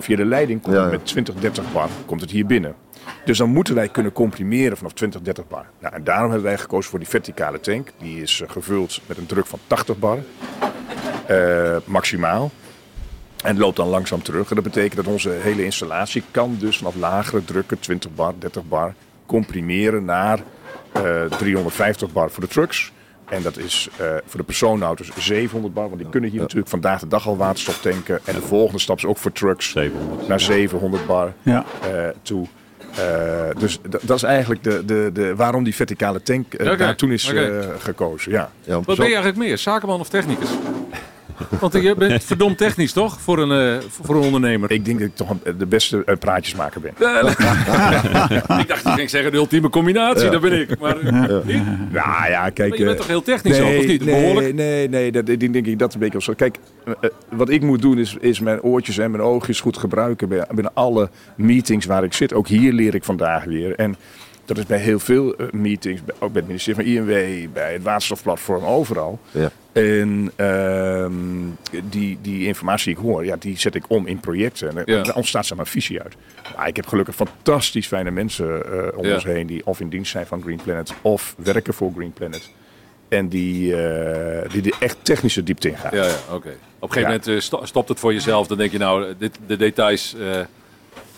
Via 0.00 0.16
de 0.16 0.24
leiding 0.24 0.62
komt 0.62 0.74
Ja, 0.74 0.82
het 0.82 0.90
ja. 0.90 0.96
met 0.98 1.06
20, 1.06 1.34
30 1.34 1.72
bar 1.72 1.88
komt 2.06 2.20
het 2.20 2.30
hier 2.30 2.46
binnen. 2.46 2.74
Dus 3.24 3.38
dan 3.38 3.48
moeten 3.50 3.74
wij 3.74 3.88
kunnen 3.88 4.12
comprimeren 4.12 4.76
vanaf 4.76 4.92
20, 4.92 5.20
30 5.20 5.48
bar. 5.48 5.66
Nou, 5.80 5.94
en 5.94 6.04
daarom 6.04 6.30
hebben 6.30 6.48
wij 6.48 6.58
gekozen 6.58 6.90
voor 6.90 6.98
die 6.98 7.08
verticale 7.08 7.60
tank. 7.60 7.88
Die 7.98 8.22
is 8.22 8.42
gevuld 8.46 9.00
met 9.06 9.16
een 9.16 9.26
druk 9.26 9.46
van 9.46 9.58
80 9.66 9.98
bar. 9.98 10.18
eh, 11.26 11.76
maximaal. 11.84 12.50
En 13.44 13.58
loopt 13.58 13.76
dan 13.76 13.88
langzaam 13.88 14.22
terug. 14.22 14.48
En 14.48 14.54
dat 14.54 14.64
betekent 14.64 14.96
dat 14.96 15.06
onze 15.06 15.30
hele 15.30 15.64
installatie 15.64 16.22
kan 16.30 16.56
dus 16.58 16.76
vanaf 16.76 16.94
lagere 16.96 17.44
drukken, 17.44 17.78
20 17.78 18.14
bar, 18.14 18.34
30 18.38 18.68
bar, 18.68 18.94
comprimeren 19.36 20.04
naar 20.04 20.38
eh, 20.92 21.24
350 21.38 22.12
bar 22.12 22.30
voor 22.30 22.42
de 22.42 22.48
trucks. 22.48 22.92
En 23.28 23.42
dat 23.42 23.56
is 23.58 23.88
eh, 23.96 24.06
voor 24.26 24.40
de 24.40 24.46
personenauto's 24.46 25.10
700 25.18 25.74
bar, 25.74 25.88
want 25.88 26.00
die 26.00 26.08
kunnen 26.10 26.30
hier 26.30 26.40
natuurlijk 26.40 26.68
vandaag 26.68 27.00
de 27.00 27.08
dag 27.08 27.26
al 27.26 27.36
waterstof 27.36 27.80
tanken. 27.80 28.20
En 28.24 28.34
de 28.34 28.40
volgende 28.40 28.80
stap 28.80 28.96
is 28.96 29.04
ook 29.04 29.18
voor 29.18 29.32
trucks 29.32 29.70
700. 29.70 30.28
naar 30.28 30.40
700 30.40 31.06
bar 31.06 31.32
Ja. 31.42 31.64
eh, 31.82 32.08
toe. 32.22 32.46
Eh, 32.96 33.58
dus 33.58 33.78
dat 34.02 34.16
is 34.16 34.22
eigenlijk 34.22 34.62
de, 34.62 34.84
de, 34.84 35.10
de, 35.12 35.34
waarom 35.36 35.64
die 35.64 35.74
verticale 35.74 36.22
tank 36.22 36.54
eh, 36.54 36.78
daar 36.78 36.96
toen 36.96 37.12
is 37.12 37.32
eh, 37.32 37.58
gekozen. 37.78 38.32
Ja. 38.32 38.50
Ja, 38.60 38.74
Wat 38.74 38.84
zo- 38.84 38.94
ben 39.02 39.06
je 39.10 39.14
eigenlijk 39.14 39.36
meer, 39.36 39.58
zakenman 39.58 40.00
of 40.00 40.08
technicus? 40.08 40.48
Want 41.60 41.72
je 41.72 41.94
bent 41.98 42.24
verdomd 42.24 42.58
technisch, 42.58 42.92
toch? 42.92 43.20
Voor 43.20 43.38
een, 43.38 43.76
eh, 43.78 43.84
voor 44.02 44.16
een 44.16 44.22
ondernemer. 44.22 44.70
Ik 44.70 44.84
denk 44.84 44.98
dat 44.98 45.08
ik 45.08 45.16
toch 45.16 45.30
een- 45.30 45.58
de 45.58 45.66
beste 45.66 46.02
eh, 46.06 46.16
praatjesmaker 46.16 46.80
ben. 46.80 46.90
ik 48.60 48.68
dacht, 48.68 48.82
je 48.82 48.90
ging 48.94 49.10
zeggen 49.10 49.30
de 49.30 49.36
ultieme 49.36 49.68
combinatie, 49.68 50.30
dat 50.30 50.40
ben 50.40 50.60
ik. 50.60 50.78
Maar 50.78 51.00
eh? 51.00 51.56
Ja, 51.92 52.26
ja, 52.28 52.50
kijk. 52.50 52.68
Maar 52.68 52.78
je 52.78 52.84
bent 52.84 52.90
eh, 52.90 52.96
toch 52.96 53.06
heel 53.06 53.22
technisch 53.22 53.60
ook, 53.60 53.78
of 53.78 53.86
niet? 53.86 54.04
Nee, 54.04 54.20
Behoorlijk? 54.20 54.54
nee, 54.54 54.88
nee, 54.88 55.12
dat, 55.12 55.28
ik 55.28 55.52
denk 55.52 55.66
ik 55.66 55.78
dat 55.78 55.94
een 55.94 56.00
beetje 56.00 56.18
of 56.18 56.24
zo. 56.24 56.32
Kijk, 56.32 56.56
eh, 56.84 56.92
eh, 57.00 57.10
wat 57.28 57.48
ik 57.48 57.62
moet 57.62 57.82
doen 57.82 57.98
is, 57.98 58.16
is 58.20 58.40
mijn 58.40 58.62
oortjes 58.62 58.98
en 58.98 59.10
mijn 59.10 59.22
oogjes 59.22 59.60
goed 59.60 59.76
gebruiken 59.78 60.28
bij- 60.28 60.46
binnen 60.54 60.72
alle 60.74 61.10
meetings 61.36 61.86
waar 61.86 62.04
ik 62.04 62.12
zit. 62.12 62.32
Ook 62.34 62.48
hier 62.48 62.72
leer 62.72 62.94
ik 62.94 63.04
vandaag 63.04 63.44
weer. 63.44 63.74
En 63.74 63.96
dat 64.44 64.58
is 64.58 64.66
bij 64.66 64.78
heel 64.78 64.98
veel 64.98 65.34
eh, 65.36 65.46
meetings, 65.52 66.04
bij- 66.04 66.14
ook 66.18 66.32
bij 66.32 66.40
het 66.40 66.46
ministerie 66.50 66.84
van 66.84 66.92
INW, 66.94 67.52
bij 67.52 67.72
het 67.72 67.82
waterstofplatform, 67.82 68.64
overal. 68.64 69.18
Ja. 69.30 69.50
En 69.72 70.32
ehm, 70.36 71.12
die, 71.90 72.18
die 72.22 72.46
informatie 72.46 72.84
die 72.94 72.94
ik 73.04 73.10
hoor, 73.10 73.24
ja, 73.24 73.36
die 73.36 73.58
zet 73.58 73.74
ik 73.74 73.84
om 73.88 74.06
in 74.06 74.20
projecten. 74.20 74.76
En 74.76 74.82
Ja. 74.94 75.02
daar 75.02 75.14
ontstaat 75.16 75.46
zeg 75.46 75.56
maar 75.56 75.66
visie 75.66 76.02
uit. 76.02 76.14
Maar 76.56 76.68
ik 76.68 76.76
heb 76.76 76.86
gelukkig 76.86 77.14
fantastisch 77.14 77.86
fijne 77.86 78.10
mensen 78.10 78.72
eh, 78.72 78.98
om 78.98 79.06
Ja. 79.06 79.14
ons 79.14 79.24
heen 79.24 79.46
die 79.46 79.66
of 79.66 79.80
in 79.80 79.88
dienst 79.88 80.10
zijn 80.10 80.26
van 80.26 80.42
Green 80.42 80.60
Planet 80.64 80.92
of 81.02 81.34
werken 81.38 81.74
voor 81.74 81.92
Green 81.96 82.12
Planet. 82.12 82.50
En 83.08 83.28
die, 83.28 83.76
eh, 83.76 84.50
die 84.50 84.62
er 84.72 84.76
echt 84.80 84.96
technische 85.02 85.42
diepte 85.42 85.68
in 85.68 85.76
gaan. 85.76 85.96
Ja, 85.96 86.04
ja 86.04 86.14
oké. 86.30 86.48
Op 86.78 86.88
een 86.88 86.92
gegeven 86.94 87.02
moment 87.02 87.26
eh, 87.26 87.38
sto- 87.38 87.64
stopt 87.64 87.88
het 87.88 88.00
voor 88.00 88.12
jezelf. 88.12 88.46
Dan 88.46 88.58
denk 88.58 88.72
je 88.72 88.78
nou, 88.78 89.14
dit, 89.18 89.38
de 89.46 89.56
details... 89.56 90.16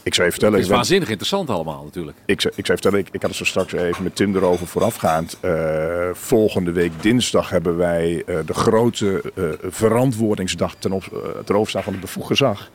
Ik 0.04 0.14
zou 0.14 0.26
je 0.26 0.32
vertellen, 0.32 0.58
het 0.58 0.64
is 0.64 0.74
waanzinnig 0.74 1.08
interessant 1.08 1.50
allemaal 1.50 1.84
natuurlijk. 1.84 2.16
ik, 2.24 2.40
zou, 2.40 2.54
ik 2.56 2.66
zou 2.66 2.78
vertellen, 2.78 3.06
ik, 3.06 3.14
ik 3.14 3.20
had 3.20 3.30
het 3.30 3.38
zo 3.38 3.44
straks 3.44 3.72
even 3.72 4.02
met 4.02 4.16
Tim 4.16 4.36
erover 4.36 4.66
voorafgaand. 4.66 5.36
Eh, 5.40 6.08
volgende 6.12 6.72
week 6.72 6.92
dinsdag 7.00 7.50
hebben 7.50 7.76
wij 7.76 8.22
eh, 8.26 8.36
de 8.46 8.54
grote 8.54 9.22
eh, 9.34 9.44
verantwoordingsdag 9.62 10.74
ten, 10.78 10.92
op, 10.92 11.04
ten 11.44 11.54
overstaan 11.54 11.82
van 11.82 11.92
het 11.92 12.02
bevoegd 12.02 12.26
gezag. 12.26 12.70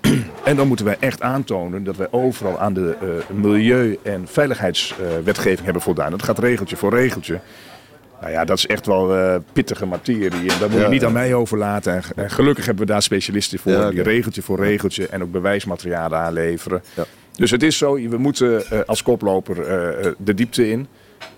En 0.44 0.56
dan 0.56 0.68
moeten 0.68 0.86
wij 0.86 0.96
echt 1.00 1.20
aantonen 1.20 1.84
dat 1.84 1.96
wij 1.96 2.08
overal 2.10 2.58
aan 2.58 2.72
de 2.72 3.22
milieu- 3.30 3.98
en 4.02 4.26
veiligheidswetgeving 4.28 5.64
hebben 5.64 5.82
voldaan. 5.82 6.10
Dat 6.10 6.22
gaat 6.22 6.38
regeltje 6.38 6.76
voor 6.76 6.94
regeltje. 6.94 7.40
Nou 8.24 8.36
ja, 8.36 8.44
dat 8.44 8.58
is 8.58 8.66
echt 8.66 8.86
wel 8.86 9.14
eh, 9.16 9.36
pittige 9.52 9.86
materie. 9.86 10.50
En 10.50 10.58
dat 10.58 10.70
moet 10.70 10.80
je 10.80 10.88
niet 10.88 11.00
ja. 11.00 11.06
aan 11.06 11.12
mij 11.12 11.34
overlaten. 11.34 12.02
En, 12.16 12.30
gelukkig 12.30 12.66
hebben 12.66 12.86
we 12.86 12.92
daar 12.92 13.02
specialisten 13.02 13.58
voor. 13.58 13.72
Ja, 13.72 13.90
Die 13.90 14.02
regeltje 14.02 14.42
voor 14.42 14.58
regeltje 14.58 15.06
en 15.08 15.22
ook 15.22 15.32
bewijsmaterialen 15.32 16.18
aanleveren. 16.18 16.82
Ja. 16.96 17.04
Dus 17.36 17.50
het 17.50 17.62
is 17.62 17.78
zo, 17.78 17.94
we 17.94 18.16
moeten 18.16 18.70
eh, 18.70 18.80
als 18.86 19.02
koploper 19.02 19.60
eh, 19.60 20.12
de 20.18 20.34
diepte 20.34 20.70
in. 20.70 20.86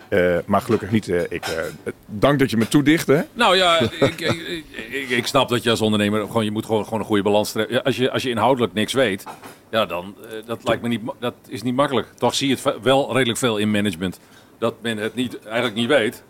Eh, 0.08 0.36
maar 0.46 0.60
gelukkig 0.60 0.90
niet. 0.90 1.08
eh, 1.08 1.20
ik, 1.28 1.44
eh, 1.46 1.92
dank 2.06 2.38
dat 2.38 2.50
je 2.50 2.56
me 2.56 2.68
toedicht. 2.68 3.06
Hè? 3.06 3.20
Nou 3.32 3.56
ja, 3.56 3.78
ik, 3.80 4.20
ik, 4.20 4.64
ik, 4.90 5.08
ik 5.10 5.26
snap 5.26 5.48
dat 5.48 5.62
je 5.62 5.70
als 5.70 5.80
ondernemer 5.80 6.26
gewoon, 6.26 6.44
je 6.44 6.50
moet 6.50 6.66
gewoon, 6.66 6.84
gewoon 6.84 6.98
een 6.98 7.04
goede 7.04 7.22
balans 7.22 7.52
treffen. 7.52 7.74
Ja, 7.74 7.80
als, 7.80 7.96
je, 7.96 8.10
als 8.10 8.22
je 8.22 8.30
inhoudelijk 8.30 8.72
niks 8.72 8.92
weet, 8.92 9.24
ja, 9.70 9.86
dan 9.86 10.14
uh, 10.24 10.46
dat 10.46 10.60
lijkt 10.64 10.82
me 10.82 10.88
niet, 10.88 11.00
dat 11.20 11.34
is 11.48 11.62
niet 11.62 11.74
makkelijk. 11.74 12.06
Toch 12.16 12.34
zie 12.34 12.48
je 12.48 12.54
het 12.54 12.82
wel 12.82 13.12
redelijk 13.12 13.38
veel 13.38 13.56
in 13.56 13.70
management 13.70 14.20
dat 14.58 14.74
men 14.82 14.98
het 14.98 15.14
niet, 15.14 15.38
eigenlijk 15.44 15.74
niet 15.74 15.88
weet. 15.88 16.22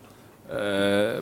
Uh, 0.51 1.15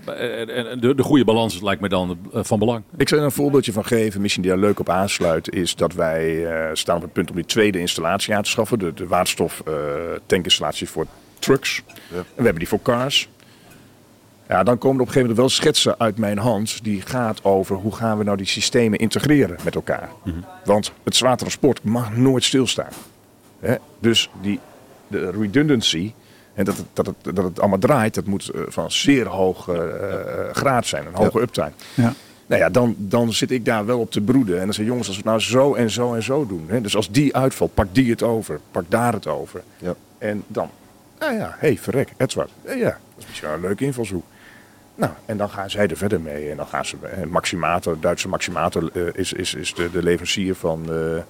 en 0.70 0.80
de, 0.80 0.96
de 0.96 1.04
goede 1.04 1.26
balans 1.26 1.62
lijkt 1.62 1.82
me 1.82 1.90
dan 1.90 2.18
uh, 2.34 2.44
van 2.44 2.60
belang. 2.60 2.84
Ik 2.98 3.10
zal 3.10 3.18
er 3.18 3.24
een 3.24 3.32
voorbeeldje 3.32 3.74
van 3.74 3.86
geven, 3.86 4.22
misschien 4.22 4.42
die 4.42 4.52
daar 4.52 4.60
leuk 4.60 4.80
op 4.80 4.90
aansluit, 4.90 5.54
is 5.54 5.76
dat 5.76 5.94
wij 5.94 6.36
uh, 6.36 6.70
staan 6.74 6.96
op 6.96 7.02
het 7.02 7.14
punt 7.14 7.30
om 7.30 7.36
die 7.36 7.46
tweede 7.46 7.80
installatie 7.80 8.36
aan 8.36 8.44
te 8.44 8.50
schaffen. 8.50 8.80
De, 8.80 8.94
de 8.94 9.08
waterstof 9.08 9.64
uh, 9.68 9.74
tankinstallatie 10.26 10.90
voor 10.90 11.06
trucks. 11.40 11.82
Ja. 11.86 12.18
En 12.18 12.26
we 12.36 12.44
hebben 12.44 12.60
die 12.60 12.68
voor 12.68 12.82
cars. 12.82 13.30
Ja, 14.48 14.64
dan 14.64 14.78
komen 14.78 14.96
er 14.96 15.02
op 15.02 15.08
een 15.08 15.14
gegeven 15.14 15.22
moment 15.22 15.38
wel 15.38 15.50
schetsen 15.50 16.00
uit 16.00 16.18
mijn 16.18 16.38
hand. 16.38 16.84
Die 16.84 17.02
gaat 17.02 17.44
over 17.44 17.76
hoe 17.76 17.96
gaan 17.96 18.18
we 18.18 18.24
nou 18.24 18.38
die 18.38 18.46
systemen 18.46 19.00
integreren 19.00 19.58
met 19.64 19.76
elkaar. 19.76 20.10
Mm-hmm. 20.24 20.46
Want 20.66 20.92
het 21.04 21.16
zwaar 21.16 21.38
transport 21.38 21.84
mag 21.84 22.16
nooit 22.16 22.44
stilstaan. 22.44 22.92
Hè? 23.60 23.76
Dus 24.00 24.30
die, 24.42 24.60
de 25.08 25.32
redundancy, 25.32 26.14
en 26.56 26.66
dat 26.66 26.78
het, 26.78 26.86
dat, 26.94 27.06
het, 27.06 27.36
dat 27.36 27.44
het 27.44 27.60
allemaal 27.60 27.80
draait, 27.80 28.14
dat 28.14 28.26
moet 28.26 28.52
uh, 28.56 28.62
van 28.68 28.92
zeer 28.92 29.28
hoge 29.28 29.74
uh, 29.74 30.56
graad 30.56 30.86
zijn, 30.86 31.06
een 31.06 31.16
hoge 31.16 31.42
uptime. 31.42 31.72
Ja. 31.94 32.14
Nou 32.48 32.62
ja, 32.62 32.70
dan, 32.70 32.96
dan 32.98 33.34
zit 33.34 33.52
ik 33.52 33.66
daar 33.66 33.86
wel 33.86 34.00
op 34.00 34.12
te 34.12 34.22
broeden. 34.22 34.60
En 34.60 34.64
dan 34.64 34.74
zeg 34.74 34.86
jongens, 34.86 35.08
als 35.08 35.18
we 35.18 35.22
het 35.22 35.32
nou 35.32 35.42
zo 35.42 35.74
en 35.74 35.90
zo 35.90 36.14
en 36.14 36.24
zo 36.24 36.48
doen. 36.48 36.66
Hè? 36.68 36.82
Dus 36.82 36.96
als 36.96 37.12
die 37.12 37.36
uitvalt, 37.36 37.74
pak 37.74 37.88
die 37.92 38.10
het 38.10 38.24
over. 38.24 38.60
Pak 38.72 38.84
daar 38.88 39.14
het 39.14 39.28
over. 39.28 39.64
Ja. 39.78 39.96
En 40.18 40.44
dan, 40.48 40.70
nou 41.20 41.34
ja, 41.34 41.56
hé, 41.60 41.68
hey, 41.68 41.78
verrek, 41.78 42.14
Edward. 42.18 42.52
Ja, 42.66 42.74
ja, 42.74 42.90
dat 42.90 43.00
is 43.18 43.26
misschien 43.28 43.48
wel 43.48 43.58
een 43.58 43.64
leuke 43.64 43.84
invalshoek. 43.84 44.24
Nou, 44.96 45.12
en 45.26 45.38
dan 45.38 45.50
gaan 45.50 45.70
zij 45.70 45.88
er 45.88 45.98
verder 45.98 46.22
mee. 46.22 46.50
En 46.50 46.58
dan 46.58 46.68
gaan 46.68 46.86
ze, 46.86 46.98
eh, 47.02 47.26
Maximator, 47.26 48.00
Duitse 48.00 48.28
Maximator 48.28 48.90
uh, 48.94 49.08
is, 49.14 49.34
is, 49.34 49.54
is 49.54 49.74
de, 49.74 49.92
de 49.92 50.04
leverancier 50.04 50.56
van 50.56 50.86
uh, 50.90 51.22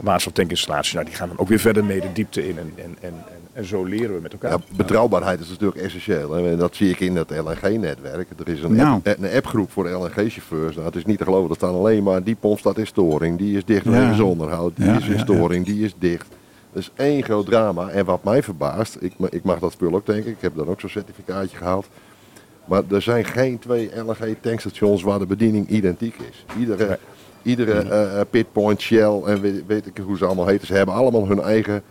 waterstoftankinstallaties. 0.00 0.92
Nou, 0.92 1.04
die 1.04 1.14
gaan 1.14 1.28
dan 1.28 1.38
ook 1.38 1.48
weer 1.48 1.58
verder 1.58 1.84
mee 1.84 2.00
de 2.00 2.12
diepte 2.12 2.48
in. 2.48 2.58
En, 2.58 2.72
en, 2.76 2.96
en, 3.00 3.24
en 3.60 3.66
zo 3.66 3.84
leren 3.84 4.14
we 4.14 4.20
met 4.20 4.32
elkaar. 4.32 4.50
Ja, 4.50 4.58
betrouwbaarheid 4.76 5.40
is 5.40 5.48
natuurlijk 5.48 5.80
essentieel. 5.80 6.36
En 6.36 6.56
dat 6.56 6.74
zie 6.76 6.90
ik 6.90 7.00
in 7.00 7.16
het 7.16 7.30
LNG-netwerk. 7.30 8.28
Er 8.38 8.48
is 8.48 8.62
een, 8.62 8.74
Nou. 8.74 8.94
app, 8.94 9.06
een 9.06 9.30
appgroep 9.36 9.70
voor 9.70 9.88
LNG-chauffeurs. 9.90 10.74
Nou, 10.74 10.86
het 10.86 10.96
is 10.96 11.04
niet 11.04 11.18
te 11.18 11.24
geloven, 11.24 11.50
er 11.50 11.56
staan 11.56 11.74
alleen 11.74 12.02
maar 12.02 12.22
die 12.22 12.36
pomp 12.40 12.58
staat 12.58 12.78
in 12.78 12.86
storing. 12.86 13.38
Die 13.38 13.56
is 13.56 13.64
dicht 13.64 13.84
Ja. 13.84 13.90
wegens 13.90 14.20
onderhoud. 14.20 14.76
Die 14.76 14.84
Ja, 14.84 14.96
is 14.96 15.06
in 15.06 15.12
ja, 15.12 15.18
storing, 15.18 15.66
die 15.66 15.84
is 15.84 15.94
dicht. 15.98 16.26
Dat 16.72 16.82
is 16.82 16.90
één 16.96 17.22
groot 17.22 17.46
drama. 17.46 17.88
En 17.88 18.04
wat 18.04 18.24
mij 18.24 18.42
verbaast, 18.42 18.96
ik, 19.00 19.12
ik 19.30 19.42
mag 19.42 19.58
dat 19.58 19.72
spul 19.72 19.94
ook 19.94 20.06
denken. 20.06 20.30
Ik 20.30 20.36
heb 20.40 20.56
dan 20.56 20.68
ook 20.68 20.80
zo'n 20.80 20.90
certificaatje 20.90 21.56
gehaald. 21.56 21.86
Maar 22.64 22.82
er 22.90 23.02
zijn 23.02 23.24
geen 23.24 23.58
twee 23.58 23.90
LNG-tankstations 23.96 25.02
waar 25.02 25.18
de 25.18 25.26
bediening 25.26 25.68
identiek 25.68 26.14
is. 26.30 26.44
Iedere, 26.58 26.86
Nee. 26.86 26.96
iedere 27.42 27.72
eh, 27.80 28.20
pitpoint, 28.30 28.80
Shell 28.80 29.20
en 29.26 29.40
weet, 29.40 29.62
weet 29.66 29.86
ik 29.86 29.96
hoe 30.04 30.16
ze 30.16 30.26
allemaal 30.26 30.46
heten, 30.46 30.66
ze 30.66 30.74
hebben 30.74 30.94
allemaal 30.94 31.26
hun 31.28 31.40
eigen 31.40 31.82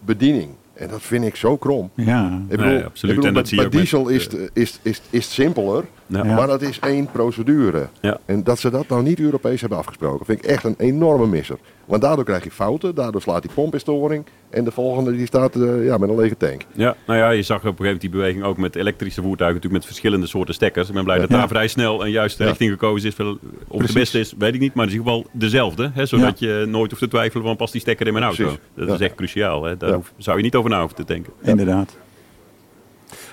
bediening. 0.00 0.48
En 0.82 0.88
dat 0.88 1.02
vind 1.02 1.24
ik 1.24 1.36
zo 1.36 1.56
krom. 1.56 1.90
Ja. 1.94 2.26
Ik 2.42 2.48
bedoel, 2.48 2.66
Nee, 2.66 2.84
absoluut. 2.84 3.14
Ik 3.16 3.20
bedoel, 3.22 3.24
En 3.38 3.44
dat 3.44 3.54
bij, 3.54 3.62
met, 3.64 3.72
diesel 3.72 4.08
is, 4.08 4.24
het- 4.24 4.50
is, 4.52 4.78
is, 4.82 5.00
is 5.10 5.24
het 5.24 5.32
simpeler, 5.34 5.84
Ja. 6.06 6.24
Ja. 6.24 6.34
maar 6.34 6.46
dat 6.46 6.62
is 6.62 6.78
één 6.78 7.06
procedure. 7.12 7.88
Ja. 8.00 8.18
En 8.24 8.44
dat 8.44 8.58
ze 8.58 8.70
dat 8.70 8.88
nou 8.88 9.02
niet 9.02 9.18
Europees 9.20 9.60
hebben 9.60 9.78
afgesproken, 9.78 10.26
vind 10.26 10.44
ik 10.44 10.50
echt 10.50 10.64
een 10.64 10.74
enorme 10.78 11.26
misser. 11.26 11.58
Want 11.84 12.02
daardoor 12.02 12.24
krijg 12.24 12.44
je 12.44 12.50
fouten, 12.50 12.94
daardoor 12.94 13.22
slaat 13.22 13.42
die 13.42 13.50
pomp 13.54 13.72
in 13.72 13.80
storing 13.80 14.24
en 14.52 14.64
de 14.64 14.70
volgende 14.70 15.16
die 15.16 15.26
staat 15.26 15.56
eh, 15.56 15.84
ja, 15.84 15.98
met 15.98 16.08
een 16.08 16.16
lege 16.16 16.36
tank. 16.36 16.62
Ja, 16.72 16.96
nou 17.06 17.18
ja, 17.18 17.30
je 17.30 17.42
zag 17.42 17.56
op 17.56 17.62
een 17.64 17.68
gegeven 17.70 17.84
moment 17.84 18.00
die 18.00 18.10
beweging 18.10 18.44
ook 18.44 18.56
met 18.56 18.76
elektrische 18.76 19.20
voertuigen, 19.22 19.54
natuurlijk 19.56 19.82
met 19.82 19.84
verschillende 19.92 20.26
soorten 20.26 20.54
stekkers. 20.54 20.88
Ik 20.88 20.94
ben 20.94 21.04
blij 21.04 21.18
dat 21.18 21.28
Ja. 21.30 21.36
daar 21.36 21.48
vrij 21.48 21.68
snel 21.68 22.04
een 22.04 22.10
juiste 22.10 22.42
Ja. 22.42 22.48
richting 22.48 22.70
gekozen 22.70 23.08
is. 23.08 23.16
Wel, 23.16 23.30
Of 23.30 23.38
het 23.40 23.68
Precies. 23.68 23.92
de 23.92 23.98
beste 23.98 24.18
is, 24.20 24.34
weet 24.38 24.54
ik 24.54 24.60
niet, 24.60 24.74
maar 24.74 24.84
het 24.84 24.94
is 24.94 25.00
in 25.00 25.04
ieder 25.06 25.18
geval 25.22 25.38
dezelfde. 25.40 25.90
Hè, 25.94 26.06
zodat 26.06 26.38
je 26.38 26.64
nooit 26.68 26.90
hoeft 26.90 27.02
te 27.02 27.08
twijfelen 27.08 27.44
van 27.44 27.56
past 27.56 27.72
die 27.72 27.80
stekker 27.80 28.06
in 28.06 28.12
mijn 28.12 28.24
auto. 28.24 28.42
Precies. 28.44 28.60
Dat 28.76 28.88
Ja. 28.88 28.94
is 28.94 29.00
echt 29.00 29.14
cruciaal. 29.14 29.64
Hè. 29.64 29.76
Daar 29.76 29.88
Ja. 29.90 29.94
hoef- 29.96 30.12
zou 30.16 30.36
je 30.36 30.42
niet 30.42 30.54
over 30.54 30.70
na 30.70 30.78
hoeven 30.78 30.96
te 30.96 31.04
denken. 31.04 31.32
Inderdaad. 31.42 31.96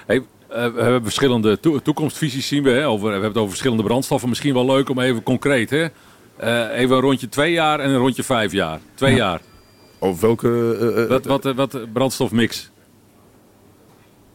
Hey, 0.06 0.18
uh, 0.18 0.24
we 0.50 0.82
hebben 0.82 1.04
verschillende 1.04 1.60
to 1.60 1.80
toekomstvisies 1.80 2.48
zien 2.48 2.64
we. 2.64 2.70
Hè? 2.70 2.88
Over, 2.88 3.06
we 3.06 3.12
hebben 3.12 3.30
het 3.30 3.38
over 3.38 3.50
verschillende 3.50 3.84
brandstoffen. 3.84 4.30
Misschien 4.30 4.54
wel 4.54 4.66
leuk 4.66 4.90
om 4.90 5.00
even 5.00 5.24
concreet. 5.24 5.70
Hè? 5.70 5.86
Uh, 6.44 6.80
even 6.80 6.96
een 6.96 7.02
rondje 7.02 7.30
twee 7.30 7.52
jaar 7.52 7.80
en 7.80 7.90
een 7.90 7.98
rondje 7.98 8.24
vijf 8.24 8.52
jaar. 8.52 8.80
Twee 8.96 9.12
Ja. 9.12 9.18
jaar. 9.18 9.42
Over 10.00 10.22
welke... 10.28 10.78
eh, 10.80 11.04
eh, 11.04 11.10
Wat, 11.10 11.26
wat, 11.26 11.46
eh, 11.46 11.56
wat 11.56 11.94
brandstofmix? 11.94 12.72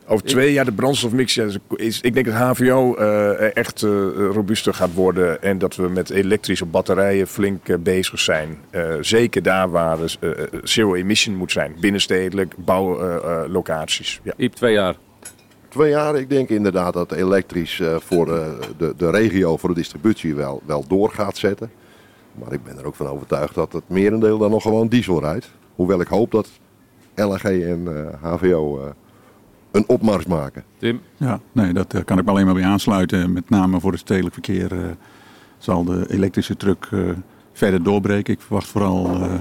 Over 0.06 0.24
twee 0.26 0.52
jaar 0.52 0.64
de 0.64 0.72
brandstofmix. 0.72 1.34
Ja, 1.34 1.44
is, 1.44 1.58
is- 1.76 2.00
ik 2.00 2.14
denk 2.14 2.26
dat 2.26 2.34
HVO 2.34 2.94
eh, 2.94 3.56
echt 3.56 3.82
eh, 3.82 3.90
robuuster 4.32 4.74
gaat 4.74 4.94
worden. 4.94 5.42
En 5.42 5.58
dat 5.58 5.76
we 5.76 5.88
met 5.88 6.10
elektrische 6.10 6.64
batterijen 6.64 7.26
flink 7.26 7.82
bezig 7.82 8.18
zijn. 8.20 8.58
Eh, 8.70 8.94
zeker 9.00 9.42
daar 9.42 9.70
waar 9.70 9.98
zero 10.62 10.94
emission 10.94 11.36
moet 11.36 11.52
zijn. 11.52 11.74
Binnenstedelijk, 11.80 12.54
bouwlocaties. 12.56 14.20
ja. 14.22 14.32
Iep, 14.36 14.54
twee 14.54 14.72
jaar. 14.72 14.96
Twee 15.68 15.90
jaar, 15.90 16.16
ik 16.16 16.28
denk 16.30 16.48
inderdaad 16.48 16.92
dat 16.92 17.12
elektrisch 17.12 17.80
eh, 17.80 17.96
voor 17.98 18.36
eh, 18.36 18.48
de, 18.78 18.94
de 18.96 19.10
regio, 19.10 19.56
voor 19.56 19.68
de 19.68 19.74
distributie 19.74 20.34
wel, 20.34 20.62
wel 20.66 20.84
door 20.88 21.10
gaat 21.10 21.36
zetten. 21.36 21.70
Maar 22.34 22.52
ik 22.52 22.64
ben 22.64 22.78
er 22.78 22.84
ook 22.84 22.94
van 22.94 23.06
overtuigd 23.06 23.54
dat 23.54 23.72
het 23.72 23.88
merendeel 23.88 24.38
dan 24.38 24.50
nog 24.50 24.62
gewoon 24.62 24.88
diesel 24.88 25.20
rijdt. 25.20 25.50
Hoewel 25.74 26.00
ik 26.00 26.06
hoop 26.06 26.30
dat 26.30 26.48
LNG 27.14 27.42
en 27.42 28.06
eh, 28.22 28.32
HVO 28.32 28.80
eh, 28.80 28.90
een 29.70 29.84
opmars 29.88 30.26
maken. 30.26 30.64
Tim? 30.78 31.00
Ja, 31.16 31.40
nee, 31.52 31.72
dat 31.72 31.94
eh, 31.94 32.04
kan 32.04 32.18
ik 32.18 32.24
me 32.24 32.30
alleen 32.30 32.44
maar 32.44 32.54
bij 32.54 32.64
aansluiten. 32.64 33.32
Met 33.32 33.50
name 33.50 33.80
voor 33.80 33.90
het 33.90 34.00
stedelijk 34.00 34.34
verkeer 34.34 34.72
eh, 34.72 34.90
zal 35.58 35.84
de 35.84 36.06
elektrische 36.08 36.56
truck 36.56 36.88
eh, 36.92 37.00
verder 37.52 37.82
doorbreken. 37.82 38.34
Ik 38.34 38.40
verwacht 38.40 38.68
vooral 38.68 39.06
eh, 39.06 39.34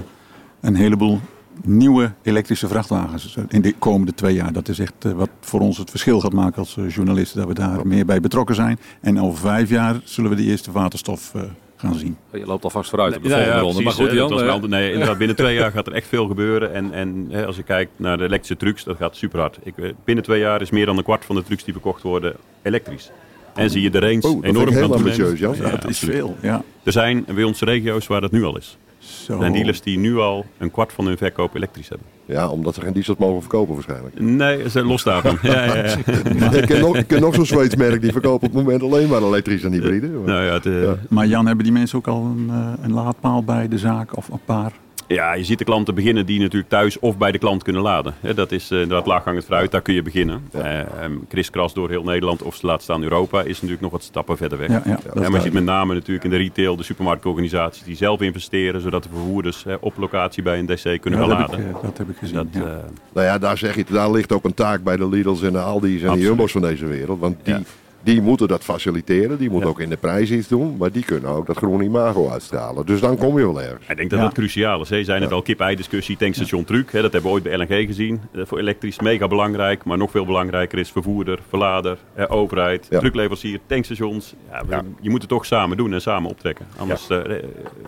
een 0.60 0.74
heleboel 0.74 1.20
nieuwe 1.62 2.12
elektrische 2.22 2.68
vrachtwagens 2.68 3.36
in 3.48 3.62
de 3.62 3.74
komende 3.78 4.14
twee 4.14 4.34
jaar. 4.34 4.52
Dat 4.52 4.68
is 4.68 4.78
echt 4.78 5.04
eh, 5.04 5.12
wat 5.12 5.30
voor 5.40 5.60
ons 5.60 5.78
het 5.78 5.90
verschil 5.90 6.20
gaat 6.20 6.32
maken 6.32 6.58
als 6.58 6.76
eh, 6.76 6.90
journalisten, 6.90 7.38
dat 7.38 7.48
we 7.48 7.54
daar 7.54 7.86
meer 7.86 8.06
bij 8.06 8.20
betrokken 8.20 8.54
zijn. 8.54 8.78
En 9.00 9.20
over 9.20 9.38
vijf 9.38 9.68
jaar 9.68 10.00
zullen 10.04 10.30
we 10.30 10.36
de 10.36 10.42
eerste 10.42 10.72
waterstof 10.72 11.34
eh, 11.34 11.42
gaan 11.84 11.98
zien. 11.98 12.16
Je 12.32 12.46
loopt 12.46 12.64
alvast 12.64 12.90
vooruit 12.90 13.16
op 13.16 13.22
de 13.22 13.28
Ja, 13.28 13.34
volgende 13.34 13.56
ja, 13.56 13.62
ronde. 13.62 13.82
precies, 13.82 13.98
Maar 13.98 14.06
goed, 14.06 14.14
hè, 14.16 14.20
Jan. 14.20 14.28
dat 14.30 14.40
was 14.40 14.60
wel- 14.60 14.68
nee, 14.68 14.92
inderdaad, 14.92 15.18
binnen 15.18 15.36
twee 15.36 15.54
jaar 15.54 15.70
gaat 15.70 15.86
er 15.86 15.92
echt 15.92 16.08
veel 16.08 16.26
gebeuren. 16.26 16.74
En, 16.74 16.92
en 16.92 17.26
hè, 17.30 17.46
als 17.46 17.56
je 17.56 17.62
kijkt 17.62 17.90
naar 17.96 18.16
de 18.18 18.24
elektrische 18.24 18.56
trucks, 18.56 18.84
dat 18.84 18.96
gaat 18.96 19.16
super 19.16 19.40
hard. 19.40 19.58
Ik, 19.62 19.78
eh, 19.78 19.90
binnen 20.04 20.24
twee 20.24 20.40
jaar 20.40 20.60
is 20.60 20.70
meer 20.70 20.86
dan 20.86 20.96
een 20.98 21.04
kwart 21.04 21.24
van 21.24 21.36
de 21.36 21.42
trucks 21.42 21.64
die 21.64 21.72
verkocht 21.72 22.02
worden 22.02 22.34
elektrisch. 22.62 23.10
En 23.54 23.70
zie 23.70 23.82
je 23.82 23.90
de 23.90 23.98
range 24.00 24.20
Oh, 24.22 24.22
enorm 24.22 24.44
heel 24.44 24.54
gaan 24.54 24.72
toenemen. 24.72 24.96
ambitieus. 24.96 25.38
Ja, 25.38 25.46
dat 25.46 25.56
is 25.56 25.62
absoluut. 25.86 26.14
veel. 26.14 26.36
Ja. 26.42 26.62
Er 26.82 26.92
zijn 26.92 27.24
bij 27.34 27.44
onze 27.44 27.64
regio's 27.64 28.06
waar 28.06 28.20
dat 28.20 28.30
nu 28.30 28.44
al 28.44 28.56
is. 28.56 28.76
Zo. 29.24 29.32
Er 29.32 29.38
zijn 29.40 29.52
dealers 29.52 29.80
die 29.80 29.98
nu 29.98 30.18
al 30.18 30.44
een 30.58 30.70
kwart 30.70 30.92
van 30.92 31.06
hun 31.06 31.16
verkoop 31.16 31.54
elektrisch 31.54 31.88
hebben. 31.88 32.06
Ja, 32.26 32.48
omdat 32.48 32.74
ze 32.74 32.80
geen 32.80 32.92
diesels 32.92 33.16
mogen 33.18 33.40
verkopen 33.40 33.74
waarschijnlijk. 33.74 34.20
Nee, 34.20 34.70
ze 34.70 34.84
los 34.84 35.02
daarvan. 35.02 35.38
ja, 35.42 35.64
ja, 35.64 35.74
ja. 35.74 36.52
ik 36.60 36.66
ken 36.66 36.80
nog, 36.80 36.96
ik 36.96 37.06
ken 37.06 37.20
nog 37.20 37.34
zo'n 37.34 37.46
Zweeds 37.46 37.76
merk 37.76 38.00
die 38.00 38.12
verkopen 38.12 38.48
op 38.48 38.54
het 38.54 38.64
moment 38.64 38.82
alleen 38.82 39.08
maar 39.08 39.22
elektrisch 39.22 39.62
en 39.62 39.72
hybride. 39.72 40.08
Maar- 40.08 40.26
Nou 40.34 40.44
ja, 40.44 40.52
het, 40.52 40.66
eh, 40.66 40.82
Ja. 40.82 40.94
Maar 41.08 41.26
Jan, 41.26 41.46
hebben 41.46 41.64
die 41.64 41.72
mensen 41.72 41.98
ook 41.98 42.06
al 42.08 42.24
een, 42.24 42.46
eh, 42.50 42.84
een 42.84 42.92
laadpaal 42.92 43.44
bij 43.44 43.68
de 43.68 43.78
zaak 43.78 44.16
of 44.16 44.28
een 44.28 44.40
paar? 44.44 44.72
Ja, 45.06 45.32
je 45.34 45.44
ziet 45.44 45.58
de 45.58 45.64
klanten 45.64 45.94
beginnen 45.94 46.26
die 46.26 46.40
natuurlijk 46.40 46.68
thuis 46.70 46.98
of 46.98 47.18
bij 47.18 47.32
de 47.32 47.38
klant 47.38 47.62
kunnen 47.62 47.82
laden. 47.82 48.14
Hè, 48.20 48.34
dat 48.34 48.52
is 48.52 48.70
eh, 48.70 48.80
inderdaad 48.80 49.06
laaghangend 49.06 49.44
fruit, 49.44 49.70
daar 49.70 49.80
kun 49.82 49.94
je 49.94 50.02
beginnen. 50.02 50.42
Eh, 50.52 50.80
ehm, 50.80 51.12
kriskras 51.28 51.74
door 51.74 51.88
heel 51.90 52.02
Nederland 52.02 52.42
of 52.42 52.62
laat 52.62 52.82
staan 52.82 53.02
Europa 53.02 53.40
is 53.42 53.54
natuurlijk 53.54 53.80
nog 53.80 53.90
wat 53.90 54.02
stappen 54.02 54.36
verder 54.36 54.58
weg. 54.58 54.68
Ja, 54.68 54.82
ja, 54.84 54.98
Ja, 55.14 55.20
maar 55.20 55.30
je 55.30 55.40
ziet 55.40 55.52
met 55.52 55.64
name 55.64 55.94
natuurlijk 55.94 56.24
in 56.24 56.30
de 56.30 56.36
retail, 56.36 56.76
de 56.76 56.82
supermarktorganisaties 56.82 57.82
die 57.82 57.96
zelf 57.96 58.20
investeren, 58.20 58.80
zodat 58.80 59.02
de 59.02 59.08
vervoerders 59.12 59.64
op 59.80 59.96
locatie 59.96 60.42
bij 60.42 60.58
een 60.58 60.66
DC 60.66 61.00
kunnen 61.00 61.20
Ja, 61.20 61.26
gaan 61.26 61.28
dat, 61.28 61.38
heb 61.38 61.48
laden. 61.50 61.68
ik, 61.70 61.76
eh, 61.76 61.82
dat 61.82 61.98
heb 61.98 62.08
ik 62.10 62.16
gezien. 62.16 62.34
Dat, 62.36 62.46
ja. 62.50 62.60
eh, 62.60 62.76
Nou 63.12 63.26
ja, 63.26 63.38
daar 63.38 63.58
zeg 63.58 63.74
je, 63.76 63.84
daar 63.90 64.10
ligt 64.10 64.32
ook 64.32 64.44
een 64.44 64.54
taak 64.54 64.82
bij 64.82 64.96
de 64.96 65.08
Lidl's 65.08 65.42
en 65.42 65.52
de 65.52 65.60
Aldi's 65.60 66.02
en 66.02 66.12
de. 66.14 66.20
Jumbo's 66.20 66.52
van 66.52 66.60
deze 66.60 66.86
wereld. 66.86 67.20
Want 67.20 67.36
die, 67.42 67.54
Ja. 67.54 67.60
Die 68.04 68.22
moeten 68.22 68.48
dat 68.48 68.64
faciliteren, 68.64 69.38
die 69.38 69.50
moeten 69.50 69.68
Ja. 69.68 69.74
ook 69.74 69.80
in 69.80 69.88
de 69.88 69.96
prijs 69.96 70.30
iets 70.30 70.48
doen. 70.48 70.76
Maar 70.76 70.92
die 70.92 71.04
kunnen 71.04 71.30
ook 71.30 71.46
dat 71.46 71.56
groene 71.56 71.84
imago 71.84 72.28
uitstralen. 72.30 72.86
Dus 72.86 73.00
dan 73.00 73.16
kom 73.16 73.38
je 73.38 73.44
wel 73.44 73.62
ergens. 73.62 73.86
ik 73.88 73.96
denk 73.96 74.10
dat 74.10 74.18
Ja. 74.18 74.24
dat 74.24 74.34
cruciaal 74.34 74.80
is. 74.80 74.88
hè. 74.90 74.96
Je 74.96 75.04
zei 75.04 75.20
net 75.20 75.32
al, 75.32 75.42
kip-ei-discussie, 75.42 76.16
tankstation 76.16 76.64
truc. 76.64 76.92
Hè, 76.92 77.02
dat 77.02 77.12
hebben 77.12 77.30
we 77.30 77.36
ooit 77.36 77.42
bij 77.42 77.56
LNG 77.58 77.86
gezien. 77.86 78.20
Eh, 78.32 78.42
voor 78.46 78.58
elektrisch 78.58 79.00
mega 79.00 79.28
belangrijk, 79.28 79.84
maar 79.84 79.98
nog 79.98 80.10
veel 80.10 80.24
belangrijker 80.26 80.78
is 80.78 80.90
vervoerder, 80.90 81.38
verlader, 81.48 81.98
eh, 82.14 82.24
overheid, 82.28 82.86
Ja. 82.90 82.98
trucleverancier, 82.98 83.58
tankstations. 83.66 84.34
Ja, 84.50 84.62
we- 84.66 84.72
Ja. 84.74 84.82
Je 85.00 85.10
moet 85.10 85.20
het 85.20 85.30
toch 85.30 85.46
samen 85.46 85.76
doen 85.76 85.92
en 85.92 86.00
samen 86.00 86.30
optrekken. 86.30 86.66
Anders 86.76 87.08
eh, 87.08 87.18
eh, 87.36 87.42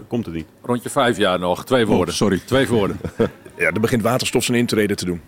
komt 0.08 0.24
het 0.26 0.34
niet. 0.34 0.46
Rondje 0.62 0.90
vijf 0.90 1.16
jaar 1.16 1.38
nog. 1.38 1.64
Twee 1.64 1.86
woorden. 1.86 2.14
sorry. 2.14 2.40
Twee 2.44 2.68
woorden. 2.68 2.98
Ja, 3.58 3.66
er 3.66 3.80
begint 3.80 4.02
waterstof 4.02 4.44
zijn 4.44 4.58
intrede 4.58 4.94
te 4.94 5.04
doen. 5.04 5.20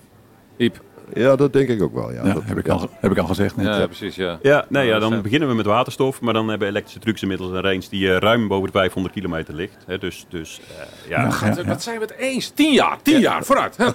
Iep. 0.56 0.80
Ja, 1.14 1.36
dat 1.36 1.52
denk 1.52 1.68
ik 1.68 1.82
ook 1.82 1.94
wel. 1.94 2.12
Ja, 2.12 2.26
Ja, 2.26 2.32
dat, 2.32 2.42
heb, 2.44 2.58
ik 2.58 2.66
ja. 2.66 2.72
al, 2.72 2.88
heb 3.00 3.10
ik 3.10 3.18
al 3.18 3.26
gezegd 3.26 3.56
net. 3.56 3.66
Ja, 3.66 3.86
precies. 3.86 4.16
Ja. 4.16 4.38
Ja, 4.42 4.64
nee, 4.68 4.86
ja, 4.86 4.98
dan 4.98 5.22
beginnen 5.22 5.48
we 5.48 5.54
met 5.54 5.66
waterstof. 5.66 6.20
Maar 6.20 6.34
dan 6.34 6.48
hebben 6.48 6.68
elektrische 6.68 6.98
trucks 6.98 7.22
inmiddels 7.22 7.50
een 7.50 7.60
range 7.60 7.82
die 7.90 8.12
eh, 8.12 8.16
ruim 8.16 8.48
boven 8.48 8.66
de 8.66 8.78
500 8.78 9.14
kilometer 9.14 9.54
ligt. 9.54 9.76
Hè, 9.86 9.98
dus 9.98 10.26
dus 10.28 10.60
eh, 10.60 11.10
ja, 11.10 11.22
Ja, 11.40 11.54
ja. 11.56 11.64
Wat 11.64 11.82
zijn 11.82 11.98
we 11.98 12.04
het 12.04 12.14
eens? 12.16 12.48
Tien 12.48 12.72
jaar. 12.72 12.98
Tien 13.02 13.20
jaar. 13.20 13.44
Vooruit. 13.44 13.76
Hè? 13.76 13.86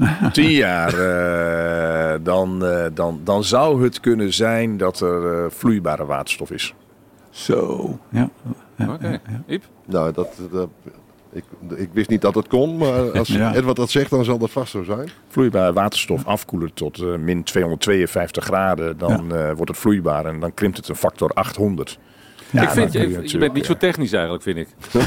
Tien 0.32 0.50
jaar, 0.50 0.94
eh, 0.98 2.18
dan, 2.22 2.64
eh, 2.64 2.86
dan, 2.94 3.20
dan 3.24 3.44
zou 3.44 3.82
het 3.84 4.00
kunnen 4.00 4.32
zijn 4.32 4.76
dat 4.76 5.00
er 5.00 5.44
eh, 5.44 5.50
vloeibare 5.50 6.04
waterstof 6.06 6.50
is. 6.50 6.74
Zo. 7.30 7.98
Ja. 8.08 8.30
Ja, 8.76 8.92
Oké. 8.92 9.06
ja, 9.06 9.12
ja. 9.12 9.42
Iep. 9.46 9.64
Nou, 9.86 10.12
dat, 10.12 10.28
dat, 10.50 10.68
ik, 11.32 11.44
ik 11.76 11.88
wist 11.92 12.08
niet 12.08 12.20
dat 12.20 12.34
het 12.34 12.48
kon, 12.48 12.76
maar 12.76 13.18
als 13.18 13.28
Ja. 13.42 13.54
Edward 13.54 13.76
dat 13.76 13.90
zegt, 13.90 14.10
dan 14.10 14.24
zal 14.24 14.38
dat 14.38 14.50
vast 14.50 14.70
zo 14.70 14.82
zijn. 14.82 15.08
Vloeibare 15.28 15.72
waterstof 15.72 16.26
afkoelen 16.26 16.74
tot 16.74 16.98
eh, 16.98 17.16
min 17.16 17.42
252 17.42 18.44
graden, 18.44 18.98
dan 18.98 19.34
eh, 19.34 19.46
wordt 19.46 19.68
het 19.68 19.78
vloeibaar 19.78 20.26
en 20.26 20.40
dan 20.40 20.54
krimpt 20.54 20.76
het 20.76 20.88
een 20.88 20.96
factor 20.96 21.30
800. 21.30 21.98
Ja, 22.52 22.62
ik 22.62 22.68
vind 22.68 22.92
je, 22.92 22.98
kun 22.98 23.10
je 23.22 23.28
je 23.28 23.38
bent 23.38 23.52
niet 23.52 23.66
zo 23.66 23.76
technisch 23.76 24.12
eigenlijk, 24.12 24.42
vind 24.42 24.56
ik. 24.56 24.68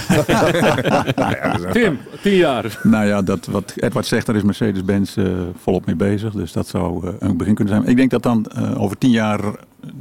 Nou 1.15 1.71
Tim, 1.71 1.99
tien 2.21 2.35
jaar. 2.35 2.79
Nou 2.83 3.05
ja, 3.05 3.21
dat, 3.21 3.45
wat 3.45 3.73
Edward 3.75 4.05
zegt, 4.05 4.25
daar 4.25 4.35
is 4.35 4.43
Mercedes-Benz 4.43 5.17
eh, 5.17 5.25
volop 5.57 5.85
mee 5.85 5.95
bezig. 5.95 6.33
Dus 6.33 6.51
dat 6.51 6.67
zou 6.67 7.13
een 7.19 7.37
begin 7.37 7.55
kunnen 7.55 7.73
zijn. 7.73 7.87
Ik 7.87 7.97
denk 7.97 8.11
dat 8.11 8.23
dan 8.23 8.45
eh, 8.45 8.81
over 8.81 8.97
tien 8.97 9.11
jaar 9.11 9.41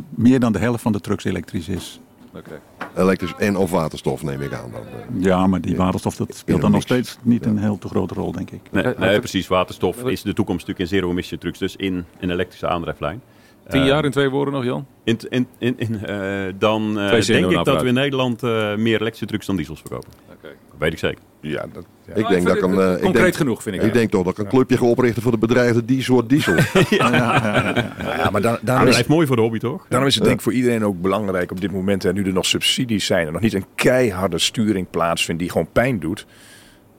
meer 0.08 0.40
dan 0.40 0.52
de 0.52 0.58
helft 0.58 0.82
van 0.82 0.92
de 0.92 1.00
trucks 1.00 1.24
elektrisch 1.24 1.68
is. 1.68 2.00
Oké. 2.36 2.60
Elektrisch 2.96 3.34
en 3.38 3.56
of 3.56 3.70
waterstof 3.70 4.22
neem 4.22 4.40
ik 4.40 4.52
aan 4.52 4.70
dan. 4.72 4.80
eh. 4.80 5.22
Ja, 5.24 5.46
maar 5.46 5.60
die 5.60 5.76
waterstof 5.76 6.16
dat 6.16 6.34
speelt 6.36 6.60
dan 6.60 6.70
nog 6.70 6.82
steeds 6.82 7.18
niet 7.22 7.46
een 7.46 7.58
heel 7.58 7.78
te 7.78 7.88
grote 7.88 8.14
rol, 8.14 8.32
denk 8.32 8.50
ik. 8.50 8.60
nee, 8.70 8.84
nee, 8.98 9.18
precies. 9.18 9.46
Waterstof 9.46 10.02
is 10.04 10.22
de 10.22 10.32
toekomst 10.32 10.66
natuurlijk 10.66 10.90
in 10.90 10.96
zero-emission 10.98 11.40
trucks. 11.40 11.58
Dus 11.58 11.76
in 11.76 12.04
een 12.20 12.30
elektrische 12.30 12.68
aandrijflijn. 12.68 13.22
Tien 13.68 13.80
Eh, 13.80 13.86
jaar 13.86 14.04
in 14.04 14.10
twee 14.10 14.28
woorden 14.30 14.54
nog, 14.54 14.64
Jan? 14.64 14.86
In, 15.04 15.18
in, 15.28 15.46
in, 15.58 15.74
in, 15.78 16.06
eh, 16.06 16.52
dan 16.58 16.98
eh, 16.98 17.20
denk 17.20 17.50
ik 17.50 17.64
dat 17.64 17.82
we 17.82 17.88
in 17.88 17.94
Nederland 17.94 18.42
eh, 18.42 18.50
meer 18.76 18.94
elektrische 19.00 19.26
trucks 19.26 19.46
dan 19.46 19.56
diesels 19.56 19.80
verkopen. 19.80 20.08
Weet 20.78 20.92
ik 20.92 20.98
zeker. 20.98 21.22
ja, 21.40 21.66
dat, 21.72 21.84
ja. 22.06 22.14
Ik 22.14 22.28
denk 22.28 22.46
dat 22.46 22.56
ik 22.56 22.62
een, 22.62 22.80
eh, 22.80 22.92
ik 22.92 23.00
Concreet 23.00 23.22
denk, 23.22 23.34
genoeg, 23.34 23.62
vind 23.62 23.76
ik. 23.76 23.82
ik 23.82 23.92
denk 23.92 24.10
toch 24.10 24.24
dat 24.24 24.32
ik 24.32 24.44
een 24.44 24.50
clubje 24.50 24.76
ga 24.76 24.84
oprichten 24.84 25.22
voor 25.22 25.32
de 25.32 25.38
bedreigde 25.38 25.84
die 25.84 26.02
soort 26.02 26.28
diesel. 26.28 26.54
Ja, 26.88 28.30
maar 28.30 28.40
daarom, 28.40 28.58
dat 28.62 28.76
is, 28.76 28.82
blijft 28.82 29.08
mooi 29.08 29.26
voor 29.26 29.36
de 29.36 29.42
hobby, 29.42 29.58
toch? 29.58 29.86
daarom 29.88 30.08
is 30.08 30.14
het 30.14 30.24
denk 30.24 30.36
ik 30.36 30.42
voor 30.42 30.52
iedereen 30.52 30.84
ook 30.84 31.00
belangrijk 31.00 31.50
op 31.50 31.60
dit 31.60 31.72
moment, 31.72 32.04
en 32.04 32.14
nu 32.14 32.24
er 32.24 32.32
nog 32.32 32.46
subsidies 32.46 33.06
zijn 33.06 33.26
en 33.26 33.32
nog 33.32 33.42
niet 33.42 33.54
een 33.54 33.66
keiharde 33.74 34.38
sturing 34.38 34.86
plaatsvindt 34.90 35.40
die 35.40 35.50
gewoon 35.50 35.68
pijn 35.72 35.98
doet, 36.00 36.26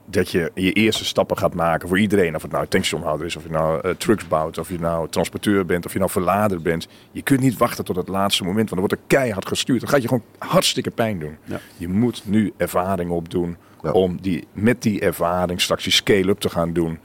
dat 0.06 0.30
je 0.32 0.52
je 0.54 0.72
eerste 0.72 1.06
stappen 1.06 1.38
gaat 1.38 1.54
maken 1.54 1.88
voor 1.88 2.00
iedereen. 2.00 2.36
Of 2.36 2.42
het 2.42 2.52
nou 2.52 2.68
tankstationhouder 2.68 3.26
is, 3.26 3.36
of 3.36 3.44
je 3.44 3.50
nou 3.50 3.82
eh, 3.82 3.92
trucks 3.92 4.28
bouwt, 4.28 4.58
of 4.58 4.70
je 4.70 4.80
nou 4.80 5.10
transporteur 5.10 5.66
bent, 5.66 5.86
of 5.86 5.94
je 5.94 6.00
nou 6.00 6.12
verlader 6.12 6.62
bent. 6.62 6.88
Je 7.12 7.22
kunt 7.22 7.40
niet 7.40 7.58
wachten 7.58 7.86
tot 7.86 7.96
het 7.96 8.08
laatste 8.08 8.44
moment, 8.44 8.70
want 8.70 8.82
dan 8.82 8.90
wordt 8.90 8.94
er 8.94 9.18
keihard 9.18 9.48
gestuurd. 9.48 9.80
Dan 9.80 9.90
gaat 9.90 10.02
je 10.02 10.08
gewoon 10.08 10.24
hartstikke 10.38 10.92
pijn 10.92 11.20
doen. 11.20 11.38
Ja. 11.44 11.60
Je 11.78 11.88
moet 11.88 12.22
nu 12.26 12.54
ervaring 12.58 13.12
opdoen 13.12 13.58
Ja. 13.84 13.92
om 13.92 14.18
die, 14.22 14.48
met 14.54 14.82
die 14.82 15.00
ervaring 15.02 15.62
straks 15.62 15.84
die 15.84 15.94
scale-up 15.94 16.40
te 16.40 16.50
gaan 16.50 16.74
doen. 16.74 17.00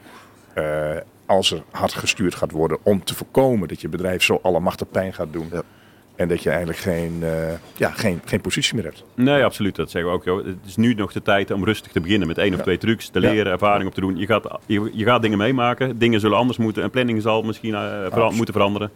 eh, 0.53 0.95
als 1.25 1.51
er 1.51 1.63
hard 1.71 1.93
gestuurd 1.93 2.35
gaat 2.35 2.51
worden 2.51 2.77
om 2.83 3.03
te 3.03 3.15
voorkomen 3.15 3.67
dat 3.67 3.81
je 3.81 3.89
bedrijf 3.89 4.23
zo 4.23 4.39
allemachtig 4.41 4.89
pijn 4.89 5.13
gaat 5.13 5.33
doen. 5.33 5.49
Ja. 5.51 5.61
En 6.21 6.27
dat 6.27 6.43
je 6.43 6.49
eigenlijk 6.49 6.79
geen, 6.79 7.17
eh, 7.21 7.29
ja, 7.77 7.89
geen, 7.89 8.21
geen 8.25 8.41
positie 8.41 8.75
meer 8.75 8.83
hebt. 8.83 9.03
Nee, 9.15 9.43
absoluut. 9.43 9.75
Dat 9.75 9.91
zeggen 9.91 10.11
we 10.11 10.17
ook. 10.17 10.23
Joh. 10.23 10.45
Het 10.45 10.55
is 10.65 10.75
nu 10.75 10.93
nog 10.93 11.11
de 11.11 11.21
tijd 11.21 11.51
om 11.51 11.65
rustig 11.65 11.91
te 11.91 11.99
beginnen 12.01 12.27
met 12.27 12.37
één 12.37 12.53
of 12.53 12.61
twee 12.61 12.77
trucs. 12.77 13.09
Te 13.09 13.19
leren, 13.19 13.51
ervaring 13.51 13.87
op 13.87 13.93
te 13.93 14.01
doen. 14.01 14.17
Je 14.17 14.25
gaat, 14.25 14.57
je, 14.65 14.89
je 14.93 15.05
gaat 15.05 15.21
dingen 15.21 15.37
meemaken. 15.37 15.97
Dingen 15.97 16.19
zullen 16.19 16.37
anders 16.37 16.57
moeten. 16.57 16.83
En 16.83 16.89
planning 16.89 17.21
zal 17.21 17.41
misschien 17.41 17.73
eh, 17.73 18.05
vera- 18.11 18.29
moeten 18.31 18.53
veranderen. 18.53 18.91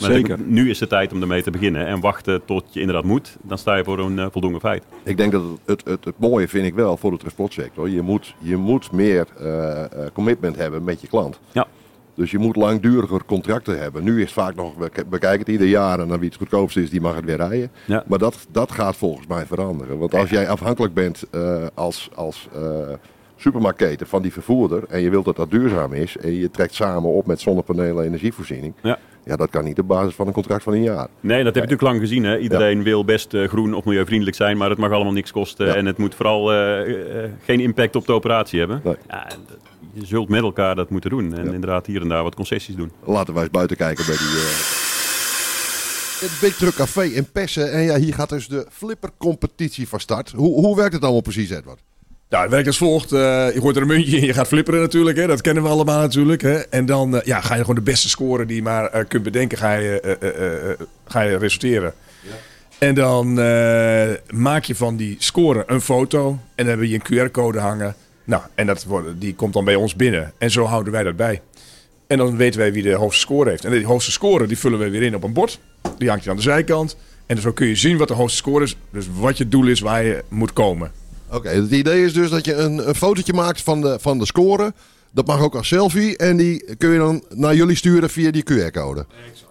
Maar 0.00 0.10
Zeker. 0.10 0.38
nu 0.44 0.70
is 0.70 0.78
de 0.78 0.86
tijd 0.86 1.12
om 1.12 1.20
ermee 1.20 1.42
te 1.42 1.50
beginnen. 1.50 1.86
En 1.86 2.00
wachten 2.00 2.44
tot 2.44 2.64
je 2.70 2.80
inderdaad 2.80 3.04
moet. 3.04 3.36
Dan 3.42 3.58
sta 3.58 3.76
je 3.76 3.84
voor 3.84 3.98
een 3.98 4.18
eh, 4.18 4.26
voldoende 4.30 4.60
feit. 4.60 4.84
Ik 5.04 5.16
denk 5.16 5.32
dat 5.32 5.42
het, 5.42 5.58
het, 5.66 5.84
het, 5.84 6.04
het 6.04 6.18
mooie 6.18 6.48
vind 6.48 6.66
ik 6.66 6.74
wel 6.74 6.96
voor 6.96 7.10
de 7.10 7.16
transportsector. 7.16 7.88
Je 7.88 8.02
moet, 8.02 8.34
je 8.38 8.56
moet 8.56 8.92
meer 8.92 9.26
eh, 9.38 9.82
eh, 9.84 9.88
commitment 10.12 10.56
hebben 10.56 10.84
met 10.84 11.00
je 11.00 11.06
klant. 11.08 11.40
Ja. 11.52 11.66
Dus 12.14 12.30
je 12.30 12.38
moet 12.38 12.56
langduriger 12.56 13.24
contracten 13.24 13.78
hebben. 13.78 14.04
Nu 14.04 14.16
is 14.16 14.22
het 14.22 14.32
vaak 14.32 14.54
nog, 14.54 14.74
we 14.78 14.88
k- 14.88 15.08
bekijken 15.08 15.38
het 15.38 15.48
ieder 15.48 15.66
jaar 15.66 16.00
en 16.00 16.08
dan 16.08 16.18
wie 16.18 16.28
het 16.28 16.38
goedkoopste 16.38 16.82
is, 16.82 16.90
die 16.90 17.00
mag 17.00 17.14
het 17.14 17.24
weer 17.24 17.36
rijden. 17.36 17.70
Ja. 17.84 18.04
Maar 18.06 18.18
dat, 18.18 18.46
dat 18.50 18.72
gaat 18.72 18.96
volgens 18.96 19.26
mij 19.26 19.46
veranderen. 19.46 19.98
Want 19.98 20.14
als 20.14 20.30
jij 20.30 20.48
afhankelijk 20.48 20.94
bent 20.94 21.24
eh, 21.30 21.66
als, 21.74 22.10
als 22.14 22.48
eh, 22.54 22.60
supermarktketen 23.36 24.06
van 24.06 24.22
die 24.22 24.32
vervoerder 24.32 24.82
en 24.88 25.00
je 25.00 25.10
wilt 25.10 25.24
dat 25.24 25.36
dat 25.36 25.50
duurzaam 25.50 25.92
is 25.92 26.16
en 26.16 26.34
je 26.34 26.50
trekt 26.50 26.74
samen 26.74 27.10
op 27.10 27.26
met 27.26 27.40
zonnepanelen 27.40 27.98
en 28.02 28.04
energievoorziening. 28.08 28.74
Ja. 28.82 28.98
Ja, 29.24 29.36
dat 29.36 29.50
kan 29.50 29.64
niet 29.64 29.78
op 29.78 29.88
basis 29.88 30.14
van 30.14 30.26
een 30.26 30.32
contract 30.32 30.62
van 30.62 30.72
een 30.72 30.82
jaar. 30.82 31.08
Nee, 31.20 31.36
dat 31.36 31.54
heb 31.54 31.54
je 31.54 31.60
natuurlijk 31.60 31.82
lang 31.88 32.00
gezien. 32.00 32.24
Hè? 32.24 32.38
Iedereen 32.38 32.82
wil 32.82 33.04
best 33.04 33.34
eh, 33.34 33.48
groen 33.48 33.74
of 33.74 33.84
milieuvriendelijk 33.84 34.36
zijn, 34.36 34.56
maar 34.56 34.70
het 34.70 34.78
mag 34.78 34.90
allemaal 34.90 35.12
niks 35.12 35.32
kosten. 35.32 35.66
Ja. 35.66 35.74
En 35.74 35.86
het 35.86 35.98
moet 35.98 36.14
vooral 36.14 36.46
geen 37.44 37.60
impact 37.60 37.96
op 37.96 38.06
de 38.06 38.12
operatie 38.12 38.58
hebben. 38.58 38.80
Nee. 38.84 38.96
Ja, 39.08 39.26
je 39.92 40.06
zult 40.06 40.28
met 40.28 40.42
elkaar 40.42 40.74
dat 40.74 40.90
moeten 40.90 41.10
doen. 41.10 41.34
En 41.38 41.44
inderdaad 41.54 41.86
hier 41.86 42.00
en 42.02 42.08
daar 42.08 42.22
wat 42.22 42.34
concessies 42.34 42.76
doen. 42.76 42.92
Laten 43.04 43.34
wij 43.34 43.42
eens 43.42 43.52
buiten 43.52 43.76
kijken 43.76 44.06
bij 44.06 44.16
die... 44.16 44.26
eh, 44.26 44.80
Het 46.20 46.30
Big 46.40 46.56
Truck 46.56 46.74
Café 46.74 47.02
in 47.02 47.30
Pessen. 47.32 47.72
En 47.72 47.82
ja, 47.82 47.96
hier 47.98 48.14
gaat 48.14 48.28
dus 48.28 48.48
de 48.48 48.66
flippercompetitie 48.72 49.88
van 49.88 50.00
start. 50.00 50.30
Hoe, 50.36 50.54
hoe 50.66 50.76
werkt 50.76 50.92
het 50.92 51.02
allemaal 51.02 51.20
precies, 51.20 51.50
Edward? 51.50 51.80
Nou, 52.28 52.42
het 52.42 52.52
werkt 52.52 52.66
als 52.66 52.78
volgt. 52.78 53.12
Eh, 53.12 53.18
je 53.54 53.60
gooit 53.60 53.76
er 53.76 53.82
een 53.82 53.88
muntje 53.88 54.16
in, 54.16 54.24
je 54.26 54.32
gaat 54.32 54.46
flipperen 54.46 54.80
natuurlijk. 54.80 55.16
Hè? 55.16 55.26
Dat 55.26 55.40
kennen 55.40 55.62
we 55.62 55.68
allemaal 55.68 56.00
natuurlijk. 56.00 56.42
Hè? 56.42 56.58
En 56.58 56.86
dan 56.86 57.16
eh, 57.16 57.26
ja, 57.26 57.40
ga 57.40 57.54
je 57.54 57.60
gewoon 57.60 57.74
de 57.74 57.80
beste 57.80 58.08
score 58.08 58.46
die 58.46 58.56
je 58.56 58.62
maar 58.62 58.86
eh, 58.86 59.04
kunt 59.08 59.22
bedenken, 59.22 59.58
ga 59.58 59.72
je, 59.74 60.00
eh, 60.00 60.28
eh, 60.28 60.70
eh, 60.70 60.78
ga 61.06 61.20
je 61.20 61.36
resulteren. 61.36 61.94
En 62.78 62.94
dan 62.94 63.40
eh, 63.40 64.08
maak 64.30 64.64
je 64.64 64.74
van 64.74 64.96
die 64.96 65.16
score 65.18 65.64
een 65.66 65.80
foto. 65.80 66.28
En 66.28 66.38
dan 66.54 66.66
hebben 66.66 66.88
we 66.88 66.94
een 66.94 67.28
QR-code 67.28 67.58
hangen. 67.58 67.94
Nou, 68.30 68.42
en 68.54 68.66
dat 68.66 68.84
wordt, 68.84 69.08
die 69.18 69.34
komt 69.34 69.52
dan 69.52 69.64
bij 69.64 69.74
ons 69.74 69.94
binnen. 69.94 70.32
En 70.38 70.50
zo 70.50 70.64
houden 70.64 70.92
wij 70.92 71.02
dat 71.02 71.16
bij. 71.16 71.40
En 72.06 72.18
dan 72.18 72.36
weten 72.36 72.60
wij 72.60 72.72
wie 72.72 72.82
de 72.82 72.94
hoogste 72.94 73.20
score 73.20 73.50
heeft. 73.50 73.64
En 73.64 73.70
die 73.70 73.86
hoogste 73.86 74.10
score 74.10 74.46
die 74.46 74.58
vullen 74.58 74.78
we 74.78 74.90
weer 74.90 75.02
in 75.02 75.14
op 75.14 75.22
een 75.22 75.32
bord. 75.32 75.60
Die 75.98 76.08
hangt 76.08 76.24
je 76.24 76.30
aan 76.30 76.36
de 76.36 76.42
zijkant. 76.42 76.96
En 77.26 77.40
zo 77.40 77.52
kun 77.52 77.66
je 77.66 77.74
zien 77.74 77.96
wat 77.96 78.08
de 78.08 78.14
hoogste 78.14 78.36
score 78.36 78.64
is. 78.64 78.76
Dus 78.90 79.06
wat 79.14 79.38
je 79.38 79.48
doel 79.48 79.66
is 79.66 79.80
waar 79.80 80.04
je 80.04 80.24
moet 80.28 80.52
komen. 80.52 80.92
Oké, 81.30 81.48
het 81.48 81.70
idee 81.70 82.04
is 82.04 82.12
dus 82.12 82.30
dat 82.30 82.44
je 82.44 82.54
een, 82.54 82.88
een 82.88 82.94
fotootje 82.94 83.32
maakt 83.32 83.62
van 83.62 83.80
de, 83.80 83.98
van 84.00 84.18
de 84.18 84.26
score. 84.26 84.72
Dat 85.10 85.26
mag 85.26 85.40
ook 85.40 85.54
als 85.54 85.68
selfie. 85.68 86.16
En 86.16 86.36
die 86.36 86.74
kun 86.76 86.90
je 86.90 86.98
dan 86.98 87.24
naar 87.28 87.54
jullie 87.54 87.76
sturen 87.76 88.10
via 88.10 88.30
die 88.30 88.44
QR-code. 88.52 89.06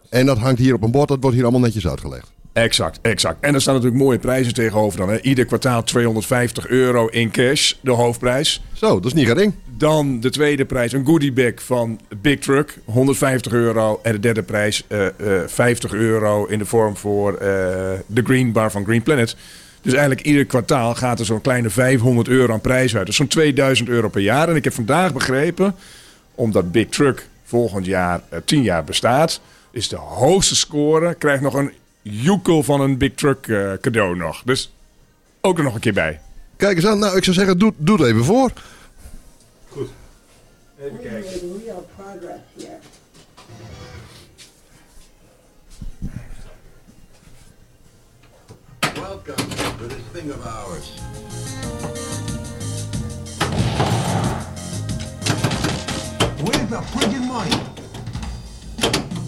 En 0.09 0.25
dat 0.25 0.38
hangt 0.38 0.59
hier 0.59 0.73
op 0.73 0.84
een 0.84 0.91
bord. 0.91 1.07
Dat 1.07 1.17
wordt 1.21 1.36
hier 1.36 1.45
allemaal 1.45 1.61
netjes 1.61 1.88
uitgelegd. 1.88 2.32
Exact, 2.54 3.00
exact. 3.02 3.38
En 3.39 3.54
er 3.54 3.62
staan 3.62 3.74
natuurlijk 3.74 4.04
mooie 4.04 4.20
prijzen 4.20 4.54
tegenover 4.54 5.00
dan. 5.00 5.10
Hè. 5.10 5.22
Ieder 5.22 5.45
kwartaal 5.45 5.84
250 5.84 6.68
euro 6.68 7.08
in 7.08 7.32
cash, 7.32 7.74
de 7.82 7.91
hoofdprijs. 7.91 8.62
Zo, 8.74 8.93
dat 8.93 9.06
is 9.06 9.14
niet 9.14 9.28
gering. 9.28 9.54
Dan 9.78 10.20
de 10.20 10.30
tweede 10.30 10.66
prijs, 10.66 10.91
een 10.91 11.06
goodie 11.06 11.32
bag 11.32 11.54
van 11.56 12.00
Big 12.22 12.39
Truck, 12.39 12.78
150 12.86 13.52
euro. 13.52 14.00
En 14.04 14.12
de 14.12 14.20
derde 14.20 14.43
prijs, 14.43 14.84
eh, 14.88 15.06
eh, 15.08 15.14
50 15.47 15.93
euro 15.93 16.45
in 16.45 16.60
de 16.60 16.66
vorm 16.66 16.97
voor 16.97 17.34
eh, 17.34 17.39
de 18.06 18.22
Green 18.24 18.52
Bar 18.52 18.72
van 18.72 18.84
Green 18.84 19.04
Planet. 19.04 19.36
Dus 19.82 19.93
eigenlijk 19.93 20.26
ieder 20.26 20.45
kwartaal 20.45 20.95
gaat 20.95 21.20
er 21.20 21.26
zo'n 21.26 21.41
kleine 21.41 21.70
500 21.70 22.28
euro 22.28 22.54
aan 22.54 22.62
prijs 22.62 22.95
uit. 22.95 23.06
Dus 23.06 23.16
zo'n 23.16 23.28
2000 23.28 23.89
euro 23.89 24.10
per 24.10 24.22
jaar. 24.22 24.50
En 24.50 24.56
ik 24.56 24.64
heb 24.64 24.74
vandaag 24.74 25.14
begrepen, 25.14 25.76
omdat 26.36 26.72
Big 26.72 26.88
Truck 26.88 27.28
volgend 27.43 27.86
jaar 27.86 28.22
eh, 28.30 28.39
10 28.45 28.62
jaar 28.62 28.84
bestaat, 28.84 29.41
is 29.72 29.88
de 29.88 29.95
hoogste 29.95 30.56
score, 30.56 31.14
krijgt 31.14 31.41
nog 31.41 31.54
een 31.54 31.72
joekel 32.10 32.64
van 32.64 32.82
een 32.82 32.97
Big 32.97 33.14
Truck 33.14 33.47
eh, 33.47 33.74
cadeau 33.82 34.16
nog. 34.16 34.41
Dus 34.45 34.74
ook 35.41 35.57
er 35.57 35.64
nog 35.64 35.74
een 35.74 35.80
keer 35.80 35.93
bij. 35.93 36.20
Kijk 36.55 36.76
eens 36.76 36.86
aan. 36.86 36.99
Nou, 36.99 37.18
ik 37.18 37.24
zou 37.24 37.36
zeggen, 37.36 37.57
doe, 37.57 37.74
doe 37.78 37.97
het 37.97 38.07
even 38.07 38.26
voor. 38.26 38.51
Even 40.82 40.99
kijken. 41.01 41.47
made 41.47 41.64
real 41.66 41.89
progress 41.95 42.41
here. 42.57 42.80
Welcome 48.95 49.49
to 49.78 49.88
this 49.88 50.03
thing 50.14 50.32
of 50.32 50.45
ours. 50.45 50.99
Where's 56.41 56.70
the 56.70 56.82
friggin' 56.93 57.28
money? 57.28 57.51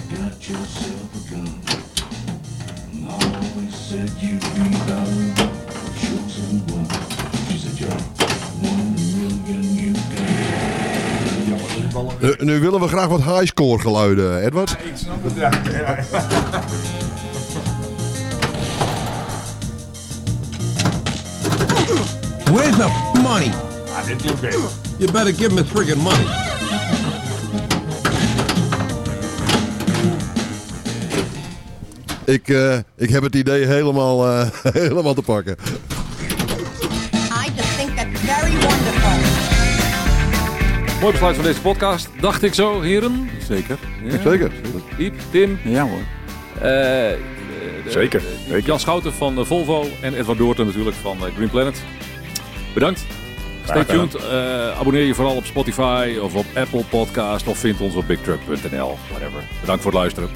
Got 0.09 0.49
yourself 0.49 1.15
a 1.15 1.29
gun. 1.29 1.60
Nu, 12.19 12.35
nu 12.39 12.59
willen 12.59 12.79
we 12.79 12.87
graag 12.87 13.07
wat 13.07 13.23
highscore 13.23 13.79
geluiden, 13.79 14.41
Edward. 14.43 14.71
Ik 14.71 14.91
snap 14.95 15.23
het, 15.23 15.35
ja. 15.35 15.49
Where's 22.51 22.75
the 22.75 23.19
money? 23.21 23.51
Ah, 23.95 24.05
dit 24.05 24.23
lukt 24.25 24.41
beter. 24.41 24.59
You 24.97 25.11
better 25.11 25.33
give 25.33 25.51
his 25.51 25.69
friggin' 25.69 26.01
money. 26.01 26.50
Ik, 32.25 32.47
eh, 32.49 32.77
ik 32.97 33.09
heb 33.09 33.23
het 33.23 33.35
idee 33.35 33.65
helemaal, 33.65 34.27
eh, 34.27 34.47
helemaal 34.73 35.13
te 35.13 35.21
pakken. 35.21 35.55
I 37.13 37.51
just 37.55 37.77
think 37.77 37.95
that's 37.95 38.19
very 38.19 38.51
wonderful. 38.51 39.19
Mooi 40.99 41.11
besluit 41.11 41.35
van 41.35 41.43
deze 41.45 41.61
podcast, 41.61 42.09
dacht 42.19 42.43
ik 42.43 42.53
zo, 42.53 42.81
heren. 42.81 43.29
Zeker. 43.47 43.77
Ja. 44.03 44.21
Zeker. 44.23 44.51
Iep, 44.97 45.13
Tim, 45.31 45.59
Ja 45.63 45.87
hoor. 45.87 46.01
eh, 46.69 47.17
Zeker, 47.87 48.21
zeker. 48.47 48.65
Jan 48.65 48.79
Schouten 48.79 49.13
van 49.13 49.45
Volvo 49.45 49.85
en 50.01 50.13
Edward 50.13 50.37
Doorten 50.37 50.65
natuurlijk 50.65 50.95
van 51.01 51.17
Green 51.35 51.49
Planet. 51.49 51.81
Bedankt. 52.73 53.05
Stay 53.63 53.83
tuned. 53.85 54.15
Eh, 54.15 54.79
abonneer 54.79 55.03
je 55.03 55.13
vooral 55.13 55.35
op 55.35 55.45
Spotify 55.45 56.17
of 56.21 56.35
op 56.35 56.45
Apple 56.55 56.83
Podcast 56.89 57.47
of 57.47 57.57
vind 57.57 57.81
ons 57.81 57.95
op 57.95 58.07
bigtruck.nl. 58.07 58.97
Whatever. 59.09 59.43
Bedankt 59.59 59.81
voor 59.83 59.91
het 59.91 59.99
luisteren. 59.99 60.29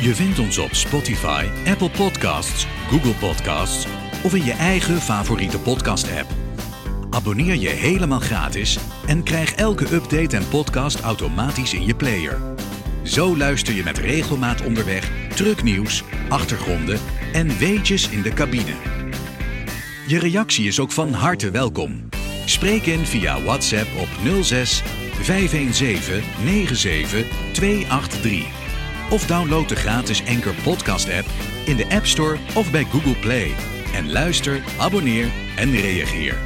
Je 0.00 0.14
vindt 0.14 0.38
ons 0.38 0.58
op 0.58 0.74
Spotify, 0.74 1.46
Apple 1.66 1.90
Podcasts, 1.90 2.66
Google 2.88 3.14
Podcasts 3.14 3.86
of 4.22 4.34
in 4.34 4.44
je 4.44 4.52
eigen 4.52 5.00
favoriete 5.00 5.58
podcast-app. 5.58 6.30
Abonneer 7.10 7.54
je 7.54 7.68
helemaal 7.68 8.20
gratis 8.20 8.78
en 9.06 9.22
krijg 9.22 9.54
elke 9.54 9.94
update 9.94 10.36
en 10.36 10.48
podcast 10.48 11.00
automatisch 11.00 11.74
in 11.74 11.86
je 11.86 11.94
player. 11.94 12.40
Zo 13.02 13.36
luister 13.36 13.74
je 13.74 13.82
met 13.82 13.98
regelmaat 13.98 14.62
onderweg 14.62 15.10
trucknieuws, 15.34 16.02
achtergronden 16.28 16.98
en 17.32 17.58
weetjes 17.58 18.08
in 18.08 18.22
de 18.22 18.32
cabine. 18.32 18.74
Je 20.06 20.18
reactie 20.18 20.66
is 20.66 20.80
ook 20.80 20.92
van 20.92 21.12
harte 21.12 21.50
welkom. 21.50 22.08
Spreek 22.44 22.86
in 22.86 23.06
via 23.06 23.42
WhatsApp 23.42 23.88
op 23.98 24.08
06 24.42 24.82
517 25.22 26.14
97 26.44 27.24
283. 27.52 28.65
Of 29.10 29.26
download 29.26 29.68
de 29.68 29.76
gratis 29.76 30.26
Anchor 30.26 30.54
Podcast 30.62 31.08
app 31.08 31.26
in 31.64 31.76
de 31.76 31.86
App 31.88 32.06
Store 32.06 32.38
of 32.54 32.70
bij 32.70 32.84
Google 32.84 33.14
Play. 33.14 33.54
En 33.94 34.12
luister, 34.12 34.62
abonneer 34.78 35.28
en 35.56 35.70
reageer. 35.70 36.38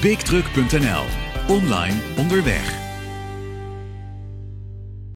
BigTruck.nl. 0.00 1.04
Online 1.48 1.96
onderweg. 2.16 2.81